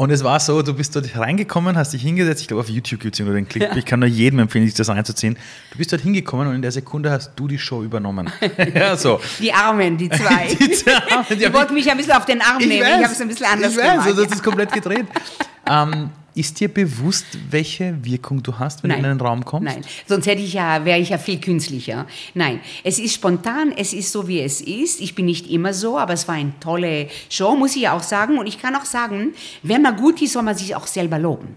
Und 0.00 0.10
es 0.12 0.22
war 0.22 0.38
so, 0.38 0.62
du 0.62 0.74
bist 0.74 0.94
dort 0.94 1.16
reingekommen, 1.16 1.76
hast 1.76 1.92
dich 1.92 2.02
hingesetzt, 2.02 2.40
ich 2.40 2.46
glaube 2.46 2.60
auf 2.60 2.68
YouTube 2.68 3.00
gibt 3.00 3.18
es 3.18 3.26
nur 3.26 3.34
den 3.34 3.48
Clip, 3.48 3.68
ich 3.74 3.84
kann 3.84 3.98
nur 3.98 4.08
jedem 4.08 4.38
empfehlen, 4.38 4.64
sich 4.64 4.76
das 4.76 4.88
reinzuziehen. 4.88 5.36
Du 5.72 5.78
bist 5.78 5.92
dort 5.92 6.02
hingekommen 6.02 6.46
und 6.46 6.54
in 6.54 6.62
der 6.62 6.70
Sekunde 6.70 7.10
hast 7.10 7.32
du 7.34 7.48
die 7.48 7.58
Show 7.58 7.82
übernommen. 7.82 8.30
ja, 8.74 8.96
so. 8.96 9.20
Die 9.40 9.52
Armen, 9.52 9.96
die 9.98 10.08
zwei. 10.08 10.54
Die 10.60 10.70
zwei- 10.70 11.34
die 11.34 11.52
wollten 11.52 11.74
mich 11.74 11.90
ein 11.90 11.96
bisschen 11.96 12.12
auf 12.12 12.26
den 12.26 12.40
Arm 12.40 12.58
nehmen. 12.58 12.74
Ich 12.74 13.04
habe 13.04 13.12
es 13.12 13.20
ein 13.20 13.26
bisschen 13.26 13.46
anders 13.46 13.72
ich 13.72 13.78
weiß, 13.78 13.90
gemacht. 13.90 14.06
also 14.06 14.22
das 14.22 14.32
ist 14.34 14.44
komplett 14.44 14.72
gedreht. 14.72 15.06
ähm, 15.68 16.10
ist 16.38 16.60
dir 16.60 16.68
bewusst, 16.68 17.26
welche 17.50 18.04
Wirkung 18.04 18.42
du 18.42 18.58
hast, 18.58 18.82
wenn 18.82 18.90
du 18.90 18.96
in 18.96 19.04
einen 19.04 19.20
Raum 19.20 19.44
kommst? 19.44 19.64
Nein, 19.64 19.84
sonst 20.06 20.26
hätte 20.26 20.42
ich 20.42 20.52
ja, 20.52 20.84
wäre 20.84 20.98
ich 20.98 21.10
ja 21.10 21.18
viel 21.18 21.40
künstlicher. 21.40 22.06
Nein, 22.34 22.60
es 22.84 22.98
ist 22.98 23.14
spontan, 23.14 23.72
es 23.76 23.92
ist 23.92 24.12
so, 24.12 24.28
wie 24.28 24.40
es 24.40 24.60
ist. 24.60 25.00
Ich 25.00 25.14
bin 25.14 25.26
nicht 25.26 25.50
immer 25.50 25.74
so, 25.74 25.98
aber 25.98 26.12
es 26.12 26.28
war 26.28 26.36
eine 26.36 26.52
tolle 26.60 27.08
Show, 27.28 27.56
muss 27.56 27.76
ich 27.76 27.88
auch 27.88 28.02
sagen. 28.02 28.38
Und 28.38 28.46
ich 28.46 28.60
kann 28.60 28.74
auch 28.76 28.84
sagen, 28.84 29.34
wenn 29.62 29.82
man 29.82 29.96
gut 29.96 30.22
ist, 30.22 30.32
soll 30.32 30.42
man 30.42 30.56
sich 30.56 30.74
auch 30.74 30.86
selber 30.86 31.18
loben. 31.18 31.56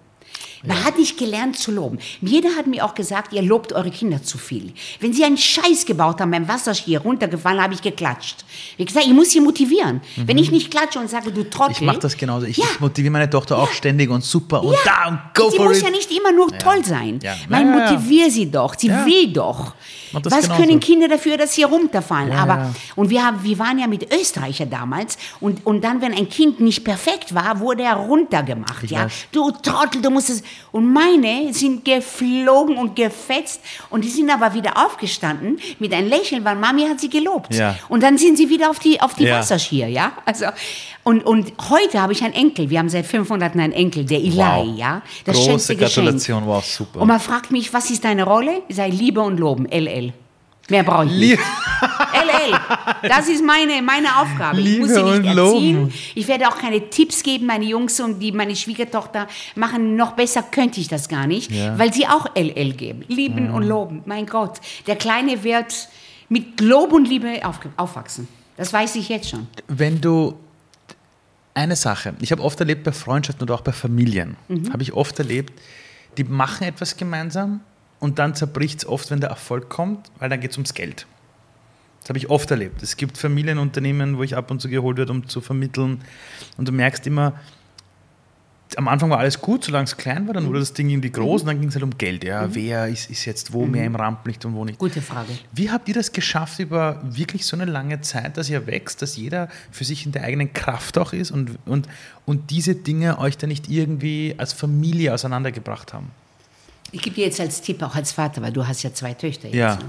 Man 0.63 0.83
hat 0.83 0.97
nicht 0.97 1.17
gelernt 1.17 1.57
zu 1.57 1.71
loben. 1.71 1.97
Jeder 2.21 2.49
hat 2.55 2.67
mir 2.67 2.85
auch 2.85 2.93
gesagt, 2.93 3.33
ihr 3.33 3.41
lobt 3.41 3.73
eure 3.73 3.89
Kinder 3.89 4.21
zu 4.21 4.37
viel. 4.37 4.73
Wenn 4.99 5.11
sie 5.13 5.23
einen 5.23 5.37
Scheiß 5.37 5.85
gebaut 5.85 6.21
haben 6.21 6.31
beim 6.31 6.47
Wasserskier 6.47 7.01
runtergefallen, 7.01 7.61
habe 7.61 7.73
ich 7.73 7.81
geklatscht. 7.81 8.45
Ich 8.77 8.85
gesagt, 8.85 9.05
ich 9.07 9.13
muss 9.13 9.31
sie 9.31 9.39
motivieren. 9.41 10.01
Wenn 10.17 10.37
ich 10.37 10.51
nicht 10.51 10.69
klatsche 10.69 10.99
und 10.99 11.09
sage, 11.09 11.31
du 11.31 11.49
Trottel. 11.49 11.71
Ich 11.73 11.81
mache 11.81 11.99
das 11.99 12.15
genauso. 12.15 12.45
Ich, 12.45 12.57
Ja. 12.57 12.65
ich 12.71 12.79
motiviere 12.79 13.11
meine 13.11 13.29
Tochter 13.29 13.57
auch 13.57 13.71
ständig 13.71 14.09
und 14.09 14.23
super 14.23 14.63
und 14.63 14.73
Ja, 14.73 14.79
da 14.85 15.09
und 15.09 15.19
go 15.33 15.49
sie 15.49 15.57
for 15.57 15.65
muss 15.67 15.77
it. 15.77 15.83
ja 15.83 15.89
nicht 15.89 16.11
immer 16.11 16.31
nur 16.31 16.55
toll 16.57 16.85
sein. 16.85 17.19
Ja. 17.23 17.35
Man 17.49 17.67
Ja, 17.67 17.77
ja, 17.77 17.85
ja. 17.85 17.91
motiviere 17.93 18.29
sie 18.31 18.51
doch. 18.51 18.75
Sie 18.77 18.87
Ja. 18.87 19.05
will 19.05 19.33
doch. 19.33 19.73
Was 20.13 20.23
genauso. 20.43 20.53
können 20.61 20.79
Kinder 20.79 21.07
dafür, 21.07 21.37
dass 21.37 21.53
sie 21.53 21.63
runterfallen? 21.63 22.31
Ja, 22.31 22.39
Aber 22.39 22.55
ja. 22.55 22.73
und 22.95 23.09
wir 23.09 23.25
haben, 23.25 23.43
wir 23.43 23.57
waren 23.59 23.79
ja 23.79 23.87
mit 23.87 24.13
Österreicher 24.13 24.65
damals 24.65 25.17
und 25.39 25.65
und 25.65 25.83
dann, 25.83 26.01
wenn 26.01 26.13
ein 26.13 26.27
Kind 26.29 26.59
nicht 26.59 26.83
perfekt 26.83 27.33
war, 27.33 27.59
wurde 27.59 27.83
er 27.83 27.95
runtergemacht. 27.95 28.83
Ich 28.83 28.91
ja, 28.91 29.05
weiß. 29.05 29.13
du 29.31 29.51
Trottel, 29.51 30.01
du 30.01 30.09
musst 30.09 30.29
es. 30.29 30.43
Und 30.71 30.91
meine 30.91 31.53
sind 31.53 31.83
geflogen 31.85 32.77
und 32.77 32.95
gefetzt 32.95 33.61
und 33.89 34.03
die 34.03 34.09
sind 34.09 34.29
aber 34.29 34.53
wieder 34.53 34.77
aufgestanden 34.85 35.59
mit 35.79 35.93
einem 35.93 36.09
Lächeln, 36.09 36.43
weil 36.45 36.55
Mami 36.55 36.83
hat 36.87 36.99
sie 36.99 37.09
gelobt. 37.09 37.53
Ja. 37.53 37.75
Und 37.89 38.03
dann 38.03 38.17
sind 38.17 38.37
sie 38.37 38.49
wieder 38.49 38.69
auf 38.69 38.79
die 38.79 38.99
auf 39.01 39.13
die 39.15 39.25
Ja. 39.25 39.39
Wasserskier, 39.39 39.87
ja. 39.87 40.11
Also 40.25 40.45
und 41.03 41.25
und 41.25 41.51
heute 41.69 42.01
habe 42.01 42.13
ich 42.13 42.23
einen 42.23 42.33
Enkel. 42.33 42.69
Wir 42.69 42.79
haben 42.79 42.89
seit 42.89 43.05
500 43.05 43.53
einen 43.55 43.71
Enkel, 43.73 44.05
der 44.05 44.19
Eli, 44.19 44.35
Wow. 44.37 44.77
ja. 44.77 45.01
Das 45.25 45.35
Große 45.35 45.75
Geschenk. 45.75 45.79
Gratulation, 45.79 46.45
wow, 46.45 46.63
super. 46.63 47.01
Und 47.01 47.07
man 47.07 47.19
fragt 47.19 47.51
mich, 47.51 47.73
was 47.73 47.89
ist 47.89 48.03
deine 48.03 48.23
Rolle? 48.23 48.61
Sage, 48.69 48.91
Liebe 48.91 49.21
und 49.21 49.39
Loben, 49.39 49.65
LL. 49.65 50.00
Mehr 50.71 50.83
brauche 50.83 51.05
ich 51.05 51.11
nicht. 51.11 51.39
LL, 52.13 52.59
das 53.09 53.27
ist 53.29 53.43
meine, 53.45 53.81
meine 53.81 54.07
Aufgabe. 54.19 54.59
ich 54.61 54.79
muss 54.79 54.89
sie 54.89 54.95
Liebe 55.01 55.09
nicht 55.19 55.29
und 55.31 55.37
erziehen. 55.37 55.75
loben. 55.81 55.93
Ich 56.15 56.27
werde 56.27 56.47
auch 56.47 56.57
keine 56.57 56.89
Tipps 56.89 57.21
geben. 57.23 57.45
Meine 57.45 57.65
Jungs 57.65 57.99
und 57.99 58.19
die, 58.19 58.31
meine 58.31 58.55
Schwiegertochter 58.55 59.27
machen 59.55 59.95
noch 59.95 60.13
besser, 60.13 60.43
könnte 60.43 60.79
ich 60.79 60.87
das 60.87 61.07
gar 61.09 61.27
nicht, 61.27 61.51
Ja. 61.51 61.77
weil 61.77 61.93
sie 61.93 62.07
auch 62.07 62.25
LL 62.35 62.73
geben. 62.73 63.03
Lieben 63.07 63.51
und 63.51 63.63
loben. 63.63 64.01
Mein 64.05 64.25
Gott, 64.25 64.59
der 64.87 64.95
Kleine 64.95 65.43
wird 65.43 65.87
mit 66.29 66.61
Lob 66.61 66.93
und 66.93 67.07
Liebe 67.07 67.41
auf, 67.43 67.59
aufwachsen. 67.77 68.27
Das 68.57 68.71
weiß 68.71 68.95
ich 68.95 69.09
jetzt 69.09 69.29
schon. 69.29 69.47
Wenn 69.67 69.99
du 69.99 70.35
eine 71.53 71.75
Sache, 71.75 72.13
ich 72.21 72.31
habe 72.31 72.41
oft 72.43 72.59
erlebt 72.59 72.83
bei 72.83 72.91
Freundschaften 72.93 73.43
oder 73.43 73.55
auch 73.55 73.61
bei 73.61 73.73
Familien, 73.73 74.37
habe 74.71 74.83
ich 74.83 74.93
oft 74.93 75.19
erlebt, 75.19 75.51
die 76.17 76.23
machen 76.23 76.63
etwas 76.67 76.95
gemeinsam 76.95 77.59
und 78.01 78.19
dann 78.19 78.35
zerbricht 78.35 78.79
es 78.79 78.85
oft, 78.85 79.09
wenn 79.11 79.21
der 79.21 79.29
Erfolg 79.29 79.69
kommt, 79.69 80.11
weil 80.19 80.27
dann 80.27 80.41
geht 80.41 80.51
es 80.51 80.57
ums 80.57 80.73
Geld. 80.73 81.05
Das 82.01 82.09
habe 82.09 82.17
ich 82.17 82.29
oft 82.29 82.49
erlebt. 82.49 82.81
Es 82.81 82.97
gibt 82.97 83.17
Familienunternehmen, 83.17 84.17
wo 84.17 84.23
ich 84.23 84.35
ab 84.35 84.49
und 84.49 84.59
zu 84.59 84.67
geholt 84.67 84.97
werde, 84.97 85.11
um 85.13 85.27
zu 85.27 85.39
vermitteln. 85.39 86.01
Und 86.57 86.67
du 86.67 86.71
merkst 86.71 87.05
immer, 87.05 87.39
am 88.75 88.87
Anfang 88.87 89.09
war 89.11 89.19
alles 89.19 89.39
gut, 89.39 89.65
solange 89.65 89.83
es 89.83 89.97
klein 89.97 90.25
war, 90.25 90.33
dann 90.33 90.47
wurde 90.47 90.59
das 90.59 90.73
Ding 90.73 90.89
irgendwie 90.89 91.11
groß 91.11 91.41
und 91.41 91.47
dann 91.49 91.59
ging 91.59 91.69
es 91.69 91.75
halt 91.75 91.83
um 91.83 91.95
Geld. 91.97 92.23
Ja, 92.23 92.55
wer 92.55 92.87
ist, 92.87 93.11
ist 93.11 93.25
jetzt 93.25 93.53
wo 93.53 93.67
mehr 93.67 93.85
im 93.85 93.95
Rampenlicht 93.95 94.45
und 94.45 94.55
wo 94.55 94.65
nicht. 94.65 94.79
Gute 94.79 95.01
Frage. 95.01 95.29
Wie 95.51 95.69
habt 95.69 95.87
ihr 95.87 95.93
das 95.93 96.11
geschafft 96.11 96.59
über 96.59 96.99
wirklich 97.03 97.45
so 97.45 97.55
eine 97.55 97.65
lange 97.65 98.01
Zeit, 98.01 98.37
dass 98.37 98.49
ihr 98.49 98.65
wächst, 98.65 99.01
dass 99.03 99.15
jeder 99.15 99.49
für 99.69 99.83
sich 99.83 100.05
in 100.07 100.11
der 100.11 100.23
eigenen 100.23 100.53
Kraft 100.53 100.97
auch 100.97 101.13
ist 101.13 101.29
und, 101.29 101.59
und, 101.65 101.87
und 102.25 102.49
diese 102.49 102.73
Dinge 102.73 103.19
euch 103.19 103.37
dann 103.37 103.49
nicht 103.49 103.69
irgendwie 103.69 104.33
als 104.37 104.53
Familie 104.53 105.13
auseinandergebracht 105.13 105.93
haben? 105.93 106.09
Ich 106.91 107.01
gebe 107.01 107.15
dir 107.15 107.25
jetzt 107.25 107.39
als 107.39 107.61
Tipp, 107.61 107.81
auch 107.83 107.95
als 107.95 108.11
Vater, 108.11 108.41
weil 108.41 108.51
du 108.51 108.67
hast 108.67 108.83
ja 108.83 108.93
zwei 108.93 109.13
Töchter 109.13 109.47
jetzt. 109.47 109.55
Ja. 109.55 109.75
Ne? 109.75 109.85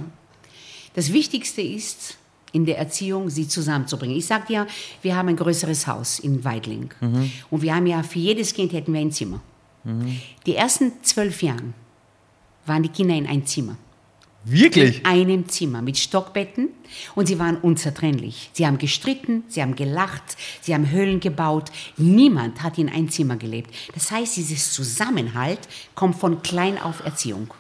Das 0.95 1.13
Wichtigste 1.13 1.63
ist, 1.63 2.17
in 2.53 2.67
der 2.67 2.79
Erziehung 2.79 3.31
sie 3.31 3.49
zusammenzubringen. 3.49 4.17
Ich 4.17 4.27
sage 4.27 4.47
dir, 4.47 4.67
wir 5.01 5.17
haben 5.17 5.29
ein 5.29 5.37
größeres 5.37 5.87
Haus 5.87 6.19
in 6.19 6.45
Weidling. 6.45 6.91
Und 7.51 7.63
wir 7.63 7.75
haben 7.75 7.87
ja, 7.87 8.03
für 8.03 8.19
jedes 8.19 8.53
Kind 8.53 8.73
hätten 8.75 8.93
wir 8.93 9.01
ein 9.01 9.11
Zimmer. 9.11 9.41
Die 10.47 10.55
ersten 10.55 10.93
zwölf 11.03 11.43
Jahren 11.43 11.73
waren 12.67 12.83
die 12.83 12.91
Kinder 12.91 13.15
in 13.15 13.27
ein 13.27 13.47
Zimmer. 13.47 13.77
Wirklich? 14.45 15.01
In 15.01 15.07
einem 15.07 15.49
Zimmer 15.49 15.83
mit 15.83 15.99
Stockbetten 15.99 16.69
und 17.15 17.27
sie 17.27 17.39
waren 17.39 17.57
unzertrennlich. 17.57 18.51
Sie 18.53 18.67
haben 18.67 18.79
gestritten, 18.79 19.45
sie 19.49 19.63
haben 19.63 19.77
gelacht, 19.77 20.37
sie 20.61 20.75
haben 20.75 20.91
Höhlen 20.91 21.21
gebaut. 21.21 21.71
Niemand 21.97 22.63
hat 22.63 22.79
in 22.79 22.89
ein 22.89 23.09
Zimmer 23.09 23.37
gelebt. 23.37 23.73
Das 23.95 24.11
heißt, 24.11 24.37
dieses 24.37 24.73
Zusammenhalt 24.73 25.61
kommt 25.95 26.17
von 26.17 26.43
klein 26.43 26.79
auf 26.81 27.05
Erziehung. 27.05 27.55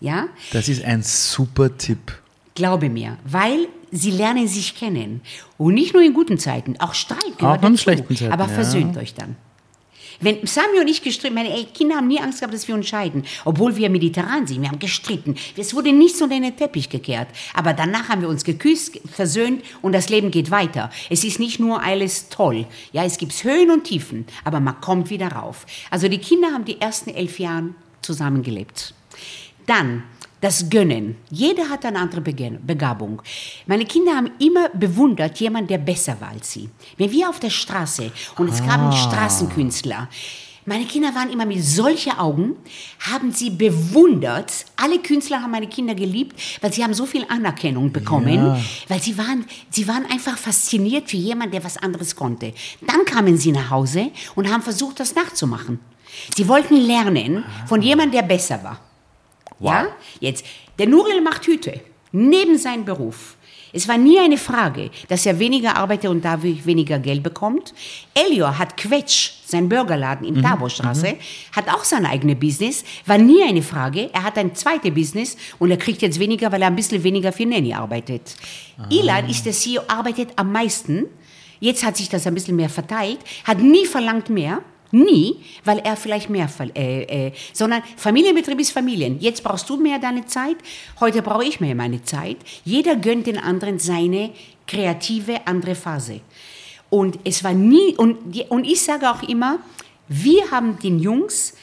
Ja? 0.00 0.28
Das 0.52 0.68
ist 0.68 0.84
ein 0.84 1.02
super 1.02 1.76
Tipp. 1.76 2.20
Glaube 2.54 2.88
mir, 2.90 3.16
weil 3.24 3.68
sie 3.92 4.10
lernen 4.10 4.48
sich 4.48 4.74
kennen. 4.74 5.20
Und 5.56 5.74
nicht 5.74 5.94
nur 5.94 6.02
in 6.02 6.12
guten 6.14 6.38
Zeiten, 6.38 6.78
auch 6.80 6.94
Streit 6.94 7.38
gehört 7.38 7.60
Auch 7.60 7.66
in 7.66 7.72
dazu. 7.72 7.82
schlechten 7.82 8.16
Zeiten, 8.16 8.32
Aber 8.32 8.44
ja. 8.44 8.50
versöhnt 8.50 8.96
euch 8.96 9.14
dann. 9.14 9.36
Wenn 10.22 10.46
Sami 10.46 10.80
und 10.80 10.88
ich 10.88 11.02
gestritten, 11.02 11.34
meine 11.34 11.52
ey, 11.52 11.64
Kinder 11.64 11.96
haben 11.96 12.06
nie 12.06 12.20
Angst 12.20 12.38
gehabt, 12.40 12.54
dass 12.54 12.66
wir 12.68 12.74
uns 12.74 12.88
scheiden. 12.88 13.24
Obwohl 13.44 13.76
wir 13.76 13.90
mediterran 13.90 14.46
sind, 14.46 14.62
wir 14.62 14.70
haben 14.70 14.78
gestritten. 14.78 15.34
Es 15.56 15.74
wurde 15.74 15.92
nichts 15.92 16.22
unter 16.22 16.38
den 16.38 16.56
Teppich 16.56 16.88
gekehrt. 16.88 17.28
Aber 17.54 17.72
danach 17.72 18.08
haben 18.08 18.22
wir 18.22 18.28
uns 18.28 18.44
geküsst, 18.44 19.00
versöhnt 19.12 19.62
und 19.82 19.92
das 19.92 20.08
Leben 20.08 20.30
geht 20.30 20.50
weiter. 20.50 20.90
Es 21.10 21.24
ist 21.24 21.40
nicht 21.40 21.60
nur 21.60 21.82
alles 21.82 22.28
toll. 22.28 22.66
Ja, 22.92 23.04
es 23.04 23.18
gibt 23.18 23.32
Höhen 23.44 23.70
und 23.70 23.84
Tiefen, 23.84 24.26
aber 24.44 24.60
man 24.60 24.80
kommt 24.80 25.10
wieder 25.10 25.28
rauf. 25.28 25.66
Also 25.90 26.08
die 26.08 26.18
Kinder 26.18 26.52
haben 26.52 26.64
die 26.64 26.80
ersten 26.80 27.10
elf 27.10 27.38
Jahre 27.38 27.74
zusammengelebt. 28.00 28.94
Dann 29.66 30.04
das 30.42 30.68
Gönnen. 30.68 31.16
Jeder 31.30 31.70
hat 31.70 31.86
eine 31.86 31.98
andere 32.00 32.20
Begabung. 32.20 33.22
Meine 33.66 33.86
Kinder 33.86 34.14
haben 34.14 34.30
immer 34.38 34.68
bewundert 34.70 35.38
jemand, 35.40 35.70
der 35.70 35.78
besser 35.78 36.20
war 36.20 36.30
als 36.30 36.52
sie. 36.52 36.68
Wenn 36.98 37.10
wir 37.10 37.30
auf 37.30 37.40
der 37.40 37.48
Straße 37.50 38.12
und 38.36 38.48
es 38.50 38.58
gab 38.60 38.80
einen 38.80 38.92
Straßenkünstler, 38.92 40.08
meine 40.64 40.84
Kinder 40.84 41.12
waren 41.14 41.30
immer 41.30 41.44
mit 41.46 41.62
solchen 41.64 42.12
Augen, 42.18 42.54
haben 43.00 43.32
sie 43.32 43.50
bewundert. 43.50 44.52
Alle 44.76 44.98
Künstler 45.00 45.42
haben 45.42 45.50
meine 45.50 45.66
Kinder 45.68 45.94
geliebt, 45.94 46.40
weil 46.60 46.72
sie 46.72 46.84
haben 46.84 46.94
so 46.94 47.04
viel 47.06 47.24
Anerkennung 47.28 47.90
bekommen, 47.92 48.34
Ja. 48.34 48.60
weil 48.88 49.00
sie 49.02 49.18
waren, 49.18 49.44
sie 49.70 49.88
waren 49.88 50.06
einfach 50.06 50.38
fasziniert 50.38 51.10
für 51.10 51.16
jemanden, 51.16 51.52
der 51.52 51.64
was 51.64 51.78
anderes 51.78 52.14
konnte. 52.14 52.52
Dann 52.86 53.04
kamen 53.04 53.38
sie 53.38 53.50
nach 53.50 53.70
Hause 53.70 54.10
und 54.36 54.52
haben 54.52 54.62
versucht, 54.62 55.00
das 55.00 55.14
nachzumachen. 55.16 55.80
Sie 56.36 56.46
wollten 56.46 56.76
lernen 56.76 57.44
von 57.66 57.82
jemandem, 57.82 58.20
der 58.20 58.22
besser 58.28 58.62
war. 58.62 58.80
Ja? 59.70 59.88
Jetzt, 60.20 60.44
der 60.78 60.88
Nurel 60.88 61.20
macht 61.20 61.46
Hüte, 61.46 61.80
neben 62.12 62.58
seinem 62.58 62.84
Beruf. 62.84 63.36
Es 63.74 63.88
war 63.88 63.96
nie 63.96 64.18
eine 64.18 64.36
Frage, 64.36 64.90
dass 65.08 65.24
er 65.24 65.38
weniger 65.38 65.76
arbeitet 65.76 66.10
und 66.10 66.22
dadurch 66.22 66.66
weniger 66.66 66.98
Geld 66.98 67.22
bekommt. 67.22 67.72
Elio 68.12 68.58
hat 68.58 68.76
Quetsch, 68.76 69.30
sein 69.46 69.68
Burgerladen 69.68 70.28
Mhm, 70.28 70.36
in 70.36 70.42
Taborstraße, 70.42 71.16
hat 71.52 71.68
auch 71.68 71.84
sein 71.84 72.04
eigenes 72.04 72.38
Business. 72.38 72.84
War 73.06 73.16
nie 73.16 73.42
eine 73.42 73.62
Frage. 73.62 74.10
Er 74.12 74.24
hat 74.24 74.36
ein 74.36 74.54
zweites 74.54 74.92
Business 74.92 75.36
und 75.58 75.70
er 75.70 75.78
kriegt 75.78 76.02
jetzt 76.02 76.18
weniger, 76.18 76.52
weil 76.52 76.60
er 76.60 76.68
ein 76.68 76.76
bisschen 76.76 77.02
weniger 77.02 77.32
für 77.32 77.46
Nanny 77.46 77.72
arbeitet. 77.72 78.34
Ah. 78.76 78.86
Ilan 78.90 79.28
ist 79.30 79.46
der 79.46 79.54
CEO, 79.54 79.82
arbeitet 79.88 80.30
am 80.36 80.52
meisten. 80.52 81.06
Jetzt 81.58 81.82
hat 81.84 81.96
sich 81.96 82.08
das 82.10 82.26
ein 82.26 82.34
bisschen 82.34 82.56
mehr 82.56 82.68
verteilt, 82.68 83.20
hat 83.44 83.58
nie 83.60 83.86
verlangt 83.86 84.28
mehr. 84.28 84.60
Nie, 84.94 85.36
weil 85.64 85.78
er 85.78 85.96
vielleicht 85.96 86.28
mehr, 86.28 86.48
äh, 86.74 87.28
äh, 87.28 87.32
sondern 87.54 87.82
Familienbetrieb 87.96 88.60
ist 88.60 88.72
Familien. 88.72 89.18
Jetzt 89.20 89.42
brauchst 89.42 89.68
du 89.70 89.78
mehr 89.78 89.98
deine 89.98 90.26
Zeit, 90.26 90.56
heute 91.00 91.22
brauche 91.22 91.44
ich 91.44 91.60
mehr 91.60 91.74
meine 91.74 92.02
Zeit. 92.04 92.36
Jeder 92.64 92.96
gönnt 92.96 93.26
den 93.26 93.38
anderen 93.38 93.78
seine 93.78 94.30
kreative 94.66 95.46
andere 95.46 95.74
Phase. 95.74 96.20
Und 96.90 97.18
es 97.24 97.42
war 97.42 97.54
nie, 97.54 97.96
und, 97.96 98.38
und 98.50 98.64
ich 98.64 98.82
sage 98.82 99.10
auch 99.10 99.22
immer, 99.22 99.60
wir 100.08 100.50
haben 100.50 100.78
den 100.78 100.98
Jungs 100.98 101.54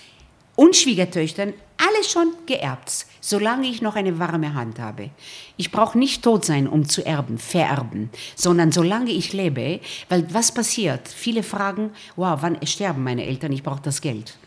und 0.59 0.75
Schwiegertöchtern 0.75 1.53
alles 1.77 2.11
schon 2.11 2.33
geerbt, 2.45 3.05
solange 3.21 3.69
ich 3.69 3.81
noch 3.81 3.95
eine 3.95 4.19
warme 4.19 4.55
Hand 4.55 4.77
habe. 4.77 5.09
Ich 5.55 5.71
brauche 5.71 5.97
nicht 5.97 6.21
tot 6.21 6.43
sein, 6.43 6.67
um 6.67 6.85
zu 6.85 7.05
erben, 7.05 7.37
vererben, 7.37 8.09
sondern 8.35 8.73
solange 8.73 9.11
ich 9.11 9.31
lebe, 9.31 9.79
weil 10.09 10.27
was 10.33 10.53
passiert? 10.53 11.07
Viele 11.07 11.43
fragen, 11.43 11.91
wow, 12.17 12.39
wann 12.41 12.57
sterben 12.67 13.05
meine 13.05 13.25
Eltern? 13.25 13.53
Ich 13.53 13.63
brauche 13.63 13.81
das 13.81 14.01
Geld. 14.01 14.37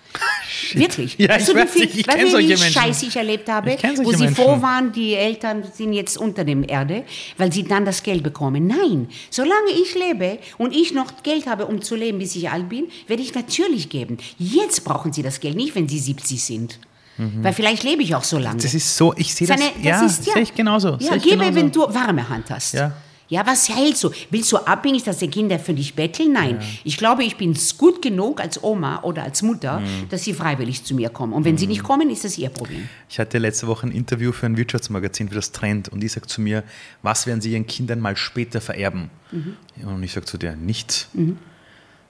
Wirklich. 0.75 1.17
Ja, 1.19 1.29
Weißt 1.31 1.49
ich 1.49 1.55
du, 1.55 1.61
weiß 1.61 1.71
viel- 1.71 1.83
ich 1.85 2.07
weißt 2.07 2.33
du, 2.33 2.39
wie 2.39 2.47
Menschen. 2.49 2.73
Scheiß 2.73 3.03
ich 3.03 3.17
erlebt 3.17 3.49
habe, 3.49 3.73
Ich 3.75 3.83
wo 3.99 4.13
sie 4.13 4.25
Menschen. 4.25 4.35
froh 4.37 4.61
waren, 4.63 4.93
die 4.93 5.15
Eltern 5.15 5.63
sind 5.73 5.93
jetzt 5.93 6.17
unter 6.19 6.45
dem 6.45 6.67
Erde, 6.69 7.05
weil 7.39 7.53
sie 7.53 7.63
dann 7.65 7.85
das 7.85 8.03
Geld 8.03 8.23
bekommen. 8.23 8.67
Nein, 8.67 9.09
solange 9.31 9.71
ich 9.83 9.95
lebe 9.95 10.39
und 10.59 10.75
ich 10.75 10.93
noch 10.95 11.23
Geld 11.23 11.47
habe, 11.47 11.67
um 11.67 11.83
zu 11.83 11.95
leben, 11.97 12.19
bis 12.19 12.37
ich 12.37 12.51
alt 12.51 12.69
bin, 12.69 12.87
werde 13.07 13.23
ich 13.23 13.35
natürlich 13.35 13.89
geben. 13.89 14.19
Jetzt 14.39 14.85
brauchen 14.85 15.13
sie 15.13 15.23
das 15.23 15.41
Geld, 15.41 15.57
nicht 15.57 15.75
wenn 15.75 15.89
sie 15.89 15.99
70 15.99 16.43
sind. 16.43 16.79
Weil 17.19 17.53
vielleicht 17.53 17.83
lebe 17.85 18.03
ich 18.03 18.15
auch 18.15 18.25
so 18.25 18.39
lange. 18.39 18.57
Mhm. 18.57 18.63
Das 18.63 18.75
ist 18.75 18.97
so, 18.97 19.13
ich 19.17 19.33
sehe 19.35 19.47
das, 19.47 19.61
das 19.61 19.71
ja, 19.83 20.05
ist, 20.05 20.27
ja. 20.27 20.33
sehe 20.33 20.43
ich 20.43 20.55
genauso. 20.55 20.97
Ja, 20.99 21.17
gebe, 21.17 21.37
genauso. 21.37 21.55
wenn 21.55 21.71
du 21.71 21.81
warme 21.95 22.29
Hand 22.29 22.51
hast. 22.51 22.73
Ja. 22.75 22.93
Ja, 23.33 23.47
was 23.47 23.67
hältst 23.75 24.05
du? 24.05 24.11
Willst 24.29 24.53
du 24.53 24.59
abhängig, 24.59 25.05
dass 25.05 25.17
die 25.17 25.29
Kinder 25.29 25.59
für 25.59 25.73
dich 25.73 25.95
betteln? 25.95 26.33
Nein. 26.35 26.61
Ich 26.85 26.99
glaube, 26.99 27.25
ich 27.25 27.39
bin 27.39 27.57
gut 27.79 28.03
genug 28.03 28.43
als 28.43 28.63
Oma 28.63 29.01
oder 29.05 29.23
als 29.23 29.41
Mutter, 29.41 29.81
Mhm. 29.81 30.09
dass 30.11 30.25
sie 30.25 30.35
freiwillig 30.35 30.85
zu 30.85 30.95
mir 30.95 31.09
kommen. 31.09 31.33
Und 31.33 31.47
wenn 31.47 31.57
sie 31.57 31.67
nicht 31.67 31.83
kommen, 31.83 32.11
ist 32.11 32.25
das 32.25 32.37
ihr 32.37 32.51
Problem. 32.51 32.87
Ich 33.09 33.19
hatte 33.19 33.39
letzte 33.39 33.67
Woche 33.69 33.87
ein 33.87 33.93
Interview 33.93 34.33
für 34.33 34.45
ein 34.45 34.59
Wirtschaftsmagazin 34.59 35.31
für 35.31 35.35
das 35.37 35.51
Trend 35.51 35.89
und 35.89 36.01
die 36.01 36.09
sagt 36.09 36.29
zu 36.29 36.43
mir, 36.43 36.63
was 37.01 37.27
werden 37.27 37.41
sie 37.41 37.53
ihren 37.53 37.67
Kindern 37.67 38.01
mal 38.01 38.19
später 38.19 38.61
vererben? 38.61 39.09
Mhm. 39.31 39.57
Und 39.87 40.03
ich 40.03 40.13
sage 40.13 40.27
zu 40.27 40.37
der, 40.37 40.55
nichts. 40.55 41.09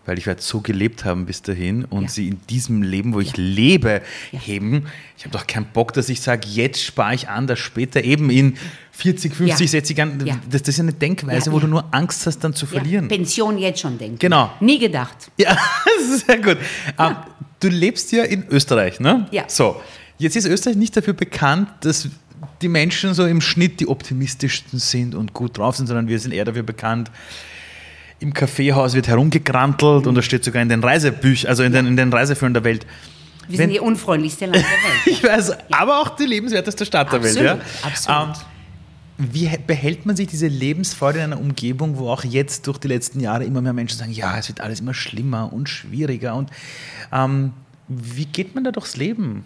Weil 0.04 0.18
ich 0.18 0.26
werde 0.26 0.42
so 0.42 0.60
gelebt 0.60 1.04
haben 1.04 1.26
bis 1.26 1.42
dahin 1.42 1.84
und 1.84 2.02
Ja. 2.04 2.08
sie 2.08 2.28
in 2.28 2.40
diesem 2.50 2.82
Leben, 2.82 3.14
wo 3.14 3.20
ich 3.20 3.36
lebe, 3.36 4.02
Ja. 4.32 4.40
heben. 4.40 4.86
Ich 5.16 5.24
habe 5.24 5.36
doch 5.36 5.46
keinen 5.46 5.66
Bock, 5.66 5.92
dass 5.92 6.08
ich 6.08 6.20
sage, 6.20 6.48
jetzt 6.48 6.82
spare 6.82 7.14
ich 7.14 7.28
an, 7.28 7.46
dass 7.46 7.58
später 7.60 8.02
eben 8.02 8.28
in 8.30 8.54
40, 8.92 9.34
50, 9.34 9.60
Ja. 9.66 9.70
60 9.70 9.98
Jahren, 9.98 10.26
Ja. 10.26 10.38
das, 10.50 10.62
das 10.62 10.74
ist 10.76 10.80
eine 10.80 10.92
Denkweise, 10.92 11.46
Ja, 11.46 11.52
wo 11.52 11.56
ja. 11.58 11.62
du 11.62 11.68
nur 11.68 11.84
Angst 11.94 12.26
hast, 12.26 12.40
dann 12.40 12.52
zu 12.54 12.66
Ja, 12.66 12.72
verlieren. 12.72 13.08
Pension 13.08 13.58
jetzt 13.58 13.80
schon 13.80 13.96
denken. 13.98 14.18
Genau. 14.18 14.50
Nie 14.60 14.78
gedacht. 14.78 15.30
Ja, 15.38 15.56
das 15.84 16.16
ist 16.16 16.26
sehr 16.26 16.38
gut. 16.38 16.58
Ähm, 16.98 17.16
du 17.60 17.68
lebst 17.68 18.10
ja 18.12 18.24
in 18.24 18.44
Österreich, 18.48 18.98
ne? 18.98 19.28
Ja. 19.30 19.44
So, 19.48 19.80
jetzt 20.18 20.34
ist 20.36 20.46
Österreich 20.46 20.76
nicht 20.76 20.96
dafür 20.96 21.14
bekannt, 21.14 21.68
dass 21.80 22.08
die 22.60 22.68
Menschen 22.68 23.14
so 23.14 23.24
im 23.24 23.40
Schnitt 23.40 23.78
die 23.78 23.86
optimistischsten 23.88 24.78
sind 24.80 25.14
und 25.14 25.32
gut 25.32 25.58
drauf 25.58 25.76
sind, 25.76 25.86
sondern 25.86 26.08
wir 26.08 26.18
sind 26.18 26.32
eher 26.32 26.44
dafür 26.44 26.64
bekannt, 26.64 27.10
im 28.22 28.32
Kaffeehaus 28.32 28.94
wird 28.94 29.08
herumgekrantelt 29.08 30.06
und 30.06 30.14
das 30.14 30.24
steht 30.24 30.44
sogar 30.44 30.62
in 30.62 30.68
den 30.68 30.82
Reisebüchern, 30.82 31.48
also 31.50 31.62
in 31.62 31.72
den, 31.72 31.86
in 31.86 31.96
den 31.96 32.12
Reiseführern 32.12 32.54
der 32.54 32.64
Welt. 32.64 32.86
Wir 33.48 33.58
Wenn- 33.58 33.64
sind 33.68 33.70
die 33.74 33.80
unfreundlichste 33.80 34.46
Land 34.46 34.56
der 34.56 34.62
Welt. 34.62 35.06
Ich 35.06 35.24
weiß, 35.24 35.52
aber 35.72 36.00
auch 36.00 36.16
die 36.16 36.24
lebenswerteste 36.24 36.86
Stadt 36.86 37.12
der 37.12 37.22
Welt. 37.22 37.36
Ja? 37.36 37.52
Absolut, 37.82 37.84
absolut. 37.84 38.36
Ähm, 38.36 38.42
wie 39.18 39.50
behält 39.66 40.06
man 40.06 40.16
sich 40.16 40.26
diese 40.28 40.46
Lebensfreude 40.48 41.18
in 41.18 41.24
einer 41.26 41.38
Umgebung, 41.40 41.98
wo 41.98 42.08
auch 42.08 42.24
jetzt 42.24 42.66
durch 42.66 42.78
die 42.78 42.88
letzten 42.88 43.20
Jahre 43.20 43.44
immer 43.44 43.60
mehr 43.60 43.72
Menschen 43.72 43.98
sagen, 43.98 44.12
ja, 44.12 44.38
es 44.38 44.48
wird 44.48 44.60
alles 44.60 44.80
immer 44.80 44.94
schlimmer 44.94 45.52
und 45.52 45.68
schwieriger 45.68 46.34
und 46.34 46.50
ähm, 47.12 47.52
wie 47.88 48.24
geht 48.24 48.54
man 48.54 48.64
da 48.64 48.70
durchs 48.72 48.96
Leben? 48.96 49.44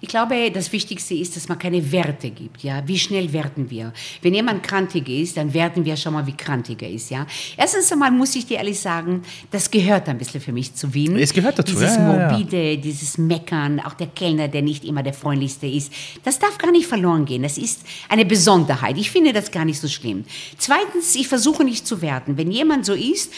Ich 0.00 0.08
glaube, 0.08 0.50
das 0.52 0.72
Wichtigste 0.72 1.14
ist, 1.14 1.34
dass 1.34 1.48
man 1.48 1.58
keine 1.58 1.90
Werte 1.90 2.30
gibt. 2.30 2.62
Ja, 2.62 2.86
wie 2.86 2.98
schnell 2.98 3.32
werten 3.32 3.68
wir? 3.68 3.92
Wenn 4.22 4.32
jemand 4.32 4.62
krantig 4.62 5.08
ist, 5.08 5.36
dann 5.36 5.52
werten 5.52 5.84
wir 5.84 5.96
schon 5.96 6.12
mal, 6.12 6.26
wie 6.26 6.36
krantig 6.36 6.82
er 6.82 6.90
ist. 6.90 7.10
Ja, 7.10 7.26
erstens 7.56 7.90
einmal 7.90 8.12
muss 8.12 8.36
ich 8.36 8.46
dir 8.46 8.58
ehrlich 8.58 8.78
sagen, 8.78 9.22
das 9.50 9.70
gehört 9.70 10.08
ein 10.08 10.18
bisschen 10.18 10.40
für 10.40 10.52
mich 10.52 10.74
zu 10.74 10.94
Wien. 10.94 11.16
Es 11.16 11.32
gehört 11.32 11.58
dazu, 11.58 11.74
Dieses 11.74 11.96
ja, 11.96 12.02
ja, 12.02 12.16
ja. 12.16 12.28
morbide, 12.30 12.78
dieses 12.78 13.18
Meckern, 13.18 13.80
auch 13.80 13.94
der 13.94 14.06
Kellner, 14.08 14.46
der 14.46 14.62
nicht 14.62 14.84
immer 14.84 15.02
der 15.02 15.14
freundlichste 15.14 15.66
ist. 15.66 15.92
Das 16.22 16.38
darf 16.38 16.58
gar 16.58 16.70
nicht 16.70 16.86
verloren 16.86 17.24
gehen. 17.24 17.42
Das 17.42 17.58
ist 17.58 17.80
eine 18.08 18.24
Besonderheit. 18.24 18.96
Ich 18.98 19.10
finde 19.10 19.32
das 19.32 19.50
gar 19.50 19.64
nicht 19.64 19.80
so 19.80 19.88
schlimm. 19.88 20.24
Zweitens, 20.58 21.16
ich 21.16 21.26
versuche 21.26 21.64
nicht 21.64 21.86
zu 21.86 22.00
werten. 22.02 22.36
Wenn 22.36 22.50
jemand 22.50 22.86
so 22.86 22.92
ist, 22.94 23.32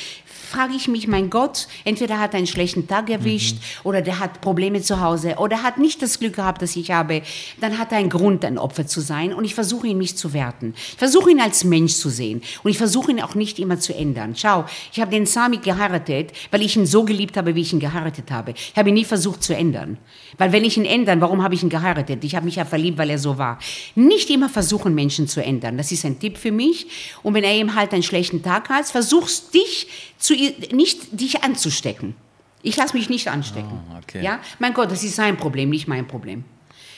frage 0.51 0.75
ich 0.75 0.89
mich, 0.89 1.07
mein 1.07 1.31
Gott, 1.31 1.69
entweder 1.85 2.19
hat 2.19 2.35
er 2.35 2.39
einen 2.39 2.47
schlechten 2.47 2.87
Tag 2.87 3.09
erwischt 3.09 3.57
oder 3.85 4.03
der 4.03 4.19
hat 4.19 4.41
Probleme 4.41 4.83
zu 4.83 5.01
Hause 5.01 5.37
oder 5.39 5.63
hat 5.63 5.79
nicht 5.79 6.03
das 6.03 6.19
Glück 6.19 6.35
gehabt, 6.37 6.61
das 6.61 6.77
ich 6.77 6.91
habe, 6.91 7.23
dann 7.61 7.79
hat 7.79 7.93
er 7.93 7.99
einen 7.99 8.11
Grund, 8.11 8.45
ein 8.45 8.59
Opfer 8.59 8.87
zu 8.87 9.01
sein 9.01 9.33
und 9.33 9.45
ich 9.45 9.55
versuche 9.55 9.87
ihn 9.87 9.99
nicht 9.99 10.19
zu 10.19 10.33
werten. 10.33 10.75
Ich 10.75 10.99
versuche 10.99 11.31
ihn 11.31 11.41
als 11.41 11.65
Mensch 11.65 11.95
zu 11.95 12.11
sehen 12.11 12.43
und 12.63 12.71
ich 12.71 12.79
versuche 12.79 13.13
ihn 13.13 13.21
auch 13.21 13.35
nicht 13.35 13.59
immer 13.59 13.79
zu 13.79 13.95
ändern. 13.95 14.35
Schau, 14.37 14.65
ich 14.93 15.01
habe 15.01 15.11
den 15.11 15.27
Sami 15.27 15.59
geheiratet, 15.59 16.33
weil 16.51 16.63
ich 16.63 16.77
ihn 16.77 16.87
so 16.87 17.05
geliebt 17.05 17.37
habe, 17.37 17.55
wie 17.55 17.63
ich 17.63 17.73
ihn 17.73 17.81
geheiratet 17.81 18.31
habe. 18.31 18.53
Ich 18.53 18.77
habe 18.77 18.89
ihn 18.89 18.95
nie 18.95 19.05
versucht 19.05 19.43
zu 19.43 19.55
ändern. 19.55 19.99
Weil 20.37 20.53
wenn 20.53 20.65
ich 20.65 20.77
ihn 20.77 20.85
ändern, 20.85 21.21
warum 21.21 21.43
habe 21.43 21.55
ich 21.55 21.63
ihn 21.63 21.69
geheiratet? 21.69 22.25
Ich 22.25 22.35
habe 22.35 22.45
mich 22.45 22.57
ja 22.57 22.65
verliebt, 22.65 22.99
weil 22.99 23.11
er 23.11 23.19
so 23.19 23.39
war. 23.39 23.59
Nicht 23.95 24.31
immer 24.31 24.49
versuchen, 24.49 24.95
Menschen 24.95 25.29
zu 25.29 25.43
ändern. 25.43 25.77
Das 25.77 25.93
ist 25.93 26.05
ein 26.05 26.19
Tipp 26.19 26.39
für 26.39 26.53
mich. 26.53 26.87
Und 27.23 27.35
wenn 27.35 27.45
er 27.45 27.53
eben 27.53 27.75
halt 27.75 27.93
einen 27.93 28.03
schlechten 28.03 28.43
Tag 28.43 28.69
hat, 28.69 28.87
versuchst 28.87 29.55
dich 29.55 29.87
zu, 30.19 30.35
nicht 30.73 31.21
dich 31.21 31.43
anzustecken. 31.43 32.15
Ich 32.63 32.77
lasse 32.77 32.97
mich 32.97 33.09
nicht 33.09 33.29
anstecken. 33.29 33.81
Ah, 33.91 34.01
okay. 34.03 34.23
Ja? 34.23 34.41
Mein 34.59 34.75
Gott, 34.75 34.91
das 34.91 35.03
ist 35.03 35.17
sein 35.17 35.37
Problem, 35.37 35.71
nicht 35.71 35.89
mein 35.89 36.07
Problem. 36.07 36.45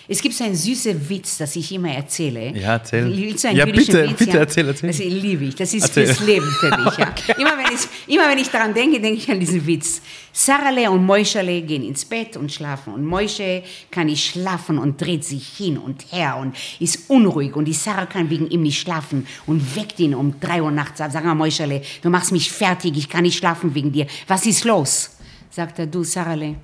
Es 0.09 0.21
gibt 0.21 0.35
so 0.35 0.43
einen 0.45 0.55
süßen 0.57 1.09
Witz, 1.09 1.39
das 1.39 1.55
ich 1.57 1.73
immer 1.73 1.91
erzähle. 1.93 2.57
Ja, 2.57 2.73
erzähl. 2.73 3.05
Einen 3.05 3.57
Ja, 3.57 3.65
bitte, 3.67 4.09
Witz? 4.11 4.19
bitte, 4.19 4.39
erzähl, 4.39 4.67
erzähl. 4.67 4.89
Das 4.89 4.99
liebe 4.99 5.45
ich. 5.45 5.55
Das 5.55 5.73
ist 5.73 5.83
Erzähl. 5.85 6.07
fürs 6.07 6.21
Leben 6.27 6.51
für 6.59 6.77
mich. 6.85 6.97
Ja. 6.99 7.15
Immer, 7.39 7.57
wenn 7.59 7.75
ich, 7.75 8.15
immer 8.15 8.29
wenn 8.29 8.39
ich 8.39 8.49
daran 8.49 8.75
denke, 8.75 9.01
denke 9.01 9.19
ich 9.19 9.31
an 9.31 9.39
diesen 9.39 9.65
Witz. 9.67 10.03
Sarale 10.33 10.91
und 10.91 11.05
Moischale 11.05 11.63
gehen 11.63 11.85
ins 11.85 12.05
Bett 12.05 12.37
und 12.37 12.51
schlafen. 12.53 12.93
Und 12.95 13.05
Moische 13.05 13.63
kann 13.91 14.07
nicht 14.07 14.25
schlafen 14.25 14.79
und 14.79 15.01
dreht 15.01 15.25
sich 15.25 15.47
hin 15.57 15.79
und 15.79 16.05
her 16.11 16.37
und 16.41 16.57
ist 16.81 17.09
unruhig. 17.11 17.55
Und 17.55 17.67
die 17.67 17.73
Sarah 17.73 18.07
kann 18.07 18.29
wegen 18.31 18.49
ihm 18.49 18.63
nicht 18.63 18.81
schlafen 18.81 19.27
und 19.47 19.77
weckt 19.77 20.01
ihn 20.01 20.15
um 20.15 20.41
drei 20.41 20.63
Uhr 20.63 20.71
nachts. 20.71 20.99
Sagt, 20.99 21.13
Sag 21.13 21.25
mal, 21.25 21.35
Moischale, 21.35 21.83
du 22.03 22.11
machst 22.11 22.33
mich 22.33 22.51
fertig, 22.51 22.97
ich 22.97 23.09
kann 23.09 23.23
nicht 23.23 23.39
schlafen 23.39 23.75
wegen 23.75 23.93
dir. 23.93 24.07
Was 24.27 24.47
ist 24.47 24.65
los? 24.65 25.11
Sagt 25.51 25.79
er, 25.79 25.87
du, 25.87 26.03
Sarale, 26.03 26.57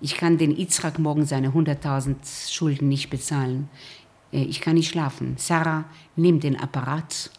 ich 0.00 0.16
kann 0.16 0.38
den 0.38 0.56
Yitzhak 0.56 0.98
morgen 0.98 1.24
seine 1.26 1.50
100.000 1.50 2.16
Schulden 2.52 2.88
nicht 2.88 3.10
bezahlen. 3.10 3.68
Äh, 4.32 4.42
Ich 4.44 4.60
kann 4.60 4.74
nicht 4.74 4.90
schlafen. 4.90 5.36
Sarah, 5.38 5.84
nimm 6.16 6.40
den 6.40 6.58
Apparat, 6.60 7.30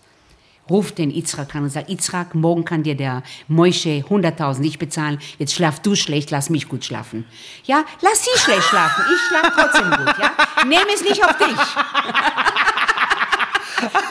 ruft 0.69 0.97
den 0.97 1.11
Yitzhak 1.11 1.53
an 1.55 1.63
und 1.63 1.69
sagt, 1.69 1.89
Yitzhak, 1.89 2.33
morgen 2.33 2.63
kann 2.65 2.81
dir 2.83 2.95
der 2.95 3.21
Moische 3.47 4.03
100.000 4.09 4.59
nicht 4.61 4.79
bezahlen. 4.79 5.19
Jetzt 5.37 5.53
schlaf 5.53 5.79
du 5.81 5.95
schlecht, 5.95 6.31
lass 6.31 6.49
mich 6.49 6.67
gut 6.67 6.83
schlafen. 6.85 7.25
Ja, 7.65 7.83
lass 8.01 8.23
sie 8.23 8.39
schlecht 8.39 8.63
schlafen. 8.63 9.03
Ich 9.13 9.21
schlaf 9.27 9.51
trotzdem 9.55 9.91
gut, 9.91 10.15
ja. 10.19 10.31
Nehm 10.65 10.87
es 10.93 11.03
nicht 11.03 11.23
auf 11.23 11.37
dich. 11.37 11.47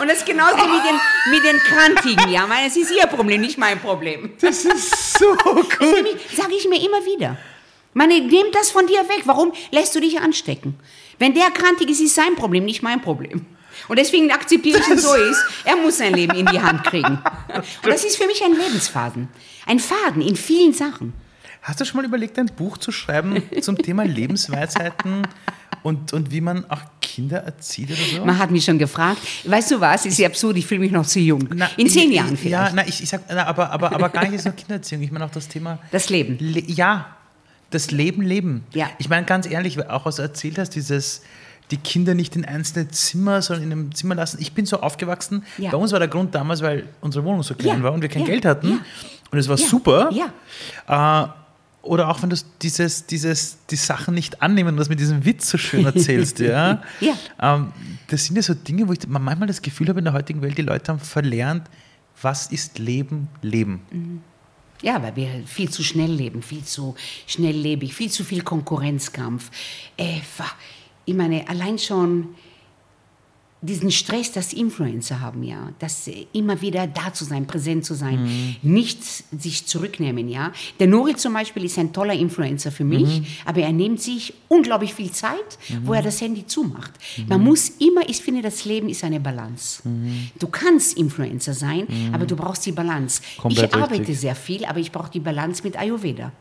Und 0.01 0.09
das 0.09 0.19
ist 0.19 0.27
genauso 0.27 0.59
wie 0.59 0.83
den, 0.87 1.01
mit 1.33 1.43
den 1.45 1.59
Krantigen, 1.59 2.29
ja. 2.31 2.49
Weil 2.49 2.67
es 2.67 2.77
ist 2.77 2.93
ihr 2.93 3.07
Problem, 3.07 3.41
nicht 3.41 3.59
mein 3.59 3.81
Problem. 3.81 4.31
Das 4.41 4.65
ist 4.65 5.19
so 5.19 5.35
gut. 5.35 5.67
Sage 6.37 6.55
ich 6.57 6.69
mir 6.69 6.77
immer 6.79 7.05
wieder. 7.05 7.37
Meine, 7.95 8.21
nimm 8.21 8.47
das 8.53 8.71
von 8.71 8.87
dir 8.87 8.99
weg. 9.09 9.23
Warum 9.25 9.53
lässt 9.71 9.95
du 9.95 10.01
dich 10.01 10.21
anstecken? 10.21 10.75
Wenn 11.19 11.33
der 11.35 11.51
krantig 11.51 11.89
ist, 11.91 12.01
ist 12.01 12.15
sein 12.15 12.35
Problem, 12.37 12.65
nicht 12.65 12.83
mein 12.83 13.01
Problem. 13.01 13.47
Und 13.89 13.99
deswegen 13.99 14.31
akzeptiere 14.31 14.79
ich 14.81 14.89
ihn 14.89 14.99
so 14.99 15.15
ist. 15.15 15.43
Er 15.65 15.77
muss 15.77 15.99
sein 15.99 16.15
Leben 16.15 16.35
in 16.37 16.47
die 16.47 16.61
Hand 16.61 16.85
kriegen. 16.85 17.19
Und 17.55 17.91
das 17.93 18.05
ist 18.05 18.17
für 18.17 18.27
mich 18.27 18.43
ein 18.45 18.53
Lebensfaden. 18.57 19.29
Ein 19.67 19.79
Faden 19.81 20.23
in 20.23 20.37
vielen 20.37 20.73
Sachen. 20.73 21.13
Hast 21.63 21.81
du 21.81 21.85
schon 21.85 21.99
mal 21.99 22.05
überlegt, 22.07 22.39
ein 22.39 22.47
Buch 22.47 22.77
zu 22.79 22.93
schreiben 22.93 23.43
zum 23.61 23.77
Thema 23.79 24.05
Lebensweisheiten 24.49 25.27
und, 25.83 26.13
und 26.13 26.31
wie 26.31 26.41
man 26.41 26.69
auch 26.71 26.81
Kinder 27.01 27.39
erzieht 27.39 27.91
oder 27.91 27.99
so? 28.19 28.25
Man 28.25 28.39
hat 28.39 28.51
mich 28.51 28.65
schon 28.65 28.79
gefragt, 28.79 29.19
weißt 29.45 29.71
du 29.73 29.81
was, 29.81 30.05
ist 30.07 30.19
ja 30.19 30.29
absurd, 30.29 30.57
ich 30.57 30.67
fühle 30.67 30.81
mich 30.81 30.93
noch 30.93 31.07
zu 31.07 31.21
jung. 31.21 31.49
Na, 31.55 31.71
in 31.77 31.89
zehn 31.89 32.11
ich- 32.11 32.17
Jahren 32.17 32.35
ich- 32.35 32.41
vielleicht. 32.41 32.69
Ja, 32.69 32.73
na, 32.75 32.87
ich, 32.87 33.03
ich 33.03 33.09
sag, 33.09 33.23
na, 33.29 33.47
aber, 33.47 33.71
aber, 33.71 33.93
aber 33.93 34.09
gar 34.11 34.29
nicht 34.29 34.45
nur 34.45 34.55
Kindererziehung. 34.55 35.03
Ich 35.03 35.11
meine 35.11 35.25
auch 35.25 35.31
das 35.31 35.49
Thema. 35.49 35.79
Das 35.91 36.11
Leben. 36.11 36.37
Le 36.39 36.61
ja, 36.67 37.17
das 37.75 37.91
Leben 37.91 38.23
leben. 38.23 38.65
Ja. 38.73 38.89
Ich 38.99 39.09
meine 39.09 39.27
ganz 39.27 39.47
ehrlich, 39.47 39.85
auch 39.89 40.07
was 40.07 40.17
du 40.17 40.23
erzählt 40.23 40.59
hast, 40.59 40.71
dieses 40.71 41.23
die 41.71 41.79
Kinder 41.79 42.15
nicht 42.15 42.37
in 42.37 42.45
einzelne 42.45 42.89
Zimmer, 42.89 43.41
sondern 43.41 43.65
in 43.65 43.73
einem 43.73 43.95
Zimmer 43.95 44.15
lassen. 44.15 44.37
Ich 44.41 44.53
bin 44.53 44.67
so 44.67 44.81
aufgewachsen. 44.81 45.45
Ja. 45.57 45.71
Bei 45.71 45.79
uns 45.79 45.93
war 45.93 45.99
der 45.99 46.09
Grund 46.09 46.35
damals, 46.35 46.61
weil 46.61 46.85
unsere 47.01 47.25
Wohnung 47.25 47.43
so 47.43 47.55
klein 47.55 47.79
Ja. 47.79 47.85
war 47.85 47.93
und 47.93 48.03
wir 48.03 48.11
kein. 48.11 48.25
Geld 48.27 48.45
hatten. 48.45 48.81
Und 49.31 49.39
es 49.39 49.49
war 49.49 49.57
super. 49.57 50.11
Ja. 50.13 51.25
Äh, 51.25 51.29
oder 51.81 52.09
auch 52.11 52.23
wenn 52.23 52.31
du 52.31 52.37
dieses, 52.63 53.07
dieses, 53.07 53.59
die 53.71 53.77
Sachen 53.77 54.15
nicht 54.15 54.43
annehmen 54.43 54.71
und 54.71 54.77
das 54.77 54.89
mit 54.91 55.01
diesem 55.01 55.25
Witz 55.25 55.49
so 55.51 55.59
schön 55.59 55.85
erzählst, 55.87 56.39
ja. 56.41 56.83
Ja. 57.01 57.15
Ähm, 57.41 57.73
das 58.09 58.27
sind 58.27 58.37
ja 58.37 58.43
so 58.43 58.55
Dinge, 58.55 58.87
wo 58.89 58.93
ich 58.93 59.01
manchmal 59.09 59.49
das 59.49 59.61
Gefühl 59.63 59.89
habe, 59.89 59.99
in 60.01 60.05
der 60.05 60.15
heutigen 60.15 60.43
Welt, 60.43 60.57
die 60.59 60.63
Leute 60.63 60.93
haben 60.93 60.99
verlernt, 61.01 61.69
was 62.21 62.47
ist 62.49 62.79
Leben, 62.79 63.29
Leben. 63.43 64.23
Ja, 64.85 65.03
weil 65.03 65.17
wir 65.17 65.45
viel 65.47 65.71
zu 65.71 65.83
schnell 65.83 66.13
leben, 66.13 66.43
viel 66.43 66.63
zu 66.63 66.95
schnelllebig, 67.27 67.95
viel 67.95 68.11
zu 68.11 68.23
viel 68.23 68.43
Konkurrenzkampf. 68.43 69.51
Äh, 69.97 70.21
ich 71.07 71.15
meine, 71.15 71.49
allein 71.49 71.79
schon 71.79 72.35
diesen 73.65 73.91
Stress, 73.91 74.33
das 74.33 74.53
Influencer 74.53 75.21
haben, 75.21 75.43
ja, 75.43 75.71
das 75.79 76.07
äh, 76.09 76.27
immer 76.33 76.61
wieder 76.61 76.87
da 76.87 77.13
zu 77.13 77.25
sein, 77.25 77.47
präsent 77.47 77.85
zu 77.85 77.95
sein, 77.95 78.23
Mhm. 78.25 78.57
nicht 78.63 78.99
sich 79.41 79.67
zurücknehmen, 79.67 80.29
ja. 80.29 80.53
Der 80.79 80.87
Nori 80.87 81.17
zum 81.17 81.33
Beispiel 81.35 81.65
ist 81.65 81.79
ein 81.79 81.93
toller 81.93 82.15
Influencer 82.15 82.71
für 82.71 82.85
mich, 82.85 83.21
Mhm. 83.21 83.27
aber 83.45 83.61
er 83.63 83.73
nimmt 83.73 84.01
sich 84.01 84.35
unglaublich 84.49 84.95
viel 84.95 85.11
Zeit, 85.11 85.59
wo 85.85 85.95
er 85.95 86.03
das 86.03 86.21
Handy 86.21 86.47
zumacht. 86.47 86.93
Mhm. 87.17 87.25
Man 87.29 87.43
muss 87.43 87.69
immer, 87.81 88.09
ich 88.09 88.19
finde, 88.19 88.43
das 88.43 88.65
Leben 88.65 88.89
ist 88.89 89.03
eine 89.03 89.19
Balance. 89.21 89.83
Du 90.39 90.47
kannst 90.49 90.97
Influencer 90.99 91.55
sein, 91.55 91.87
aber 92.13 92.27
du 92.27 92.37
brauchst 92.37 92.67
die 92.67 92.73
Balance. 92.73 93.21
Mhm. 93.39 93.41
Komplett 93.43 93.71
ich 93.71 93.75
arbeite 93.83 94.01
richtig. 94.01 94.21
sehr 94.21 94.35
viel, 94.37 94.65
aber 94.65 94.79
ich 94.79 94.93
brauche 94.93 95.11
die 95.11 95.21
Balance 95.21 95.63
mit 95.63 95.77
Ayurveda. 95.79 96.33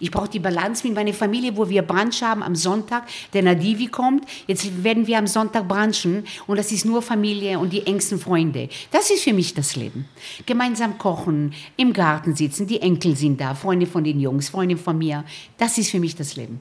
Ich 0.00 0.10
brauche 0.10 0.28
die 0.28 0.40
Balance 0.40 0.84
mit 0.86 0.94
meiner 0.96 1.12
Familie, 1.14 1.56
wo 1.56 1.68
wir 1.68 1.82
Brunch 1.82 2.22
haben 2.22 2.42
am 2.42 2.56
Sonntag. 2.56 3.06
Der 3.32 3.42
Nadivi 3.42 3.86
kommt, 3.86 4.24
jetzt 4.48 4.82
werden 4.82 5.06
wir 5.06 5.18
am 5.18 5.26
Sonntag 5.26 5.68
brunchen 5.68 6.24
und 6.46 6.56
das 6.56 6.71
ist 6.72 6.84
nur 6.84 7.02
Familie 7.02 7.58
und 7.58 7.72
die 7.72 7.86
engsten 7.86 8.18
Freunde. 8.18 8.68
Das 8.90 9.10
ist 9.10 9.24
für 9.24 9.32
mich 9.32 9.54
das 9.54 9.76
Leben. 9.76 10.06
Gemeinsam 10.46 10.98
kochen, 10.98 11.52
im 11.76 11.92
Garten 11.92 12.34
sitzen, 12.34 12.66
die 12.66 12.80
Enkel 12.80 13.16
sind 13.16 13.40
da, 13.40 13.54
Freunde 13.54 13.86
von 13.86 14.04
den 14.04 14.18
Jungs, 14.20 14.48
Freunde 14.48 14.76
von 14.76 14.98
mir. 14.98 15.24
Das 15.58 15.78
ist 15.78 15.90
für 15.90 16.00
mich 16.00 16.16
das 16.16 16.36
Leben. 16.36 16.60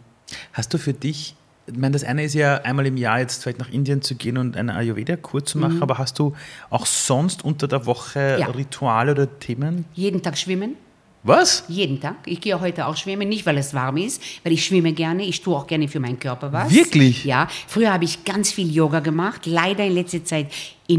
Hast 0.53 0.74
du 0.74 0.78
für 0.78 0.93
dich, 0.93 1.36
ich 1.68 1.78
meine, 1.78 1.93
das 1.93 2.03
eine 2.03 2.24
ist 2.24 2.34
ja 2.34 2.57
einmal 2.62 2.86
im 2.88 2.97
Jahr 2.97 3.20
jetzt 3.20 3.43
vielleicht 3.43 3.59
nach 3.59 3.72
Indien 3.72 4.01
zu 4.01 4.16
gehen 4.16 4.38
und 4.38 4.57
einen 4.57 4.70
Ayurveda-Kur 4.70 5.43
zu 5.45 5.57
machen, 5.57 5.82
aber 5.82 5.97
hast 5.97 6.20
du 6.20 6.34
auch 6.70 6.86
sonst 6.86 7.43
unter 7.45 7.68
der 7.68 7.86
Woche 7.86 8.36
Mhm. 8.36 8.39
Ja. 8.41 8.47
Rituale 8.47 9.12
oder 9.12 9.39
Themen? 9.39 9.86
Jeden 9.93 10.22
Tag 10.22 10.38
schwimmen. 10.38 10.76
Was? 11.24 11.65
Jeden 11.67 11.99
Tag. 12.01 12.15
Ich 12.26 12.41
gehe 12.41 12.59
heute 12.59 12.88
auch 12.88 12.97
schwimmen, 12.97 13.30
nicht 13.30 13.45
weil 13.45 13.57
es 13.57 13.74
warm 13.74 13.97
ist, 13.97 14.22
weil 14.43 14.53
ich 14.53 14.65
schwimme 14.65 14.91
gerne. 14.93 15.24
Ich 15.24 15.41
tue 15.41 15.55
auch 15.55 15.67
gerne 15.67 15.88
für 15.88 15.99
meinen 15.99 16.19
Körper 16.19 16.51
was. 16.51 16.72
Wirklich? 16.74 17.26
Ja. 17.26 17.47
Früher 17.67 17.93
habe 17.93 18.05
ich 18.05 18.26
ganz 18.26 18.51
viel 18.51 18.74
Yoga 18.74 19.01
gemacht. 19.01 19.45
Leider 19.45 19.86
in 19.86 19.93
letzter 19.93 20.26
Zeit 20.26 20.47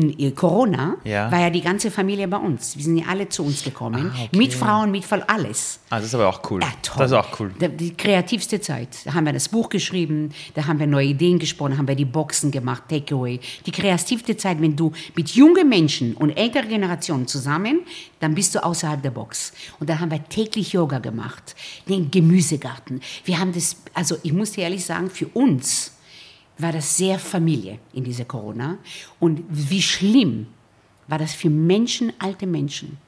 in 0.01 0.34
Corona 0.34 0.97
Ja. 1.05 1.30
war 1.30 1.40
ja 1.40 1.51
die 1.51 1.61
ganze 1.61 1.90
Familie 1.90 2.26
bei 2.28 2.36
uns. 2.38 2.76
Wir 2.76 2.84
sind 2.84 2.97
ja 2.99 3.05
alle 3.09 3.28
zu 3.28 3.45
uns 3.45 3.62
gekommen. 3.62 4.11
Ah, 4.14 4.22
okay. 4.24 4.36
Mit 4.38 4.55
Frauen, 4.55 4.90
mit 4.90 5.05
voll 5.05 5.22
alles. 5.26 5.80
Ah, 5.90 5.97
das 5.97 6.07
ist 6.07 6.14
aber 6.14 6.28
auch 6.28 6.40
cool. 6.51 6.61
Ja, 6.62 6.68
toll. 6.82 6.97
Das 6.99 7.11
ist 7.11 7.16
auch 7.16 7.40
cool. 7.40 7.53
Da- 7.59 7.68
Die 7.68 7.95
kreativste 7.95 8.61
Zeit. 8.61 8.88
Da 9.05 9.14
haben 9.14 9.26
wir 9.26 9.32
das 9.32 9.49
Buch 9.49 9.68
geschrieben, 9.68 10.30
da 10.55 10.66
haben 10.66 10.78
wir 10.78 10.86
neue 10.86 11.07
Ideen 11.09 11.38
gesponnen, 11.38 11.76
haben 11.78 11.88
wir 11.88 11.95
die 11.97 12.05
Boxen 12.05 12.51
gemacht, 12.51 12.84
Takeaway. 12.88 13.40
Die 13.66 13.70
kreativste 13.72 14.36
Zeit, 14.36 14.61
wenn 14.61 14.76
du 14.76 14.93
mit 15.14 15.30
jungen 15.30 15.68
Menschen 15.68 16.14
und 16.14 16.30
älterer 16.30 16.66
Generationen 16.66 17.26
zusammen, 17.26 17.80
dann 18.20 18.34
bist 18.34 18.55
du 18.55 18.64
außerhalb 18.64 19.03
der 19.03 19.11
Box. 19.11 19.53
Und 19.80 19.90
dann 19.90 20.01
haben 20.01 20.11
wir 20.11 20.22
täglich 20.28 20.72
Yoga 20.72 20.99
gemacht, 20.99 21.55
den 21.88 22.11
Gemüsegarten. 22.11 23.01
Wir 23.24 23.38
haben 23.38 23.53
das, 23.53 23.76
also 23.95 24.16
ich 24.22 24.32
muss 24.32 24.53
dir 24.53 24.62
ehrlich 24.64 24.84
sagen, 24.84 25.11
für 25.11 25.26
uns 25.28 25.93
war 26.59 26.72
das 26.72 26.96
sehr 26.96 27.18
Familie 27.18 27.78
in 27.92 28.05
dieser 28.05 28.24
Corona. 28.24 28.78
Und 29.18 29.42
wie 29.48 29.82
schlimm 29.82 30.46
war 31.09 31.18
das 31.18 31.34
für 31.34 31.50
Menschen, 31.50 32.12
alte 32.18 32.46
Menschen. 32.46 32.98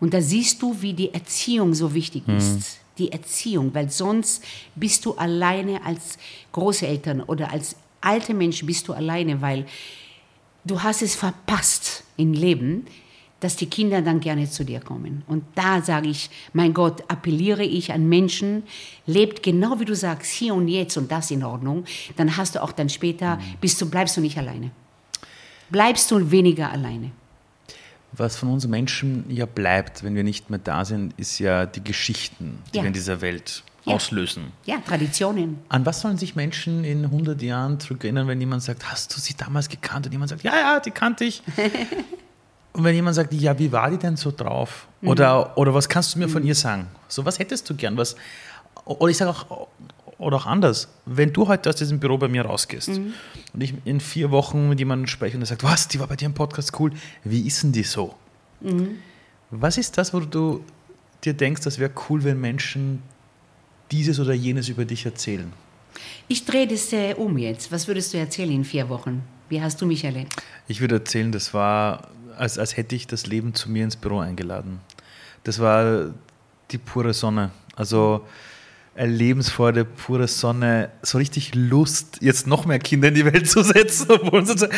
Und 0.00 0.14
da 0.14 0.20
siehst 0.20 0.62
du, 0.62 0.80
wie 0.80 0.92
die 0.92 1.12
Erziehung 1.12 1.74
so 1.74 1.92
wichtig 1.92 2.26
ist. 2.28 2.78
Die 2.98 3.12
Erziehung, 3.12 3.74
weil 3.74 3.90
sonst 3.90 4.44
bist 4.74 5.04
du 5.04 5.14
alleine 5.14 5.84
als 5.84 6.18
Großeltern 6.52 7.22
oder 7.22 7.52
als 7.52 7.76
alte 8.00 8.34
Mensch 8.34 8.64
bist 8.64 8.88
du 8.88 8.92
alleine, 8.92 9.40
weil 9.40 9.66
du 10.64 10.82
hast 10.82 11.02
es 11.02 11.14
verpasst 11.14 12.04
im 12.16 12.32
Leben, 12.32 12.86
dass 13.40 13.54
die 13.56 13.66
Kinder 13.66 14.02
dann 14.02 14.20
gerne 14.20 14.50
zu 14.50 14.64
dir 14.64 14.80
kommen. 14.80 15.22
Und 15.28 15.44
da 15.54 15.80
sage 15.82 16.08
ich, 16.08 16.28
mein 16.52 16.74
Gott, 16.74 17.04
appelliere 17.08 17.62
ich 17.62 17.92
an 17.92 18.08
Menschen, 18.08 18.64
lebt 19.06 19.42
genau 19.42 19.78
wie 19.78 19.84
du 19.84 19.94
sagst, 19.94 20.30
hier 20.32 20.54
und 20.54 20.66
jetzt 20.68 20.96
und 20.96 21.10
das 21.12 21.30
in 21.30 21.44
Ordnung, 21.44 21.84
dann 22.16 22.36
hast 22.36 22.56
du 22.56 22.62
auch 22.62 22.72
dann 22.72 22.88
später, 22.88 23.38
bist 23.60 23.80
du, 23.80 23.88
bleibst 23.88 24.16
du 24.16 24.20
nicht 24.20 24.38
alleine. 24.38 24.70
Bleibst 25.70 26.10
du 26.10 26.30
weniger 26.30 26.70
alleine. 26.72 27.10
Was 28.12 28.36
von 28.36 28.48
uns 28.48 28.66
Menschen 28.66 29.24
ja 29.28 29.44
bleibt, 29.46 30.02
wenn 30.02 30.14
wir 30.14 30.24
nicht 30.24 30.48
mehr 30.50 30.58
da 30.58 30.84
sind, 30.84 31.12
ist 31.18 31.38
ja 31.38 31.66
die 31.66 31.84
Geschichten, 31.84 32.58
die 32.72 32.78
Ja. 32.78 32.82
wir 32.82 32.88
in 32.88 32.94
dieser 32.94 33.20
Welt 33.20 33.62
Ja. 33.84 33.94
auslösen. 33.94 34.46
Ja, 34.64 34.78
Traditionen. 34.78 35.58
An 35.68 35.84
was 35.86 36.00
sollen 36.00 36.16
sich 36.16 36.34
Menschen 36.34 36.84
in 36.84 37.04
100 37.04 37.40
Jahren 37.42 37.78
zurückerinnern, 37.78 38.26
wenn 38.26 38.40
jemand 38.40 38.62
sagt, 38.62 38.90
hast 38.90 39.14
du 39.14 39.20
sie 39.20 39.34
damals 39.36 39.68
gekannt? 39.68 40.06
Und 40.06 40.12
jemand 40.12 40.30
sagt, 40.30 40.42
ja, 40.42 40.56
ja, 40.56 40.80
die 40.80 40.90
kannte 40.90 41.24
ich. 41.24 41.42
Und 42.78 42.84
wenn 42.84 42.94
jemand 42.94 43.16
sagt, 43.16 43.34
ja, 43.34 43.58
wie 43.58 43.72
war 43.72 43.90
die 43.90 43.96
denn 43.98 44.16
so 44.16 44.30
drauf? 44.30 44.86
Mhm. 45.00 45.08
Oder, 45.08 45.58
oder 45.58 45.74
was 45.74 45.88
kannst 45.88 46.14
du 46.14 46.20
mir 46.20 46.28
von 46.28 46.44
ihr 46.44 46.54
sagen? 46.54 46.86
So, 47.08 47.24
was 47.24 47.40
hättest 47.40 47.68
du 47.68 47.74
gern? 47.74 47.96
Was, 47.96 48.14
oder 48.84 49.10
ich 49.10 49.16
sage 49.16 49.30
auch, 49.32 49.66
oder 50.16 50.36
auch 50.36 50.46
anders, 50.46 50.86
wenn 51.04 51.32
du 51.32 51.48
heute 51.48 51.68
aus 51.70 51.74
diesem 51.74 51.98
Büro 51.98 52.18
bei 52.18 52.28
mir 52.28 52.44
rausgehst 52.44 52.90
Mhm. 52.90 53.14
und 53.52 53.60
ich 53.60 53.74
in 53.84 53.98
vier 53.98 54.30
Wochen 54.30 54.68
mit 54.68 54.78
jemandem 54.78 55.08
spreche 55.08 55.36
und 55.36 55.42
er 55.42 55.46
sagt, 55.46 55.64
was, 55.64 55.88
die 55.88 55.98
war 55.98 56.06
bei 56.06 56.14
dir 56.14 56.26
im 56.26 56.34
Podcast 56.34 56.78
cool, 56.78 56.92
wie 57.24 57.48
ist 57.48 57.64
denn 57.64 57.72
die 57.72 57.82
so? 57.82 58.14
Mhm. 58.60 58.98
Was 59.50 59.76
ist 59.76 59.98
das, 59.98 60.14
wo 60.14 60.20
du 60.20 60.62
dir 61.24 61.34
denkst, 61.34 61.62
das 61.62 61.80
wäre 61.80 61.90
cool, 62.08 62.22
wenn 62.22 62.40
Menschen 62.40 63.02
dieses 63.90 64.20
oder 64.20 64.34
jenes 64.34 64.68
über 64.68 64.84
dich 64.84 65.04
erzählen? 65.04 65.52
Ich 66.28 66.44
drehe 66.44 66.68
das 66.68 66.92
äh, 66.92 67.14
um 67.14 67.36
jetzt. 67.38 67.72
Was 67.72 67.88
würdest 67.88 68.14
du 68.14 68.18
erzählen 68.18 68.52
in 68.52 68.64
vier 68.64 68.88
Wochen? 68.88 69.22
Wie 69.48 69.60
hast 69.60 69.80
du 69.80 69.86
mich 69.86 70.04
erlebt? 70.04 70.36
Ich 70.68 70.80
würde 70.80 70.96
erzählen, 70.96 71.32
das 71.32 71.52
war, 71.54 72.08
als, 72.38 72.58
als 72.58 72.76
hätte 72.76 72.94
ich 72.94 73.06
das 73.06 73.26
Leben 73.26 73.54
zu 73.54 73.70
mir 73.70 73.84
ins 73.84 73.96
Büro 73.96 74.18
eingeladen. 74.20 74.80
Das 75.44 75.58
war 75.58 76.10
die 76.70 76.78
pure 76.78 77.12
Sonne. 77.14 77.50
Also 77.76 78.24
Lebensfreude, 78.96 79.84
pure 79.84 80.26
Sonne, 80.26 80.90
so 81.02 81.18
richtig 81.18 81.54
Lust, 81.54 82.18
jetzt 82.20 82.46
noch 82.48 82.66
mehr 82.66 82.80
Kinder 82.80 83.08
in 83.08 83.14
die 83.14 83.24
Welt 83.24 83.48
zu 83.48 83.62
setzen. 83.62 84.08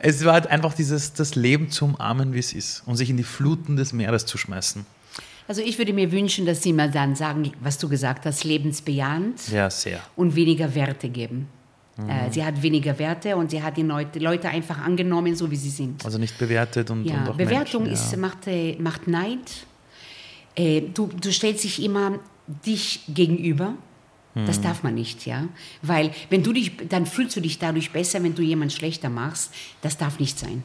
Es 0.00 0.24
war 0.24 0.32
halt 0.32 0.48
einfach 0.48 0.74
dieses, 0.74 1.12
das 1.12 1.34
Leben 1.36 1.70
zu 1.70 1.84
umarmen, 1.84 2.32
wie 2.34 2.40
es 2.40 2.52
ist 2.52 2.82
und 2.86 2.96
sich 2.96 3.10
in 3.10 3.16
die 3.16 3.22
Fluten 3.24 3.76
des 3.76 3.92
Meeres 3.92 4.26
zu 4.26 4.36
schmeißen. 4.38 4.84
Also 5.46 5.62
ich 5.62 5.78
würde 5.78 5.92
mir 5.92 6.12
wünschen, 6.12 6.44
dass 6.44 6.62
sie 6.62 6.72
mal 6.72 6.90
dann 6.90 7.14
sagen, 7.14 7.52
was 7.60 7.78
du 7.78 7.88
gesagt 7.88 8.26
hast, 8.26 8.44
lebensbejahend 8.44 9.48
Ja, 9.48 9.70
sehr. 9.70 10.00
und 10.16 10.34
weniger 10.34 10.74
Werte 10.74 11.08
geben. 11.08 11.48
Mhm. 11.98 12.08
Äh, 12.08 12.32
sie 12.32 12.44
hat 12.44 12.62
weniger 12.62 12.98
Werte 12.98 13.36
und 13.36 13.50
sie 13.50 13.62
hat 13.62 13.76
die 13.76 13.82
Leute, 13.82 14.48
einfach 14.48 14.78
angenommen, 14.78 15.34
so 15.34 15.50
wie 15.50 15.56
sie 15.56 15.70
sind. 15.70 16.04
Also 16.04 16.18
nicht 16.18 16.38
bewertet 16.38 16.90
und, 16.90 17.00
und 17.00 17.06
Ja, 17.06 17.28
auch 17.28 17.36
Bewertung 17.36 17.82
Menschen, 17.82 18.04
ist, 18.04 18.12
ja. 18.12 18.18
macht, 18.18 18.46
äh, 18.46 18.76
macht 18.78 19.08
Neid. 19.08 19.66
Äh, 20.54 20.82
du, 20.94 21.08
du 21.08 21.32
stellst 21.32 21.64
dich 21.64 21.82
immer 21.82 22.18
dich 22.64 23.00
gegenüber. 23.08 23.74
Das 24.46 24.60
darf 24.60 24.84
man 24.84 24.94
nicht, 24.94 25.26
ja. 25.26 25.48
Weil 25.82 26.12
wenn 26.30 26.44
du 26.44 26.52
dich, 26.52 26.70
dann 26.88 27.06
fühlst 27.06 27.34
du 27.34 27.40
dich 27.40 27.58
dadurch 27.58 27.90
besser, 27.90 28.22
wenn 28.22 28.36
du 28.36 28.42
jemand 28.42 28.72
schlechter 28.72 29.08
machst. 29.08 29.52
Das 29.82 29.96
darf 29.96 30.20
nicht 30.20 30.38
sein. 30.38 30.62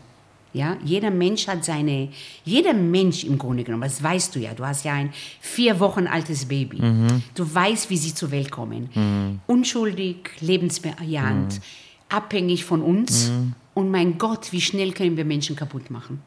Ja, 0.53 0.77
jeder 0.83 1.09
Mensch 1.09 1.47
hat 1.47 1.65
seine, 1.65 2.09
jeder 2.45 2.73
Mensch 2.73 3.23
im 3.23 3.39
Grunde 3.39 3.63
genommen, 3.63 3.83
das 3.83 4.01
weißt 4.01 4.35
du 4.35 4.39
ja, 4.39 4.53
du 4.53 4.63
hast 4.65 4.85
ja 4.85 4.93
ein 4.93 5.11
vier 5.41 5.79
Wochen 5.79 6.05
altes 6.05 6.45
Baby. 6.45 6.79
Mhm. 6.79 7.23
Du 7.33 7.53
weißt, 7.53 7.89
wie 7.89 7.97
sie 7.97 8.13
zur 8.13 8.29
Welt 8.29 8.51
kommen. 8.51 9.41
Unschuldig, 9.47 10.29
lebensbejahend, 10.41 11.59
abhängig 12.09 12.65
von 12.65 12.83
uns. 12.83 13.31
Und 13.75 13.89
mein 13.89 14.19
Gott, 14.19 14.51
wie 14.51 14.61
schnell 14.61 14.91
können 14.93 15.17
wir 15.17 15.25
Menschen 15.25 15.55
kaputt 15.55 15.89
machen? 15.89 16.21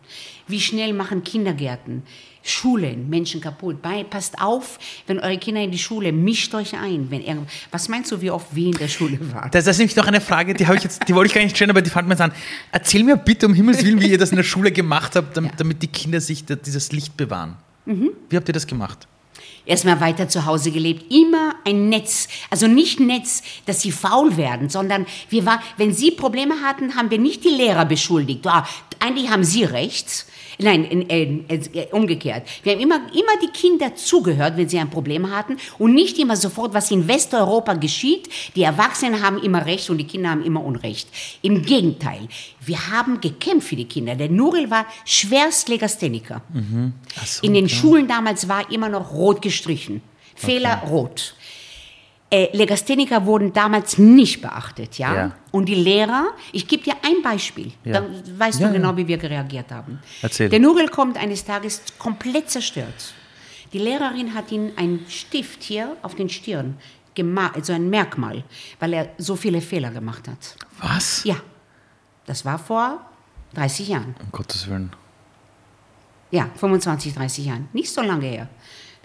Wie 0.48 0.60
schnell 0.60 0.92
machen 0.92 1.22
Kindergärten, 1.22 2.02
Schulen 2.42 3.08
Menschen 3.08 3.40
kaputt? 3.40 3.80
Bei, 3.82 4.02
passt 4.02 4.40
auf, 4.40 4.78
wenn 5.06 5.20
eure 5.20 5.38
Kinder 5.38 5.62
in 5.62 5.70
die 5.70 5.78
Schule, 5.78 6.10
mischt 6.10 6.54
euch 6.54 6.76
ein. 6.76 7.08
Wenn 7.10 7.22
irgend, 7.22 7.48
was 7.70 7.88
meinst 7.88 8.10
du, 8.10 8.20
wie 8.20 8.32
oft 8.32 8.54
wir 8.54 8.66
in 8.66 8.72
der 8.72 8.88
Schule 8.88 9.18
waren? 9.32 9.50
Das, 9.52 9.64
das 9.64 9.76
ist 9.76 9.78
nämlich 9.78 9.96
noch 9.96 10.06
eine 10.06 10.20
Frage, 10.20 10.54
die, 10.54 10.66
habe 10.66 10.76
ich 10.76 10.82
jetzt, 10.82 11.08
die 11.08 11.14
wollte 11.14 11.28
ich 11.28 11.34
gar 11.34 11.42
nicht 11.42 11.56
stellen, 11.56 11.70
aber 11.70 11.82
die 11.82 11.90
fand 11.90 12.08
jetzt 12.08 12.20
an. 12.20 12.32
Erzähl 12.72 13.04
mir 13.04 13.16
bitte 13.16 13.46
um 13.46 13.54
Himmels 13.54 13.84
Willen, 13.84 14.00
wie 14.00 14.10
ihr 14.10 14.18
das 14.18 14.30
in 14.30 14.36
der 14.36 14.44
Schule 14.44 14.72
gemacht 14.72 15.14
habt, 15.14 15.36
damit, 15.36 15.52
damit 15.58 15.82
die 15.82 15.88
Kinder 15.88 16.20
sich 16.20 16.44
dieses 16.44 16.90
Licht 16.90 17.16
bewahren. 17.16 17.56
Wie 17.84 18.36
habt 18.36 18.48
ihr 18.48 18.54
das 18.54 18.66
gemacht? 18.66 19.06
Erstmal 19.66 20.00
weiter 20.00 20.28
zu 20.28 20.46
Hause 20.46 20.70
gelebt. 20.70 21.12
Immer 21.12 21.56
ein 21.64 21.88
Netz. 21.88 22.28
Also 22.50 22.66
nicht 22.68 23.00
Netz, 23.00 23.42
dass 23.66 23.82
sie 23.82 23.92
faul 23.92 24.36
werden, 24.36 24.68
sondern 24.68 25.06
wir 25.28 25.44
war, 25.44 25.60
wenn 25.76 25.92
sie 25.92 26.12
Probleme 26.12 26.62
hatten, 26.62 26.96
haben 26.96 27.10
wir 27.10 27.18
nicht 27.18 27.44
die 27.44 27.48
Lehrer 27.48 27.84
beschuldigt. 27.84 28.46
Ah, 28.46 28.66
eigentlich 29.00 29.28
haben 29.28 29.44
sie 29.44 29.64
recht. 29.64 30.26
Nein, 30.58 30.84
in, 30.84 31.10
äh, 31.10 31.58
äh, 31.74 31.86
umgekehrt. 31.92 32.48
Wir 32.62 32.72
haben 32.72 32.80
immer, 32.80 32.96
immer 33.12 33.36
die 33.42 33.48
Kinder 33.48 33.94
zugehört, 33.94 34.56
wenn 34.56 34.68
sie 34.68 34.78
ein 34.78 34.88
Problem 34.88 35.30
hatten 35.30 35.58
und 35.78 35.94
nicht 35.94 36.18
immer 36.18 36.36
sofort, 36.36 36.72
was 36.72 36.90
in 36.90 37.06
Westeuropa 37.06 37.74
geschieht. 37.74 38.28
Die 38.54 38.62
Erwachsenen 38.62 39.22
haben 39.22 39.38
immer 39.38 39.66
Recht 39.66 39.90
und 39.90 39.98
die 39.98 40.06
Kinder 40.06 40.30
haben 40.30 40.42
immer 40.42 40.64
Unrecht. 40.64 41.08
Im 41.42 41.62
Gegenteil, 41.62 42.28
wir 42.64 42.90
haben 42.90 43.20
gekämpft 43.20 43.68
für 43.68 43.76
die 43.76 43.84
Kinder. 43.84 44.14
Der 44.14 44.30
Nurel 44.30 44.70
war 44.70 44.86
schwerst 45.04 45.68
Legastheniker. 45.68 46.40
Ach 47.20 47.26
so, 47.26 47.42
In 47.44 47.52
den 47.52 47.66
klar. 47.66 47.80
Schulen 47.80 48.08
damals 48.08 48.48
war 48.48 48.70
immer 48.70 48.88
noch 48.88 49.12
rot 49.12 49.42
gestrichen. 49.56 50.02
Fehler 50.34 50.82
rot. 50.88 51.34
Äh, 52.30 52.54
Legastheniker 52.56 53.24
wurden 53.24 53.52
damals 53.52 53.98
nicht 53.98 54.42
beachtet, 54.42 54.98
ja? 54.98 55.14
Ja. 55.14 55.32
Und 55.52 55.66
die 55.66 55.76
Lehrer, 55.76 56.26
ich 56.52 56.66
gebe 56.66 56.82
dir 56.82 56.94
ein 57.04 57.22
Beispiel, 57.22 57.72
Ja. 57.84 57.94
dann 57.94 58.38
weißt 58.38 58.60
Ja, 58.60 58.66
du 58.66 58.72
genau, 58.74 58.96
wie 58.96 59.06
wir 59.06 59.22
reagiert 59.22 59.70
haben. 59.70 60.00
Erzähl. 60.22 60.48
Der 60.48 60.58
Nurel 60.58 60.88
kommt 60.88 61.16
eines 61.16 61.44
Tages 61.44 61.82
komplett 61.98 62.50
zerstört. 62.50 63.14
Die 63.72 63.78
Lehrerin 63.78 64.34
hat 64.34 64.50
ihn 64.52 64.72
einen 64.76 65.06
Stift 65.08 65.62
hier 65.62 65.96
auf 66.02 66.14
den 66.16 66.28
Stirn 66.28 66.76
gemacht, 67.14 67.54
also 67.54 67.72
ein 67.72 67.88
Merkmal, 67.88 68.42
weil 68.80 68.92
er 68.92 69.08
so 69.18 69.36
viele 69.36 69.60
Fehler 69.60 69.90
gemacht 69.90 70.26
hat. 70.28 70.56
Was? 70.80 71.22
Ja, 71.24 71.36
das 72.26 72.44
war 72.44 72.58
vor 72.58 73.00
30 73.54 73.88
Jahren. 73.88 74.14
Um 74.20 74.32
Gottes 74.32 74.68
Willen. 74.68 74.90
Ja, 76.32 76.50
25, 76.56 77.14
30 77.14 77.46
Jahren. 77.46 77.68
Nicht 77.72 77.90
so 77.92 78.02
lange 78.02 78.26
her. 78.26 78.48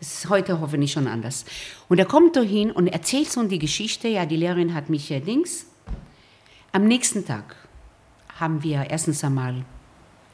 Das 0.01 0.15
ist 0.15 0.29
heute 0.29 0.59
hoffentlich 0.59 0.91
schon 0.91 1.05
anders. 1.07 1.45
Und 1.87 1.99
er 1.99 2.05
kommt 2.05 2.35
da 2.35 2.41
hin 2.41 2.71
und 2.71 2.87
erzählt 2.87 3.31
so 3.31 3.43
die 3.43 3.59
Geschichte. 3.59 4.07
Ja, 4.07 4.25
die 4.25 4.35
Lehrerin 4.35 4.73
hat 4.73 4.89
mich 4.89 5.11
äh, 5.11 5.19
Dings. 5.19 5.67
Am 6.71 6.85
nächsten 6.87 7.23
Tag 7.23 7.55
haben 8.39 8.63
wir 8.63 8.87
erstens 8.89 9.23
einmal 9.23 9.63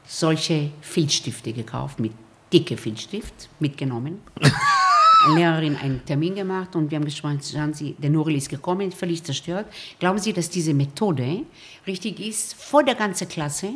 solche 0.06 0.70
Filzstifte 0.80 1.52
gekauft, 1.52 2.00
mit 2.00 2.12
dicke 2.50 2.78
Filzstift 2.78 3.50
mitgenommen. 3.60 4.22
Eine 5.26 5.34
Lehrerin 5.36 5.76
einen 5.76 6.02
Termin 6.06 6.34
gemacht 6.36 6.74
und 6.76 6.90
wir 6.90 6.96
haben 6.96 7.04
gesprochen, 7.04 7.40
schauen 7.42 7.74
Sie, 7.74 7.94
der 7.98 8.08
Nurel 8.08 8.36
ist 8.36 8.48
gekommen, 8.48 8.90
völlig 8.92 9.22
zerstört. 9.22 9.66
Glauben 9.98 10.18
Sie, 10.18 10.32
dass 10.32 10.48
diese 10.48 10.72
Methode 10.72 11.42
richtig 11.86 12.20
ist, 12.20 12.54
vor 12.54 12.84
der 12.84 12.94
ganzen 12.94 13.28
Klasse 13.28 13.74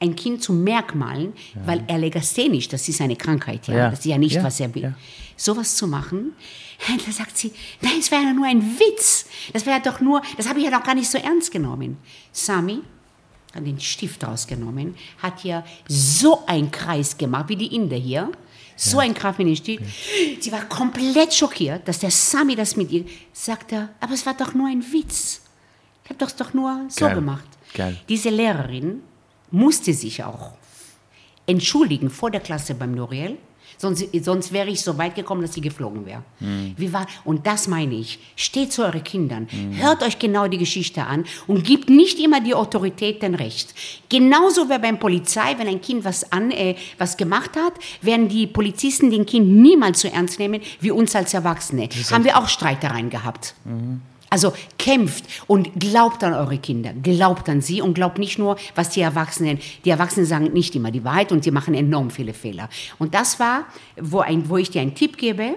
ein 0.00 0.16
Kind 0.16 0.42
zu 0.42 0.52
Merkmalen, 0.52 1.32
weil 1.64 1.84
er 1.86 1.98
legasthenisch, 1.98 2.68
das 2.68 2.88
ist 2.88 3.00
eine 3.00 3.14
Krankheit, 3.16 3.68
ja, 3.68 3.74
Ja. 3.76 3.90
das 3.90 4.00
ist 4.00 4.06
ja 4.06 4.18
nicht, 4.18 4.34
Ja, 4.34 4.42
was 4.42 4.58
er 4.58 4.74
will. 4.74 4.94
Ja. 5.40 5.54
Sowas 5.54 5.76
zu 5.76 5.86
machen, 5.86 6.32
da 7.06 7.12
sagt 7.12 7.36
sie, 7.36 7.52
nein, 7.80 7.98
es 7.98 8.10
wäre 8.10 8.22
ja 8.22 8.32
nur 8.32 8.46
ein 8.46 8.78
Witz. 8.78 9.26
Das 9.52 9.66
wäre 9.66 9.80
doch 9.80 10.00
nur, 10.00 10.22
das 10.36 10.48
habe 10.48 10.58
ich 10.58 10.64
ja 10.64 10.70
doch 10.70 10.84
gar 10.84 10.94
nicht 10.94 11.10
so 11.10 11.18
ernst 11.18 11.50
genommen. 11.50 11.98
Sami 12.32 12.80
hat 13.54 13.66
den 13.66 13.80
Stift 13.80 14.24
rausgenommen, 14.24 14.94
hat 15.22 15.44
ja 15.44 15.64
so 15.88 16.46
einen 16.46 16.70
Kreis 16.70 17.16
gemacht, 17.16 17.48
wie 17.48 17.56
die 17.56 17.74
Inder 17.74 17.96
hier. 17.96 18.30
So 18.76 18.98
ein 18.98 19.12
Kreis 19.12 19.36
mit 19.36 19.46
dem 19.46 19.56
Stift. 19.56 19.84
Sie 20.40 20.50
war 20.52 20.64
komplett 20.64 21.34
schockiert, 21.34 21.86
dass 21.86 21.98
der 21.98 22.10
Sami 22.10 22.56
das 22.56 22.76
mit 22.76 22.90
ihr 22.90 23.04
sagte, 23.32 23.90
aber 24.00 24.14
es 24.14 24.24
war 24.24 24.34
doch 24.34 24.54
nur 24.54 24.68
ein 24.68 24.82
Witz. 24.92 25.42
Ich 26.04 26.10
habe 26.10 26.18
das 26.18 26.34
doch 26.34 26.54
nur 26.54 26.86
so 26.88 27.04
Geil. 27.04 27.14
gemacht. 27.14 27.44
Geil. 27.74 27.96
Diese 28.08 28.30
Lehrerin 28.30 29.02
musste 29.50 29.92
sich 29.92 30.24
auch 30.24 30.52
entschuldigen 31.46 32.08
vor 32.08 32.30
der 32.30 32.40
Klasse 32.40 32.74
beim 32.74 32.92
Noriel. 32.92 33.36
Sonst, 33.80 34.04
sonst 34.22 34.52
wäre 34.52 34.68
ich 34.68 34.82
so 34.82 34.98
weit 34.98 35.14
gekommen, 35.14 35.40
dass 35.40 35.54
sie 35.54 35.62
geflogen 35.62 36.04
wäre. 36.04 36.22
Mhm. 36.40 36.74
Wie 36.76 36.92
war, 36.92 37.06
und 37.24 37.46
das 37.46 37.66
meine 37.66 37.94
ich. 37.94 38.18
Steht 38.36 38.74
zu 38.74 38.84
euren 38.84 39.02
Kindern. 39.02 39.48
Mhm. 39.50 39.78
Hört 39.78 40.02
euch 40.02 40.18
genau 40.18 40.48
die 40.48 40.58
Geschichte 40.58 41.06
an 41.06 41.24
und 41.46 41.64
gebt 41.64 41.88
nicht 41.88 42.18
immer 42.20 42.42
die 42.42 42.54
Autorität 42.54 43.22
den 43.22 43.34
Recht. 43.34 43.74
Genauso 44.10 44.68
wie 44.68 44.78
beim 44.78 44.98
Polizei, 44.98 45.54
wenn 45.56 45.66
ein 45.66 45.80
Kind 45.80 46.04
was, 46.04 46.30
an, 46.30 46.50
äh, 46.50 46.76
was 46.98 47.16
gemacht 47.16 47.56
hat, 47.56 47.72
werden 48.02 48.28
die 48.28 48.46
Polizisten 48.46 49.10
den 49.10 49.24
Kind 49.24 49.48
niemals 49.48 50.00
so 50.00 50.08
ernst 50.08 50.38
nehmen 50.38 50.60
wie 50.80 50.90
uns 50.90 51.16
als 51.16 51.32
Erwachsene. 51.32 51.88
Haben 52.10 52.24
wir 52.24 52.36
auch 52.36 52.48
Streitereien 52.48 53.08
gehabt. 53.08 53.54
Mhm. 53.64 54.02
Also 54.30 54.52
kämpft 54.78 55.24
und 55.48 55.78
glaubt 55.78 56.22
an 56.22 56.34
eure 56.34 56.58
Kinder, 56.58 56.92
glaubt 56.92 57.48
an 57.48 57.60
sie 57.60 57.82
und 57.82 57.94
glaubt 57.94 58.18
nicht 58.18 58.38
nur, 58.38 58.56
was 58.76 58.90
die 58.90 59.00
Erwachsenen, 59.00 59.58
die 59.84 59.90
Erwachsenen 59.90 60.24
sagen 60.24 60.52
nicht 60.52 60.74
immer 60.76 60.92
die 60.92 61.04
Wahrheit 61.04 61.32
und 61.32 61.42
sie 61.42 61.50
machen 61.50 61.74
enorm 61.74 62.10
viele 62.10 62.32
Fehler. 62.32 62.68
Und 62.98 63.14
das 63.14 63.40
war, 63.40 63.64
wo, 64.00 64.20
ein, 64.20 64.48
wo 64.48 64.56
ich 64.56 64.70
dir 64.70 64.82
einen 64.82 64.94
Tipp 64.94 65.16
gebe, 65.16 65.56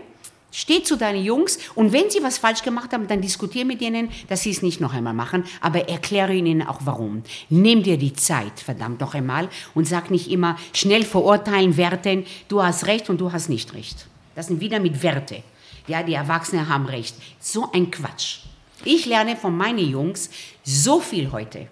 Steh 0.55 0.83
zu 0.83 0.97
deinen 0.97 1.23
Jungs 1.23 1.57
und 1.73 1.93
wenn 1.93 2.11
sie 2.11 2.21
was 2.21 2.37
falsch 2.37 2.61
gemacht 2.61 2.93
haben, 2.93 3.07
dann 3.07 3.21
diskutiere 3.21 3.65
mit 3.65 3.81
ihnen, 3.81 4.09
dass 4.29 4.43
sie 4.43 4.51
es 4.51 4.61
nicht 4.61 4.79
noch 4.79 4.93
einmal 4.93 5.15
machen, 5.15 5.45
aber 5.61 5.89
erkläre 5.89 6.35
ihnen 6.35 6.61
auch 6.61 6.81
warum. 6.83 7.23
Nimm 7.49 7.81
dir 7.81 7.97
die 7.97 8.13
Zeit, 8.13 8.59
verdammt 8.59 9.01
noch 9.01 9.15
einmal, 9.15 9.49
und 9.73 9.87
sag 9.87 10.11
nicht 10.11 10.29
immer 10.29 10.55
schnell 10.71 11.05
verurteilen, 11.05 11.75
werten, 11.75 12.25
du 12.49 12.61
hast 12.61 12.85
recht 12.85 13.09
und 13.09 13.19
du 13.19 13.31
hast 13.31 13.49
nicht 13.49 13.73
recht. 13.73 14.05
Das 14.35 14.45
sind 14.45 14.61
wieder 14.61 14.79
mit 14.79 15.01
Werte. 15.01 15.41
Ja, 15.87 16.03
die 16.03 16.13
Erwachsenen 16.13 16.69
haben 16.69 16.85
recht. 16.85 17.15
So 17.39 17.71
ein 17.73 17.89
Quatsch. 17.89 18.41
Ich 18.85 19.05
lerne 19.05 19.35
von 19.35 19.55
meinen 19.55 19.79
Jungs 19.89 20.29
so 20.63 20.99
viel 20.99 21.31
heute. 21.31 21.67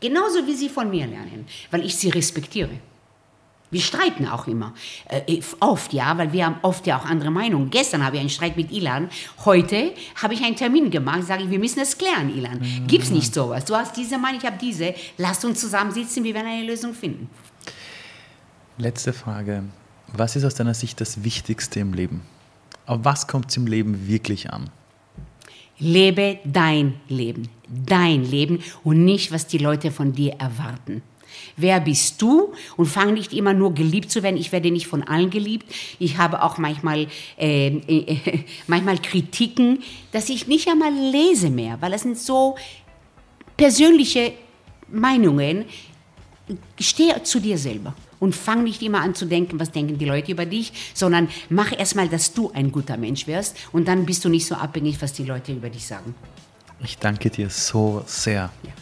Genauso 0.00 0.46
wie 0.46 0.54
sie 0.54 0.68
von 0.68 0.90
mir 0.90 1.06
lernen, 1.06 1.46
weil 1.70 1.84
ich 1.84 1.96
sie 1.96 2.10
respektiere. 2.10 2.70
Wir 3.70 3.80
streiten 3.80 4.28
auch 4.28 4.46
immer. 4.46 4.72
Äh, 5.08 5.40
oft, 5.58 5.92
ja, 5.92 6.16
weil 6.16 6.32
wir 6.32 6.46
haben 6.46 6.56
oft 6.62 6.86
ja 6.86 6.96
auch 6.96 7.04
andere 7.06 7.32
Meinungen. 7.32 7.70
Gestern 7.70 8.04
habe 8.04 8.16
ich 8.16 8.20
einen 8.20 8.30
Streit 8.30 8.56
mit 8.56 8.70
Ilan. 8.70 9.08
Heute 9.44 9.94
habe 10.22 10.34
ich 10.34 10.44
einen 10.44 10.54
Termin 10.54 10.90
gemacht. 10.90 11.24
Sage 11.24 11.42
ich, 11.42 11.50
wir 11.50 11.58
müssen 11.58 11.80
das 11.80 11.98
klären, 11.98 12.32
Ilan. 12.36 12.60
Mhm. 12.60 12.86
Gibt 12.86 13.02
es 13.02 13.10
nicht 13.10 13.34
sowas. 13.34 13.64
Du 13.64 13.74
hast 13.74 13.96
diese 13.96 14.16
Meinung, 14.16 14.38
ich 14.38 14.46
habe 14.46 14.58
diese. 14.60 14.94
Lasst 15.18 15.44
uns 15.44 15.60
zusammensitzen, 15.60 16.22
wir 16.22 16.34
werden 16.34 16.46
eine 16.46 16.64
Lösung 16.64 16.94
finden. 16.94 17.28
Letzte 18.78 19.12
Frage. 19.12 19.64
Was 20.12 20.36
ist 20.36 20.44
aus 20.44 20.54
deiner 20.54 20.74
Sicht 20.74 21.00
das 21.00 21.24
Wichtigste 21.24 21.80
im 21.80 21.94
Leben? 21.94 22.22
Auf 22.86 23.00
was 23.02 23.26
kommt 23.26 23.50
es 23.50 23.56
im 23.56 23.66
Leben 23.66 24.06
wirklich 24.06 24.52
an? 24.52 24.70
Lebe 25.84 26.38
dein 26.44 26.94
Leben, 27.08 27.48
dein 27.68 28.24
Leben 28.24 28.60
und 28.82 29.04
nicht, 29.04 29.32
was 29.32 29.46
die 29.46 29.58
Leute 29.58 29.90
von 29.90 30.12
dir 30.12 30.32
erwarten. 30.38 31.02
Wer 31.56 31.80
bist 31.80 32.22
du? 32.22 32.52
Und 32.76 32.86
fang 32.86 33.12
nicht 33.12 33.34
immer 33.34 33.52
nur 33.52 33.74
geliebt 33.74 34.10
zu 34.10 34.22
werden. 34.22 34.36
Ich 34.38 34.50
werde 34.50 34.70
nicht 34.70 34.86
von 34.86 35.02
allen 35.02 35.28
geliebt. 35.28 35.72
Ich 35.98 36.16
habe 36.16 36.42
auch 36.42 36.56
manchmal, 36.56 37.06
äh, 37.38 37.66
äh, 37.66 38.44
manchmal 38.66 38.98
Kritiken, 38.98 39.82
dass 40.10 40.30
ich 40.30 40.46
nicht 40.46 40.68
einmal 40.68 40.92
lese 40.92 41.50
mehr, 41.50 41.76
weil 41.80 41.92
es 41.92 42.02
sind 42.02 42.18
so 42.18 42.56
persönliche 43.56 44.32
Meinungen. 44.90 45.66
Steh 46.80 47.12
zu 47.22 47.40
dir 47.40 47.58
selber 47.58 47.94
und 48.24 48.34
fang 48.34 48.64
nicht 48.64 48.80
immer 48.80 49.02
an 49.02 49.14
zu 49.14 49.26
denken, 49.26 49.60
was 49.60 49.70
denken 49.70 49.98
die 49.98 50.06
Leute 50.06 50.32
über 50.32 50.46
dich, 50.46 50.72
sondern 50.94 51.28
mach 51.50 51.78
erstmal, 51.78 52.08
dass 52.08 52.32
du 52.32 52.50
ein 52.52 52.72
guter 52.72 52.96
Mensch 52.96 53.26
wirst 53.26 53.56
und 53.70 53.86
dann 53.86 54.06
bist 54.06 54.24
du 54.24 54.30
nicht 54.30 54.46
so 54.46 54.54
abhängig, 54.54 55.02
was 55.02 55.12
die 55.12 55.24
Leute 55.24 55.52
über 55.52 55.68
dich 55.68 55.86
sagen. 55.86 56.14
Ich 56.80 56.96
danke 56.96 57.28
dir 57.28 57.50
so 57.50 58.02
sehr. 58.06 58.50
Ja. 58.62 58.72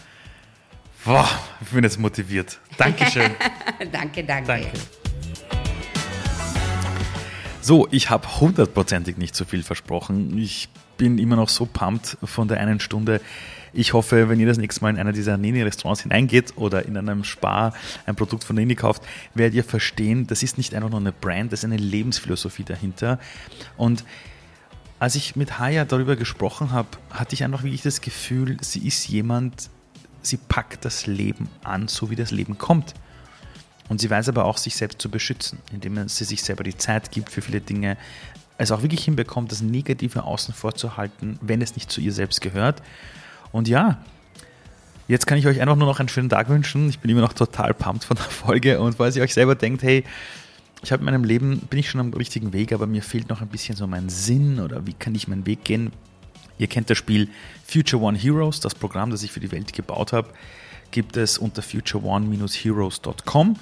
Boah, 1.04 1.28
ich 1.60 1.68
bin 1.68 1.82
jetzt 1.82 1.98
motiviert. 1.98 2.60
Dankeschön. 2.78 3.32
danke, 3.92 4.22
danke. 4.22 4.46
Danke. 4.46 4.70
So, 7.60 7.88
ich 7.90 8.10
habe 8.10 8.40
hundertprozentig 8.40 9.16
nicht 9.16 9.34
so 9.34 9.44
viel 9.44 9.64
versprochen. 9.64 10.38
Ich 10.38 10.68
bin 10.96 11.18
immer 11.18 11.34
noch 11.34 11.48
so 11.48 11.66
pumped 11.66 12.16
von 12.22 12.46
der 12.46 12.60
einen 12.60 12.78
Stunde. 12.78 13.20
Ich 13.74 13.94
hoffe, 13.94 14.28
wenn 14.28 14.38
ihr 14.38 14.46
das 14.46 14.58
nächste 14.58 14.82
Mal 14.82 14.90
in 14.90 14.98
einer 14.98 15.12
dieser 15.12 15.38
Neni-Restaurants 15.38 16.02
hineingeht 16.02 16.54
oder 16.56 16.84
in 16.84 16.96
einem 16.96 17.24
Spar 17.24 17.72
ein 18.04 18.16
Produkt 18.16 18.44
von 18.44 18.56
Neni 18.56 18.74
kauft, 18.74 19.02
werdet 19.34 19.54
ihr 19.54 19.64
verstehen, 19.64 20.26
das 20.26 20.42
ist 20.42 20.58
nicht 20.58 20.74
einfach 20.74 20.90
nur 20.90 21.00
eine 21.00 21.12
Brand, 21.12 21.52
das 21.52 21.60
ist 21.60 21.64
eine 21.64 21.78
Lebensphilosophie 21.78 22.64
dahinter. 22.64 23.18
Und 23.78 24.04
als 24.98 25.14
ich 25.14 25.36
mit 25.36 25.58
Haya 25.58 25.84
darüber 25.84 26.16
gesprochen 26.16 26.70
habe, 26.70 26.88
hatte 27.10 27.34
ich 27.34 27.44
einfach 27.44 27.62
wirklich 27.62 27.82
das 27.82 28.02
Gefühl, 28.02 28.58
sie 28.60 28.86
ist 28.86 29.08
jemand, 29.08 29.70
sie 30.20 30.36
packt 30.36 30.84
das 30.84 31.06
Leben 31.06 31.48
an, 31.64 31.88
so 31.88 32.10
wie 32.10 32.16
das 32.16 32.30
Leben 32.30 32.58
kommt. 32.58 32.94
Und 33.88 34.00
sie 34.00 34.08
weiß 34.08 34.28
aber 34.28 34.44
auch, 34.44 34.58
sich 34.58 34.76
selbst 34.76 35.00
zu 35.00 35.10
beschützen, 35.10 35.58
indem 35.72 36.08
sie 36.08 36.24
sich 36.24 36.42
selber 36.42 36.62
die 36.62 36.76
Zeit 36.76 37.10
gibt 37.10 37.30
für 37.30 37.42
viele 37.42 37.60
Dinge, 37.60 37.96
es 38.58 38.70
auch 38.70 38.82
wirklich 38.82 39.04
hinbekommt, 39.04 39.50
das 39.50 39.62
Negative 39.62 40.24
außen 40.24 40.54
vor 40.54 40.74
zu 40.74 40.96
halten, 40.96 41.38
wenn 41.40 41.62
es 41.62 41.74
nicht 41.74 41.90
zu 41.90 42.00
ihr 42.00 42.12
selbst 42.12 42.40
gehört. 42.40 42.82
Und 43.52 43.68
ja, 43.68 43.98
jetzt 45.08 45.26
kann 45.26 45.38
ich 45.38 45.46
euch 45.46 45.60
einfach 45.60 45.76
nur 45.76 45.86
noch 45.86 46.00
einen 46.00 46.08
schönen 46.08 46.28
Tag 46.28 46.48
wünschen. 46.48 46.88
Ich 46.88 46.98
bin 46.98 47.10
immer 47.10 47.20
noch 47.20 47.34
total 47.34 47.74
pumped 47.74 48.04
von 48.04 48.16
der 48.16 48.26
Folge 48.26 48.80
und 48.80 48.96
falls 48.96 49.14
ihr 49.16 49.22
euch 49.22 49.34
selber 49.34 49.54
denkt, 49.54 49.82
hey, 49.82 50.04
ich 50.82 50.90
habe 50.90 51.00
in 51.00 51.04
meinem 51.04 51.24
Leben, 51.24 51.58
bin 51.70 51.78
ich 51.78 51.90
schon 51.90 52.00
am 52.00 52.12
richtigen 52.12 52.52
Weg, 52.52 52.72
aber 52.72 52.86
mir 52.86 53.02
fehlt 53.02 53.28
noch 53.28 53.40
ein 53.40 53.48
bisschen 53.48 53.76
so 53.76 53.86
mein 53.86 54.08
Sinn 54.08 54.58
oder 54.58 54.84
wie 54.86 54.94
kann 54.94 55.14
ich 55.14 55.28
meinen 55.28 55.46
Weg 55.46 55.64
gehen? 55.64 55.92
Ihr 56.58 56.66
kennt 56.66 56.90
das 56.90 56.98
Spiel 56.98 57.28
Future 57.64 58.02
One 58.02 58.18
Heroes, 58.18 58.60
das 58.60 58.74
Programm, 58.74 59.10
das 59.10 59.22
ich 59.22 59.30
für 59.30 59.40
die 59.40 59.52
Welt 59.52 59.72
gebaut 59.72 60.12
habe, 60.12 60.28
gibt 60.90 61.16
es 61.16 61.38
unter 61.38 61.62
futureone-heroes.com. 61.62 63.56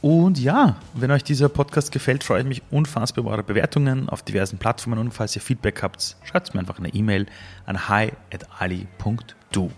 Und 0.00 0.38
ja, 0.38 0.76
wenn 0.94 1.10
euch 1.10 1.24
dieser 1.24 1.48
Podcast 1.48 1.90
gefällt, 1.90 2.22
freue 2.22 2.40
ich 2.42 2.46
mich 2.46 2.62
unfassbar 2.70 3.24
über 3.24 3.32
eure 3.32 3.42
Bewertungen 3.42 4.08
auf 4.08 4.22
diversen 4.22 4.58
Plattformen 4.58 4.98
und 4.98 5.10
falls 5.12 5.34
ihr 5.34 5.42
Feedback 5.42 5.82
habt, 5.82 6.16
schreibt 6.24 6.54
mir 6.54 6.60
einfach 6.60 6.78
eine 6.78 6.88
E-Mail 6.88 7.26
an 7.66 7.88
hi.ali.du. 7.88 9.70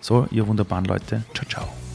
So, 0.00 0.26
ihr 0.30 0.46
wunderbaren 0.46 0.84
Leute, 0.84 1.22
ciao, 1.34 1.46
ciao. 1.48 1.87